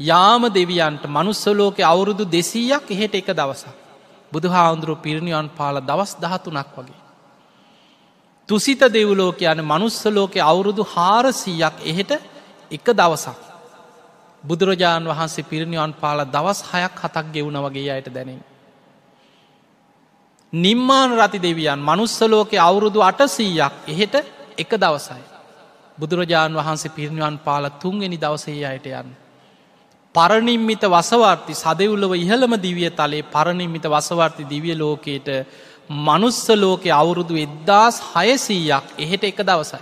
[0.00, 3.85] යාම දෙවියන්ට මනුස්සලෝක අවුරුදු දෙසීයක් එහෙට එක දවසක්.
[4.36, 7.00] බුදු හාන්දුරුව පිරිනිවන් පාල දවස් දහතුනක් වගේ.
[8.48, 12.12] තුසිත දෙව්ලෝක යන මනුස්සලෝක අවුරුදු හාරසීයක් එහෙට
[12.70, 13.40] එක දවසක්.
[14.44, 18.40] බුදුරජාණන් වහන්සේ පිරිනිවන් පාල දවස් හයක් හතක් ගෙවුණ වගේ අයට දැනෙන.
[20.52, 24.14] නිම්මාන රති දෙවියන් මනුස්සලෝක අවුරුදු අටසීයක් එහෙට
[24.58, 25.24] එක දවසයි.
[25.98, 29.10] බුදුරජාණන් වහන්සේ පිරිනිවන් පාල තුන්ගනි දවසේ අයට යන්න.
[30.16, 35.28] පරණිම්මිත වසවර්ති සදවුලව ඉහළම දිවිය තලේ පරණිම්මිත වසවර්ති දිවිය ලෝකයට
[35.88, 39.80] මනුස්ස ලෝකෙ අවුරුදු එද්දාස් හයසීයක් එහෙට එක දවසයි.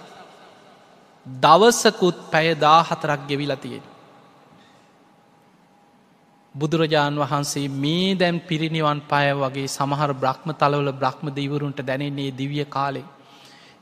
[1.27, 3.85] දවසකුත් පැයදා හතරක් ගෙවිලතියෙන්.
[6.55, 13.05] බුදුරජාණන් වහන්සේ මේ දැන් පිරිනිවන් පය වගේ සමහර බ්‍රහ්ම තලවල බ්‍රහ්ම දීවරුන්ට දැනෙන්නේ දිවිය කාලේ.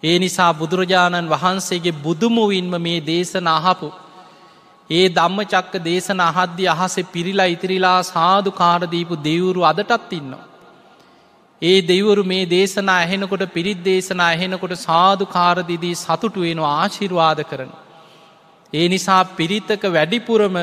[0.03, 3.89] ඒ නිසා බුදුරජාණන් වහන්සේගේ බුදුමුවින්ම මේ දේශන අහපු.
[4.93, 10.43] ඒ ධම්ම චක්ක දේශන අහද්‍ය අහසේ පිරිලා ඉතිරිලා සාධු කාරදීපු දෙවුරු අදටත් ඉන්නවා.
[11.63, 17.71] ඒ දෙවරු මේ දේශනා ඇහෙනකොට පිරිත් දේශනා ඇහෙනකොට සාධු කාරදිදී සතුටු වෙනවා ආශිර්වාද කරන.
[18.73, 20.57] ඒ නිසා පිරිතක වැඩිපුරම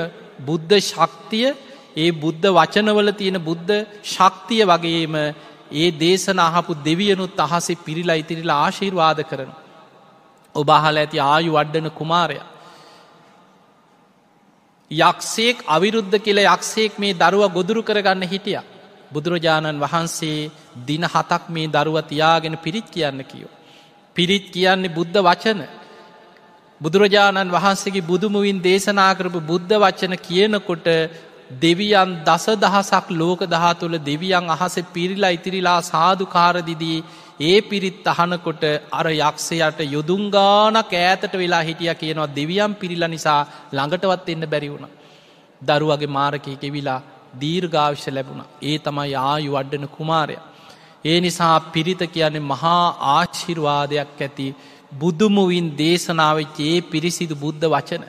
[0.46, 1.48] බුද්ධ ශක්තිය
[1.98, 3.74] ඒ බුද්ධ වචනවල තියෙන බුද්ධ
[4.08, 5.16] ශක්තිය වගේම
[5.74, 9.52] ඒ දේශන අහපු දෙවියනුත් අහසේ පිරිලා ඉතිරිලා ආශිර්වාද කරන.
[10.56, 12.40] ඔබහල ඇති ආයු වඩ්ඩන කුමාරය.
[14.92, 18.60] යක්ෂේක් අවිරුද්ධ කියල යක්ෂේක් මේ දරුව ගොදුරු කරගන්න හිටිය.
[19.12, 20.50] බුදුරජාණන් වහන්සේ
[20.84, 23.52] දින හතක් මේ දරුව තියාගෙන පිරිත් කියන්න කියෝ.
[24.16, 25.62] පිරිත් කියන්නේ බුද්ධ වචන.
[26.82, 30.88] බුදුරජාණන් වහන්සේගේ බුදුමුවින් දේශනා කරපු බුද්ධ වචන කියනකොට
[31.56, 37.04] දෙවියන් දස දහසක් ලෝක දහා තුළ දෙවියන් අහස පිරිලා ඉතිරිලා සාධකාරදිදී
[37.40, 43.42] ඒ පිරිත් අහනකොට අර යක්ෂයට යොදුංගානක් ඈතට වෙලා හිටිය කියනවා දෙවියම් පිරිල නිසා
[43.72, 44.90] ළඟටවත් එන්න බැරි වුණ.
[45.62, 47.00] දරුවගේ මාරකය කෙවිලා
[47.36, 50.38] දීර්ගාවිශ්‍ය ලැබුණ ඒ තමයි ආයු වඩ්ඩන කුමාරය.
[51.06, 52.84] ඒ නිසා පිරිත කියන්නේ මහා
[53.14, 54.48] ආශිර්වාදයක් ඇති
[54.94, 58.04] බුදුමුවින් දේශනාවච්ච ඒ පිරිසිදු බුද්ධ වචන.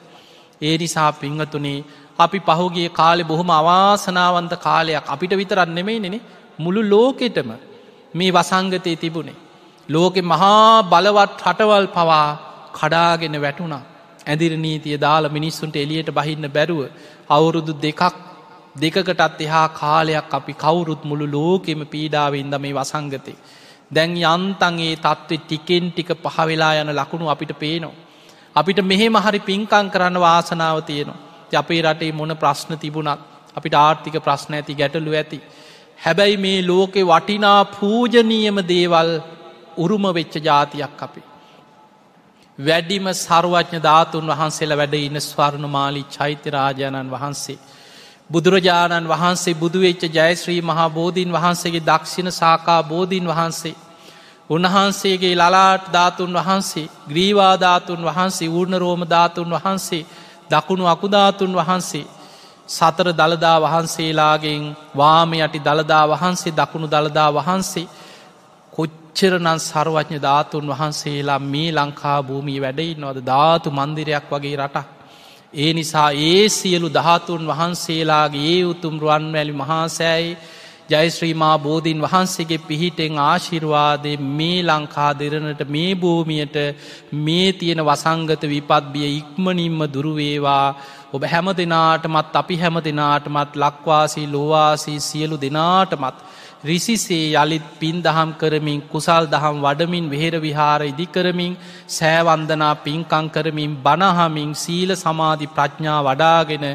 [0.62, 1.78] ඒ නිසා පිංහතුනේ
[2.18, 6.18] අපි පහුගේ කාලෙ බොහොම අවාසනාවන්ත කාලයක් අපිට විතරත් නෙමෙයි නෙනෙ
[6.58, 7.50] මුළු ලෝකෙටම
[8.14, 9.38] මේ වසංගතය තිබුණේ.
[9.88, 12.28] ලෝකෙ මහා බලවත් හටවල් පවා
[12.72, 13.82] කඩාගෙන වැටුණා.
[14.26, 16.82] ඇදිර නීතිය දාල මිනිස්සුන්ට එලියට බහින්න බැරුව
[17.28, 18.02] අවුරුදු දෙකක්
[18.76, 23.34] දෙකකටත් එහා කාලයක් අපි කවුරුත් මුළු ලෝකෙම පීඩාවන්ද මේ වසංගතය.
[23.90, 27.94] දැන් යන්තන්ගේ තත්ත්වෙ ටිකෙන් ටික පහවෙලා යන ලකුණු අපිට පේනවා.
[28.56, 31.18] අපිට මෙහෙම හරි පින්කං කරන්න වාසනාව තියෙනවා.
[31.52, 33.20] අපේ රටේ මොන ප්‍රශ්න තිබුණත්
[33.56, 35.40] අපිට ආර්ථික ප්‍රශ්න ඇති ගැටලු ඇති.
[36.00, 39.10] හැබැයි මේ ලෝකෙ වටිනා පූජනීයම දේවල්
[39.76, 41.22] උරුම වෙච්ච ජාතියක් අපි.
[42.58, 47.58] වැඩිම සරුවඥ ධාතුන් වහන්සේලා වැඩ ඉන්න ස්වර්ණමාලි චෛත්‍යරාජාණන් වහන්සේ.
[48.30, 53.74] බුදුරජාණන් වහන්සේ බුදුවෙච්ච ජයශ්‍රී මහා බෝධීන් වහන්සේගේ දක්ෂිණ සාකා බෝධීන් වහන්සේ.
[54.50, 60.06] උන්වහන්සේගේ ලලාට ධාතුන් වහන්සේ ග්‍රීවාධාතුන් වහන්සේ ඌර්ණ රෝම ධාතුන් වහන්සේ
[60.50, 62.04] දකුණු අකුධාතුන් වහන්සේ
[62.70, 64.62] සතර දළදා වහන්සේලාගෙන්
[64.96, 67.90] වාම යටි දළදා වහන්සේ දකුණු දළදා වහන්සේ
[68.72, 74.88] කොච්චරනන් සර්වඥ ධාතුන් වහන්සේලා මේ ලංකා භූමී වැඩයින්නවද ධාතු මන්දිරයක් වගේ රටක්.
[75.54, 80.38] ඒ නිසා ඒ සියලු දහතුන් වහන්සේලාගේ ඒ උතුම් රුවන්වැලි මහාසෑයි
[80.90, 86.56] ජයශ්‍රීමා බෝධීන් වහන්සේගේ පිහිටෙන් ආශිර්වාදය මේ ලංකා දෙරනට මේ භූමියයට
[87.20, 90.66] මේ තියෙන වසංගත විපත්බිය ඉක්මනින්ම දුරුවේවා
[91.12, 96.18] ඔබ හැම දෙනාටමත් අපි හැම දෙනාටමත් ලක්වාසී ලෝවාසී සියලු දෙනාටමත්
[96.62, 101.52] රිසිසේ යළිත් පින් දහම් කරමින් කුසල් දහම් වඩමින් වෙහෙර විහාර ඉදිකරමින්
[101.88, 106.66] සෑවන්දනා පින්කං කරමින් බණහමින් සීල සමාධි ප්‍රඥා වඩාගෙන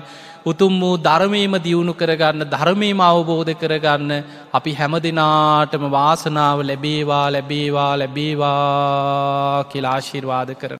[0.45, 4.11] උතුම් වූ ධර්මයම දියුණු කරගන්න ධර්මයම අවබෝධ කරගන්න
[4.53, 10.73] අපි හැම දෙනාටම වාසනාව ලැබේවා ලැබේවා ලැබේවා කියලාශිර්වාද කර.